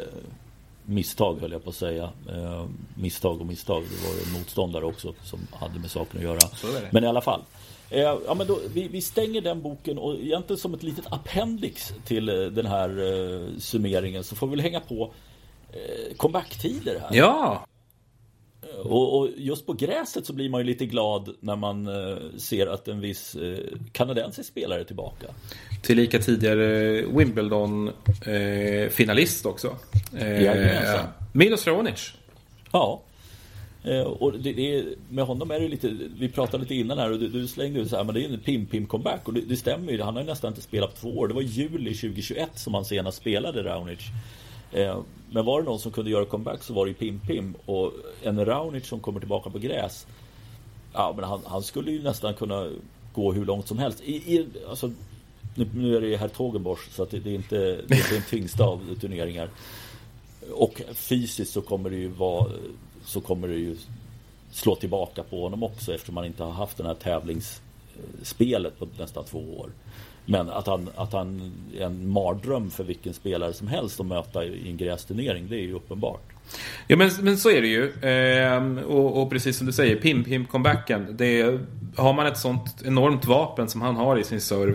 misstag 0.88 1.40
höll 1.40 1.52
jag 1.52 1.64
på 1.64 1.70
att 1.70 1.76
säga. 1.76 2.10
Eh, 2.28 2.66
misstag 2.94 3.40
och 3.40 3.46
misstag. 3.46 3.82
Det 3.82 4.08
var 4.08 4.26
en 4.26 4.38
motståndare 4.38 4.84
också 4.84 5.14
som 5.22 5.38
hade 5.52 5.78
med 5.78 5.90
saken 5.90 6.18
att 6.18 6.24
göra. 6.24 6.38
Men 6.90 7.04
i 7.04 7.06
alla 7.06 7.20
fall. 7.20 7.40
Eh, 7.90 8.00
ja, 8.00 8.34
men 8.34 8.46
då, 8.46 8.58
vi, 8.74 8.88
vi, 8.88 9.00
stänger 9.00 9.40
den 9.40 9.62
boken 9.62 9.98
och 9.98 10.14
egentligen 10.14 10.58
som 10.58 10.74
ett 10.74 10.82
litet 10.82 11.12
appendix 11.12 11.92
till 12.04 12.26
den 12.26 12.66
här 12.66 12.88
eh, 12.88 13.58
summeringen 13.58 14.24
så 14.24 14.36
får 14.36 14.46
vi 14.46 14.50
väl 14.50 14.60
hänga 14.60 14.80
på 14.80 15.12
eh, 15.72 16.16
comeback-tider 16.16 17.00
här. 17.00 17.16
Ja! 17.16 17.66
Eh, 18.74 18.80
och, 18.86 19.18
och, 19.18 19.28
just 19.36 19.66
på 19.66 19.72
gräset 19.72 20.26
så 20.26 20.32
blir 20.32 20.48
man 20.48 20.60
ju 20.60 20.66
lite 20.66 20.86
glad 20.86 21.34
när 21.40 21.56
man 21.56 21.86
eh, 21.86 22.16
ser 22.36 22.66
att 22.66 22.88
en 22.88 23.00
viss 23.00 23.34
eh, 23.34 23.58
kanadensisk 23.92 24.48
spelare 24.48 24.80
är 24.80 24.84
tillbaka. 24.84 25.26
Tillika 25.82 26.18
tidigare 26.18 27.02
Wimbledon-finalist 27.02 29.46
också. 29.46 29.76
Eh, 30.18 31.00
Milos 31.32 31.66
Raonic. 31.66 32.12
Ja. 32.72 33.02
Eh, 33.84 34.00
och 34.00 34.32
det, 34.32 34.52
det, 34.52 34.84
med 35.08 35.24
honom 35.24 35.50
är 35.50 35.60
det 35.60 35.68
lite, 35.68 35.96
vi 36.18 36.28
pratade 36.28 36.62
lite 36.62 36.74
innan 36.74 36.98
här 36.98 37.12
och 37.12 37.18
du, 37.18 37.28
du 37.28 37.48
slängde 37.48 37.80
ut 37.80 37.90
så 37.90 37.96
här, 37.96 38.04
men 38.04 38.14
det 38.14 38.24
är 38.24 38.28
en 38.28 38.40
pim-pim-comeback 38.40 39.20
och 39.24 39.34
det, 39.34 39.40
det, 39.40 39.56
stämmer 39.56 39.92
ju. 39.92 40.02
Han 40.02 40.14
har 40.14 40.22
ju 40.22 40.28
nästan 40.28 40.48
inte 40.48 40.62
spelat 40.62 40.94
på 40.94 41.00
två 41.00 41.18
år. 41.18 41.28
Det 41.28 41.34
var 41.34 41.42
juli 41.42 41.94
2021 41.94 42.50
som 42.54 42.74
han 42.74 42.84
senast 42.84 43.18
spelade 43.18 43.64
Raonic. 43.64 44.00
Eh, 44.72 45.00
men 45.30 45.44
var 45.44 45.60
det 45.60 45.64
någon 45.64 45.80
som 45.80 45.92
kunde 45.92 46.10
göra 46.10 46.24
comeback 46.24 46.62
så 46.62 46.74
var 46.74 46.86
det 46.86 46.90
ju 46.90 46.96
pim-pim 46.96 47.54
och 47.66 47.92
en 48.22 48.44
Raunic 48.44 48.86
som 48.86 49.00
kommer 49.00 49.20
tillbaka 49.20 49.50
på 49.50 49.58
gräs. 49.58 50.06
Ja, 50.92 51.12
men 51.16 51.24
han, 51.24 51.40
han 51.44 51.62
skulle 51.62 51.90
ju 51.90 52.02
nästan 52.02 52.34
kunna 52.34 52.68
gå 53.12 53.32
hur 53.32 53.44
långt 53.44 53.68
som 53.68 53.78
helst. 53.78 54.00
I, 54.00 54.34
i, 54.34 54.46
alltså, 54.68 54.90
nu, 55.54 55.68
nu 55.74 55.96
är 55.96 56.00
det 56.00 56.16
herr 56.16 56.28
Tågenborst 56.28 56.92
så 56.92 57.02
att 57.02 57.10
det, 57.10 57.18
det, 57.18 57.30
är 57.30 57.34
inte, 57.34 57.58
det 57.58 57.94
är 57.94 57.96
inte 57.96 58.14
den 58.14 58.22
tyngsta 58.22 58.64
av 58.64 58.94
turneringar. 59.00 59.50
Och 60.54 60.82
fysiskt 60.92 61.52
så 61.52 61.60
kommer 61.60 61.90
det 61.90 61.96
ju 61.96 62.08
vara 62.08 62.46
så 63.04 63.20
kommer 63.20 63.48
det 63.48 63.54
ju 63.54 63.76
slå 64.50 64.76
tillbaka 64.76 65.22
på 65.22 65.42
honom 65.42 65.62
också 65.62 65.94
eftersom 65.94 66.16
han 66.16 66.26
inte 66.26 66.42
har 66.42 66.52
haft 66.52 66.76
det 66.76 66.84
här 66.84 66.94
tävlingsspelet 66.94 68.78
på 68.78 68.88
nästan 68.98 69.24
två 69.24 69.38
år. 69.38 69.70
Men 70.30 70.50
att 70.50 70.66
han, 70.66 70.88
att 70.96 71.12
han 71.12 71.52
är 71.78 71.84
en 71.84 72.08
mardröm 72.08 72.70
för 72.70 72.84
vilken 72.84 73.14
spelare 73.14 73.52
som 73.52 73.68
helst 73.68 74.00
att 74.00 74.06
möta 74.06 74.44
i 74.44 74.68
en 74.68 74.76
grästurnering, 74.76 75.46
det 75.48 75.56
är 75.56 75.62
ju 75.62 75.74
uppenbart. 75.74 76.20
Ja 76.86 76.96
men, 76.96 77.10
men 77.20 77.38
så 77.38 77.50
är 77.50 77.60
det 77.60 77.68
ju. 77.68 77.92
Ehm, 78.02 78.78
och, 78.78 79.22
och, 79.22 79.30
precis 79.30 79.56
som 79.56 79.66
du 79.66 79.72
säger, 79.72 79.96
pim-pim-comebacken. 79.96 81.16
Har 81.96 82.12
man 82.12 82.26
ett 82.26 82.38
sånt 82.38 82.82
enormt 82.84 83.24
vapen 83.24 83.68
som 83.68 83.82
han 83.82 83.96
har 83.96 84.16
i 84.16 84.24
sin 84.24 84.40
serve 84.40 84.74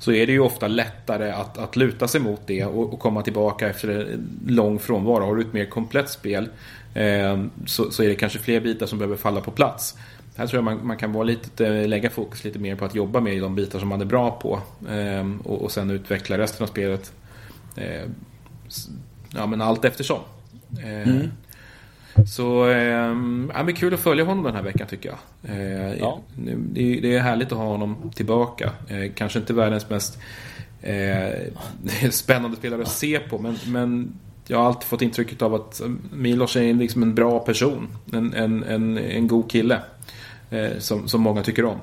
så 0.00 0.12
är 0.12 0.26
det 0.26 0.32
ju 0.32 0.40
ofta 0.40 0.68
lättare 0.68 1.30
att, 1.30 1.58
att 1.58 1.76
luta 1.76 2.08
sig 2.08 2.20
mot 2.20 2.40
det 2.46 2.64
och, 2.64 2.92
och 2.92 3.00
komma 3.00 3.22
tillbaka 3.22 3.68
efter 3.68 3.88
en 3.88 4.38
lång 4.46 4.78
frånvaro. 4.78 5.24
Har 5.24 5.36
du 5.36 5.42
ett 5.42 5.52
mer 5.52 5.66
komplett 5.66 6.10
spel 6.10 6.48
ehm, 6.94 7.50
så, 7.66 7.90
så 7.90 8.02
är 8.02 8.08
det 8.08 8.14
kanske 8.14 8.38
fler 8.38 8.60
bitar 8.60 8.86
som 8.86 8.98
behöver 8.98 9.16
falla 9.16 9.40
på 9.40 9.50
plats. 9.50 9.96
Här 10.40 10.46
tror 10.46 10.58
jag 10.58 10.64
man, 10.64 10.86
man 10.86 10.96
kan 10.96 11.12
vara 11.12 11.24
lite, 11.24 11.86
lägga 11.86 12.10
fokus 12.10 12.44
lite 12.44 12.58
mer 12.58 12.76
på 12.76 12.84
att 12.84 12.94
jobba 12.94 13.20
med 13.20 13.42
de 13.42 13.54
bitar 13.54 13.78
som 13.78 13.88
man 13.88 14.00
är 14.00 14.04
bra 14.04 14.30
på 14.30 14.60
eh, 14.90 15.30
och, 15.44 15.62
och 15.62 15.72
sen 15.72 15.90
utveckla 15.90 16.38
resten 16.38 16.64
av 16.64 16.66
spelet 16.66 17.12
eh, 17.76 18.02
ja, 19.34 19.46
men 19.46 19.60
allt 19.60 19.84
eftersom. 19.84 20.18
Eh, 20.82 21.08
mm. 21.08 21.30
Så 22.26 22.68
eh, 22.68 22.84
ja, 23.54 23.62
men 23.62 23.74
kul 23.74 23.94
att 23.94 24.00
följa 24.00 24.24
honom 24.24 24.44
den 24.44 24.54
här 24.54 24.62
veckan 24.62 24.86
tycker 24.86 25.08
jag. 25.08 25.18
Eh, 25.56 25.94
ja. 25.98 26.20
det, 26.36 27.00
det, 27.00 27.16
är 27.16 27.20
härligt 27.20 27.52
att 27.52 27.58
ha 27.58 27.66
honom 27.66 28.10
tillbaka. 28.14 28.70
Eh, 28.88 29.12
kanske 29.14 29.38
inte 29.38 29.52
världens 29.52 29.90
mest 29.90 30.18
eh, 30.82 31.30
spännande 32.10 32.56
spelare 32.56 32.82
att 32.82 32.92
se 32.92 33.18
på 33.18 33.38
men, 33.38 33.56
men 33.66 34.12
jag 34.46 34.58
har 34.58 34.66
alltid 34.66 34.88
fått 34.88 35.02
intrycket 35.02 35.42
av 35.42 35.54
att 35.54 35.80
Milos 36.12 36.56
är 36.56 36.74
liksom 36.74 37.02
en 37.02 37.14
bra 37.14 37.38
person. 37.38 37.88
En, 38.12 38.34
en, 38.34 38.64
en, 38.64 38.98
en 38.98 39.28
god 39.28 39.50
kille. 39.50 39.80
Eh, 40.50 40.78
som, 40.78 41.08
som 41.08 41.20
många 41.20 41.42
tycker 41.42 41.64
om. 41.64 41.78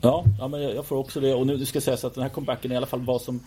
Ja, 0.00 0.24
ja 0.38 0.48
men 0.48 0.62
jag, 0.62 0.84
får 0.84 0.96
också 0.96 1.20
det. 1.20 1.34
Och 1.34 1.46
nu 1.46 1.64
ska 1.64 1.80
sägas 1.80 2.04
att 2.04 2.14
den 2.14 2.22
här 2.22 2.30
comebacken 2.30 2.72
i 2.72 2.76
alla 2.76 2.86
fall 2.86 3.00
var 3.00 3.18
som 3.18 3.40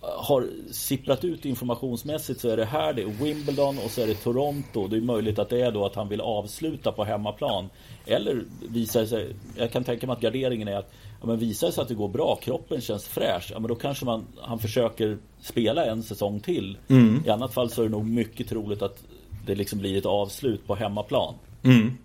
har 0.00 0.46
sipprat 0.70 1.24
ut 1.24 1.44
informationsmässigt 1.44 2.40
så 2.40 2.48
är 2.48 2.56
det 2.56 2.64
här, 2.64 2.92
det 2.92 3.02
är 3.02 3.06
Wimbledon 3.06 3.78
och 3.84 3.90
så 3.90 4.00
är 4.00 4.06
det 4.06 4.14
Toronto. 4.14 4.88
Det 4.88 4.96
är 4.96 5.00
möjligt 5.00 5.38
att 5.38 5.48
det 5.48 5.60
är 5.60 5.72
då 5.72 5.86
att 5.86 5.94
han 5.94 6.08
vill 6.08 6.20
avsluta 6.20 6.92
på 6.92 7.04
hemmaplan. 7.04 7.68
Eller 8.06 8.44
visar 8.68 9.06
sig, 9.06 9.36
jag 9.56 9.72
kan 9.72 9.84
tänka 9.84 10.06
mig 10.06 10.14
att 10.14 10.20
garderingen 10.20 10.68
är 10.68 10.76
att 10.76 10.92
ja, 11.20 11.26
men 11.26 11.38
visar 11.38 11.66
det 11.66 11.72
sig 11.72 11.82
att 11.82 11.88
det 11.88 11.94
går 11.94 12.08
bra, 12.08 12.38
kroppen 12.42 12.80
känns 12.80 13.04
fräsch, 13.04 13.50
ja, 13.52 13.58
men 13.58 13.68
då 13.68 13.74
kanske 13.74 14.04
man, 14.04 14.26
han 14.40 14.58
försöker 14.58 15.18
spela 15.40 15.84
en 15.84 16.02
säsong 16.02 16.40
till. 16.40 16.78
Mm. 16.88 17.22
I 17.26 17.30
annat 17.30 17.54
fall 17.54 17.70
så 17.70 17.82
är 17.82 17.84
det 17.84 17.92
nog 17.92 18.04
mycket 18.04 18.48
troligt 18.48 18.82
att 18.82 19.04
det 19.46 19.54
liksom 19.54 19.78
blir 19.78 19.98
ett 19.98 20.06
avslut 20.06 20.66
på 20.66 20.74
hemmaplan. 20.74 21.34
Mm. 21.62 21.98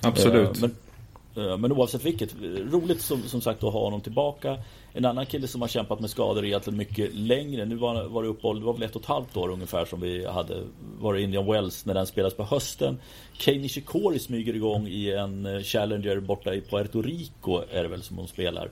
Absolut. 0.00 0.62
Eh, 0.62 0.70
men, 1.34 1.50
eh, 1.50 1.56
men 1.56 1.72
oavsett 1.72 2.04
vilket, 2.04 2.34
roligt 2.72 3.00
som, 3.00 3.22
som 3.22 3.40
sagt 3.40 3.64
att 3.64 3.72
ha 3.72 3.84
honom 3.84 4.00
tillbaka. 4.00 4.58
En 4.92 5.04
annan 5.04 5.26
kille 5.26 5.48
som 5.48 5.60
har 5.60 5.68
kämpat 5.68 6.00
med 6.00 6.10
skador 6.10 6.44
egentligen 6.44 6.76
mycket 6.76 7.14
längre. 7.14 7.64
Nu 7.64 7.76
var, 7.76 8.04
var 8.04 8.22
det 8.22 8.28
uppehåll, 8.28 8.60
det 8.60 8.66
var 8.66 8.72
väl 8.72 8.82
ett 8.82 8.96
och 8.96 9.02
ett 9.02 9.08
halvt 9.08 9.36
år 9.36 9.48
ungefär 9.50 9.84
som 9.84 10.00
vi 10.00 10.26
hade 10.26 10.62
var 11.00 11.14
det 11.14 11.22
Indian 11.22 11.46
Wells 11.46 11.86
när 11.86 11.94
den 11.94 12.06
spelas 12.06 12.34
på 12.34 12.44
hösten. 12.44 12.98
Kei 13.32 13.58
Nishikori 13.58 14.18
smyger 14.18 14.56
igång 14.56 14.86
i 14.86 15.12
en 15.12 15.46
eh, 15.46 15.62
Challenger 15.62 16.20
borta 16.20 16.54
i 16.54 16.60
Puerto 16.60 17.02
Rico 17.02 17.62
är 17.70 17.82
det 17.82 17.88
väl 17.88 18.02
som 18.02 18.16
hon 18.16 18.28
spelar. 18.28 18.70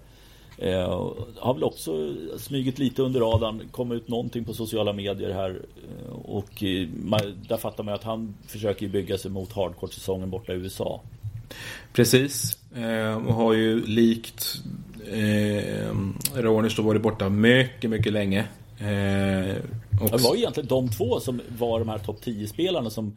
Eh, 0.59 1.13
har 1.37 1.55
väl 1.55 1.65
också 1.65 2.15
smugit 2.39 2.79
lite 2.79 3.03
under 3.03 3.21
radarn, 3.21 3.63
kom 3.71 3.93
ut 3.93 4.09
någonting 4.09 4.45
på 4.45 4.55
sociala 4.55 4.93
medier 4.93 5.31
här 5.31 5.63
och 6.25 6.63
man, 7.03 7.45
där 7.49 7.57
fattar 7.57 7.85
man 7.85 7.95
att 7.95 8.05
han 8.05 8.35
försöker 8.47 8.89
bygga 8.89 9.19
sig 9.19 9.31
mot 9.31 9.53
hardcore-säsongen 9.53 10.31
borta 10.31 10.53
i 10.53 10.57
USA. 10.57 11.01
Precis, 11.93 12.59
eh, 12.77 13.27
och 13.27 13.35
har 13.35 13.53
ju 13.53 13.87
likt 13.87 14.63
eh, 15.13 15.95
Roners 16.35 16.77
då 16.77 16.83
varit 16.83 17.03
borta 17.03 17.29
mycket, 17.29 17.91
mycket 17.91 18.13
länge. 18.13 18.41
Eh, 18.79 19.57
och... 20.01 20.11
Det 20.11 20.23
var 20.23 20.37
egentligen 20.37 20.69
de 20.69 20.89
två 20.89 21.21
som 21.21 21.41
var 21.59 21.79
de 21.79 21.89
här 21.89 21.99
topp 21.99 22.21
10-spelarna 22.25 22.91
som 22.91 23.17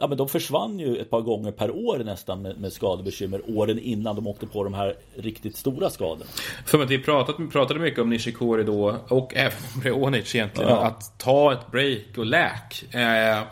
Ja 0.00 0.06
men 0.06 0.18
de 0.18 0.28
försvann 0.28 0.78
ju 0.78 0.96
ett 0.96 1.10
par 1.10 1.20
gånger 1.20 1.52
per 1.52 1.70
år 1.70 1.98
nästan 2.04 2.42
med, 2.42 2.60
med 2.60 2.72
skadebekymmer 2.72 3.42
åren 3.46 3.78
innan 3.78 4.16
de 4.16 4.26
åkte 4.26 4.46
på 4.46 4.64
de 4.64 4.74
här 4.74 4.96
riktigt 5.14 5.56
stora 5.56 5.90
skadorna. 5.90 6.24
För 6.66 6.82
att 6.82 6.90
vi 6.90 6.98
pratat, 6.98 7.36
pratade 7.52 7.80
mycket 7.80 8.00
om 8.00 8.10
Nishikori 8.10 8.64
då 8.64 8.96
och 9.08 9.36
även 9.36 9.58
om 9.74 9.80
Reonic 9.84 10.34
egentligen. 10.34 10.70
Ja. 10.70 10.86
Att 10.86 11.18
ta 11.18 11.52
ett 11.52 11.70
break 11.70 12.18
och 12.18 12.26
läk. 12.26 12.94
Eh, 12.94 13.42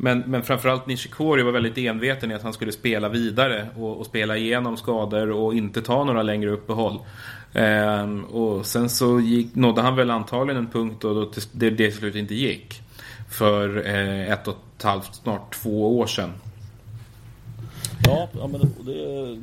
men, 0.00 0.18
men 0.18 0.42
framförallt 0.42 0.86
Nishikori 0.86 1.42
var 1.42 1.52
väldigt 1.52 1.78
enveten 1.78 2.30
i 2.30 2.34
att 2.34 2.42
han 2.42 2.52
skulle 2.52 2.72
spela 2.72 3.08
vidare 3.08 3.68
och, 3.76 3.96
och 3.96 4.06
spela 4.06 4.36
igenom 4.36 4.76
skador 4.76 5.30
och 5.30 5.54
inte 5.54 5.82
ta 5.82 6.04
några 6.04 6.22
längre 6.22 6.50
uppehåll. 6.50 6.98
Ehm, 7.52 8.24
och 8.24 8.66
sen 8.66 8.90
så 8.90 9.20
gick, 9.20 9.54
nådde 9.54 9.82
han 9.82 9.96
väl 9.96 10.10
antagligen 10.10 10.64
en 10.64 10.70
punkt 10.70 10.96
då, 11.00 11.14
då 11.14 11.30
det, 11.52 11.70
det 11.70 11.76
till 11.90 11.98
slut 11.98 12.14
inte 12.14 12.34
gick. 12.34 12.82
För 13.30 13.86
eh, 13.86 14.32
ett 14.32 14.48
och 14.48 14.56
ett 14.76 14.82
halvt, 14.82 15.14
snart 15.14 15.54
två 15.54 15.98
år 15.98 16.06
sedan. 16.06 16.32
Ja, 18.04 18.28
ja, 18.38 18.46
men 18.46 18.60
det, 18.60 19.38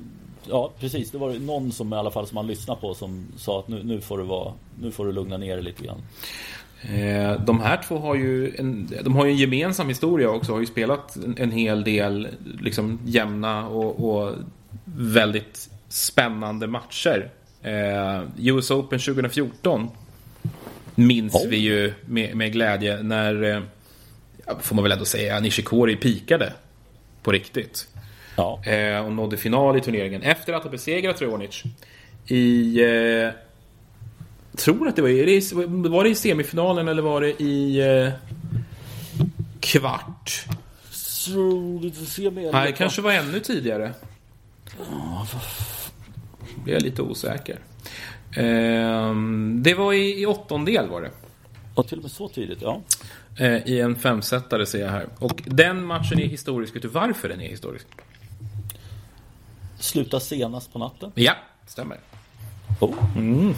ja 0.49 0.71
precis. 0.79 1.11
Det 1.11 1.17
var 1.17 1.33
någon 1.33 1.71
som 1.71 1.93
i 1.93 1.95
alla 1.95 2.11
fall 2.11 2.27
som 2.27 2.35
man 2.35 2.47
lyssnade 2.47 2.81
på 2.81 2.93
som 2.93 3.27
sa 3.37 3.59
att 3.59 3.67
nu, 3.67 3.83
nu, 3.83 4.01
får, 4.01 4.17
du 4.17 4.23
vara, 4.23 4.53
nu 4.81 4.91
får 4.91 5.05
du 5.05 5.11
lugna 5.11 5.37
ner 5.37 5.55
dig 5.55 5.63
lite 5.63 5.83
grann. 5.83 6.01
Eh, 6.93 7.41
de 7.41 7.61
här 7.61 7.81
två 7.87 7.97
har 7.97 8.15
ju 8.15 8.55
en, 8.55 8.89
de 9.03 9.15
har 9.15 9.25
ju 9.25 9.31
en 9.31 9.37
gemensam 9.37 9.87
historia 9.87 10.29
också. 10.29 10.51
Har 10.53 10.59
ju 10.59 10.65
spelat 10.65 11.17
en, 11.37 11.51
hel 11.51 11.83
del 11.83 12.27
liksom 12.61 12.99
jämna 13.05 13.67
och, 13.67 14.09
och 14.09 14.35
väldigt 14.85 15.69
spännande 15.89 16.67
matcher. 16.67 17.29
Eh, 17.61 18.21
US 18.37 18.71
Open 18.71 18.99
2014 18.99 19.89
minns 20.95 21.35
oh. 21.35 21.49
vi 21.49 21.57
ju 21.57 21.93
med, 22.05 22.35
med 22.35 22.51
glädje 22.51 23.03
när, 23.03 23.43
eh, 23.43 23.61
får 24.59 24.75
man 24.75 24.83
väl 24.83 24.91
ändå 24.91 25.05
säga, 25.05 25.39
Nishikori 25.39 25.95
pikade 25.95 26.53
på 27.23 27.31
riktigt. 27.31 27.87
Ja. 28.35 28.63
Eh, 28.65 29.05
och 29.05 29.11
nådde 29.11 29.37
final 29.37 29.77
i 29.77 29.81
turneringen 29.81 30.21
efter 30.21 30.53
att 30.53 30.63
ha 30.63 30.69
besegrat 30.69 31.21
Ronic 31.21 31.63
i... 32.27 32.81
Eh, 32.83 33.44
tror 34.57 34.87
att 34.87 34.95
det 34.95 35.01
var 35.01 35.09
i, 35.09 35.49
var 35.67 36.03
det 36.03 36.09
i 36.09 36.15
semifinalen 36.15 36.87
eller 36.87 37.01
var 37.01 37.21
det 37.21 37.41
i 37.41 37.79
eh, 37.79 38.13
kvart? 39.59 40.45
Nej, 42.53 42.71
det 42.71 42.77
kanske 42.77 43.01
var 43.01 43.11
ännu 43.11 43.39
tidigare. 43.39 43.93
Jag 46.65 46.81
lite 46.81 47.01
osäker. 47.01 47.59
Ehm, 48.35 49.63
det 49.63 49.73
var 49.73 49.93
i, 49.93 50.21
i 50.21 50.25
åttondel 50.25 50.89
var 50.89 51.01
det. 51.01 51.11
Och 51.75 51.87
till 51.87 51.97
och 51.97 52.03
med 52.03 52.11
så 52.11 52.29
tidigt, 52.29 52.61
ja. 52.61 52.81
Eh, 53.39 53.67
I 53.67 53.81
en 53.81 53.95
femsetare 53.95 54.65
ser 54.65 54.81
jag 54.81 54.89
här. 54.89 55.07
Och 55.19 55.43
den 55.45 55.85
matchen 55.85 56.19
är 56.19 56.27
historisk. 56.27 56.75
Vet 56.75 56.81
du 56.81 56.87
varför 56.87 57.29
den 57.29 57.41
är 57.41 57.49
historisk? 57.49 57.85
Sluta 59.79 60.19
senast 60.19 60.73
på 60.73 60.79
natten. 60.79 61.11
Ja, 61.15 61.33
stämmer. 61.67 61.97
Oh. 62.79 63.17
Mm. 63.17 63.53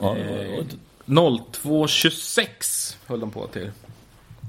Ja, 0.00 0.16
eh, 0.16 0.64
02.26 1.06 2.96
höll 3.06 3.20
de 3.20 3.30
på 3.30 3.46
till. 3.46 3.70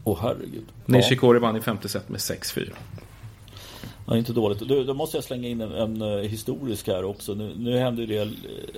Åh 0.03 0.13
oh, 0.13 0.19
herregud. 0.21 0.65
Nishikori 0.85 1.39
vann 1.39 1.57
i 1.57 1.61
femte 1.61 1.89
set 1.89 2.09
med 2.09 2.19
6-4. 2.19 2.73
Ja, 4.07 4.17
inte 4.17 4.33
dåligt. 4.33 4.67
Du, 4.67 4.83
då 4.83 4.93
måste 4.93 5.17
jag 5.17 5.23
slänga 5.23 5.47
in 5.47 5.61
en, 5.61 5.71
en 5.71 6.01
uh, 6.01 6.21
historisk 6.21 6.87
här 6.87 7.03
också. 7.03 7.33
Nu, 7.33 7.53
nu 7.57 7.77
hände 7.77 8.05
det 8.05 8.31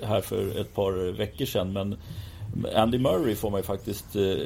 här 0.03 0.21
för 0.21 0.61
ett 0.61 0.75
par 0.75 1.11
veckor 1.11 1.45
sedan 1.45 1.73
men 1.73 1.97
Andy 2.75 2.97
Murray 2.97 3.35
får 3.35 3.51
man 3.51 3.59
ju 3.59 3.63
faktiskt 3.63 4.15
uh, 4.15 4.37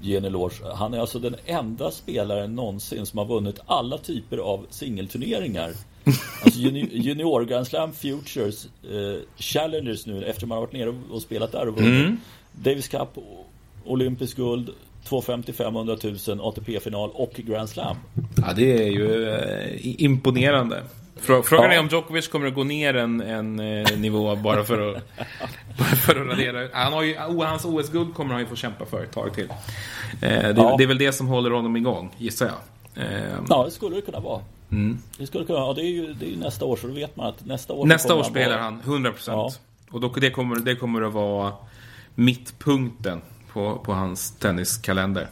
ge 0.00 0.16
en 0.16 0.24
eloge. 0.24 0.54
Han 0.74 0.94
är 0.94 0.98
alltså 0.98 1.18
den 1.18 1.36
enda 1.46 1.90
spelaren 1.90 2.54
någonsin 2.54 3.06
som 3.06 3.18
har 3.18 3.26
vunnit 3.26 3.60
alla 3.66 3.98
typer 3.98 4.38
av 4.38 4.66
singelturneringar. 4.70 5.72
Alltså 6.42 6.60
junior, 6.60 6.88
junior 6.92 7.44
Grand 7.44 7.66
Slam 7.66 7.92
Futures 7.92 8.68
uh, 8.92 9.18
Challengers 9.36 10.06
nu 10.06 10.24
efter 10.24 10.46
man 10.46 10.56
har 10.56 10.62
varit 10.62 10.72
nere 10.72 10.94
och 11.10 11.22
spelat 11.22 11.52
där 11.52 11.68
och 11.68 11.76
vunnit. 11.76 12.06
Mm. 12.06 12.20
Davis 12.52 12.88
Cup, 12.88 13.18
Olympisk 13.84 14.36
guld, 14.36 14.70
250 15.04 15.52
500 15.52 15.96
000 16.28 16.40
ATP-final 16.40 17.10
och 17.14 17.32
Grand 17.36 17.68
Slam. 17.68 17.96
Ja, 18.36 18.52
det 18.56 18.82
är 18.82 18.90
ju 18.90 19.30
eh, 19.30 20.02
imponerande. 20.04 20.82
Frågan 21.20 21.72
är 21.72 21.80
om 21.80 21.88
Djokovic 21.88 22.28
kommer 22.28 22.46
att 22.46 22.54
gå 22.54 22.64
ner 22.64 22.96
en, 22.96 23.20
en 23.20 23.60
eh, 23.60 23.98
nivå 23.98 24.36
bara 24.36 24.64
för 24.64 24.88
att, 24.88 25.02
bara 25.78 25.96
för 25.96 26.20
att 26.20 26.26
radera 26.26 26.68
han 26.72 26.92
har 26.92 27.02
ju, 27.02 27.16
Hans 27.16 27.64
OS-guld 27.64 28.14
kommer 28.14 28.32
han 28.32 28.40
ju 28.40 28.46
få 28.46 28.56
kämpa 28.56 28.86
för 28.86 29.04
ett 29.04 29.12
tag 29.12 29.34
till. 29.34 29.48
Eh, 30.22 30.28
det, 30.28 30.54
ja. 30.56 30.74
det, 30.78 30.84
är 30.84 30.88
väl 30.88 30.98
det 30.98 31.12
som 31.12 31.26
håller 31.26 31.50
honom 31.50 31.76
igång, 31.76 32.14
gissar 32.18 32.46
jag. 32.46 33.04
Eh, 33.04 33.38
ja, 33.48 33.64
det 33.64 33.70
skulle 33.70 33.96
det 33.96 34.02
kunna 34.02 34.20
vara. 34.20 34.40
Mm. 34.70 34.98
Det, 35.18 35.26
skulle 35.26 35.44
kunna, 35.44 35.58
ja, 35.58 35.72
det, 35.72 35.82
är 35.82 35.90
ju, 35.90 36.12
det 36.12 36.26
är 36.26 36.30
ju 36.30 36.36
nästa 36.36 36.64
år, 36.64 36.76
så 36.76 36.86
då 36.86 36.92
vet 36.92 37.16
man 37.16 37.26
att 37.26 37.44
nästa 37.46 37.72
år... 37.72 37.86
Nästa 37.86 38.14
år 38.14 38.22
spelar 38.22 38.58
han, 38.58 38.82
100%. 38.82 39.12
Ja. 39.26 39.50
Och 39.90 40.00
då, 40.00 40.08
det, 40.08 40.30
kommer, 40.30 40.56
det 40.56 40.76
kommer 40.76 41.02
att 41.02 41.12
vara 41.12 41.52
mittpunkten 42.14 43.20
på, 43.52 43.78
på 43.78 43.92
hans 43.92 44.30
tenniskalender. 44.30 45.28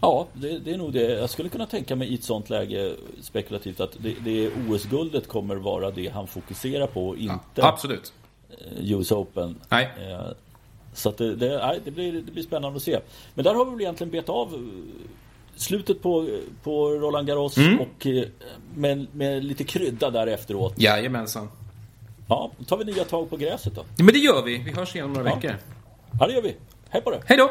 Ja, 0.00 0.26
det, 0.32 0.58
det, 0.58 0.72
är 0.72 0.78
nog 0.78 0.92
det. 0.92 1.18
Jag 1.18 1.30
skulle 1.30 1.48
kunna 1.48 1.66
tänka 1.66 1.96
mig 1.96 2.08
i 2.08 2.14
ett 2.14 2.24
sånt 2.24 2.50
läge 2.50 2.94
spekulativt 3.20 3.80
att 3.80 3.96
det, 3.98 4.14
det 4.24 4.50
OS-guldet 4.68 5.28
kommer 5.28 5.56
vara 5.56 5.90
det 5.90 6.08
han 6.08 6.26
fokuserar 6.26 6.86
på, 6.86 7.16
inte 7.16 7.38
ja, 7.54 7.68
absolut. 7.68 8.12
Eh, 8.50 8.92
US 8.92 9.12
Open. 9.12 9.56
Nej. 9.68 9.90
Eh, 9.98 10.32
så 10.94 11.10
det, 11.10 11.36
det, 11.36 11.80
det, 11.84 11.90
blir, 11.90 12.12
det 12.12 12.32
blir 12.32 12.42
spännande 12.42 12.76
att 12.76 12.82
se. 12.82 13.00
Men 13.34 13.44
där 13.44 13.54
har 13.54 13.64
vi 13.64 13.70
väl 13.70 13.80
egentligen 13.80 14.10
bet 14.10 14.28
av 14.28 14.54
eh, 14.54 14.60
slutet 15.60 16.02
på, 16.02 16.28
på 16.62 16.88
Roland 16.88 17.26
Garros 17.26 17.56
mm. 17.56 17.80
och 17.80 18.06
med, 18.74 19.06
med 19.12 19.44
lite 19.44 19.64
krydda 19.64 20.10
där 20.10 20.26
efteråt. 20.26 20.74
Jajamensan. 20.76 21.48
Ja, 22.28 22.50
då 22.58 22.64
tar 22.64 22.76
vi 22.76 22.84
nya 22.84 23.04
tag 23.04 23.30
på 23.30 23.36
gräset 23.36 23.74
då. 23.74 23.84
Ja, 23.96 24.04
men 24.04 24.14
det 24.14 24.20
gör 24.20 24.42
vi. 24.42 24.58
Vi 24.58 24.72
hörs 24.72 24.94
igen 24.94 25.06
om 25.06 25.12
några 25.12 25.28
ja. 25.28 25.34
veckor. 25.34 25.56
Ja, 26.20 26.26
det 26.26 26.32
gör 26.32 26.42
vi. 26.42 26.56
Hej 26.88 27.02
på 27.02 27.10
det! 27.10 27.22
Hej 27.26 27.36
då! 27.36 27.50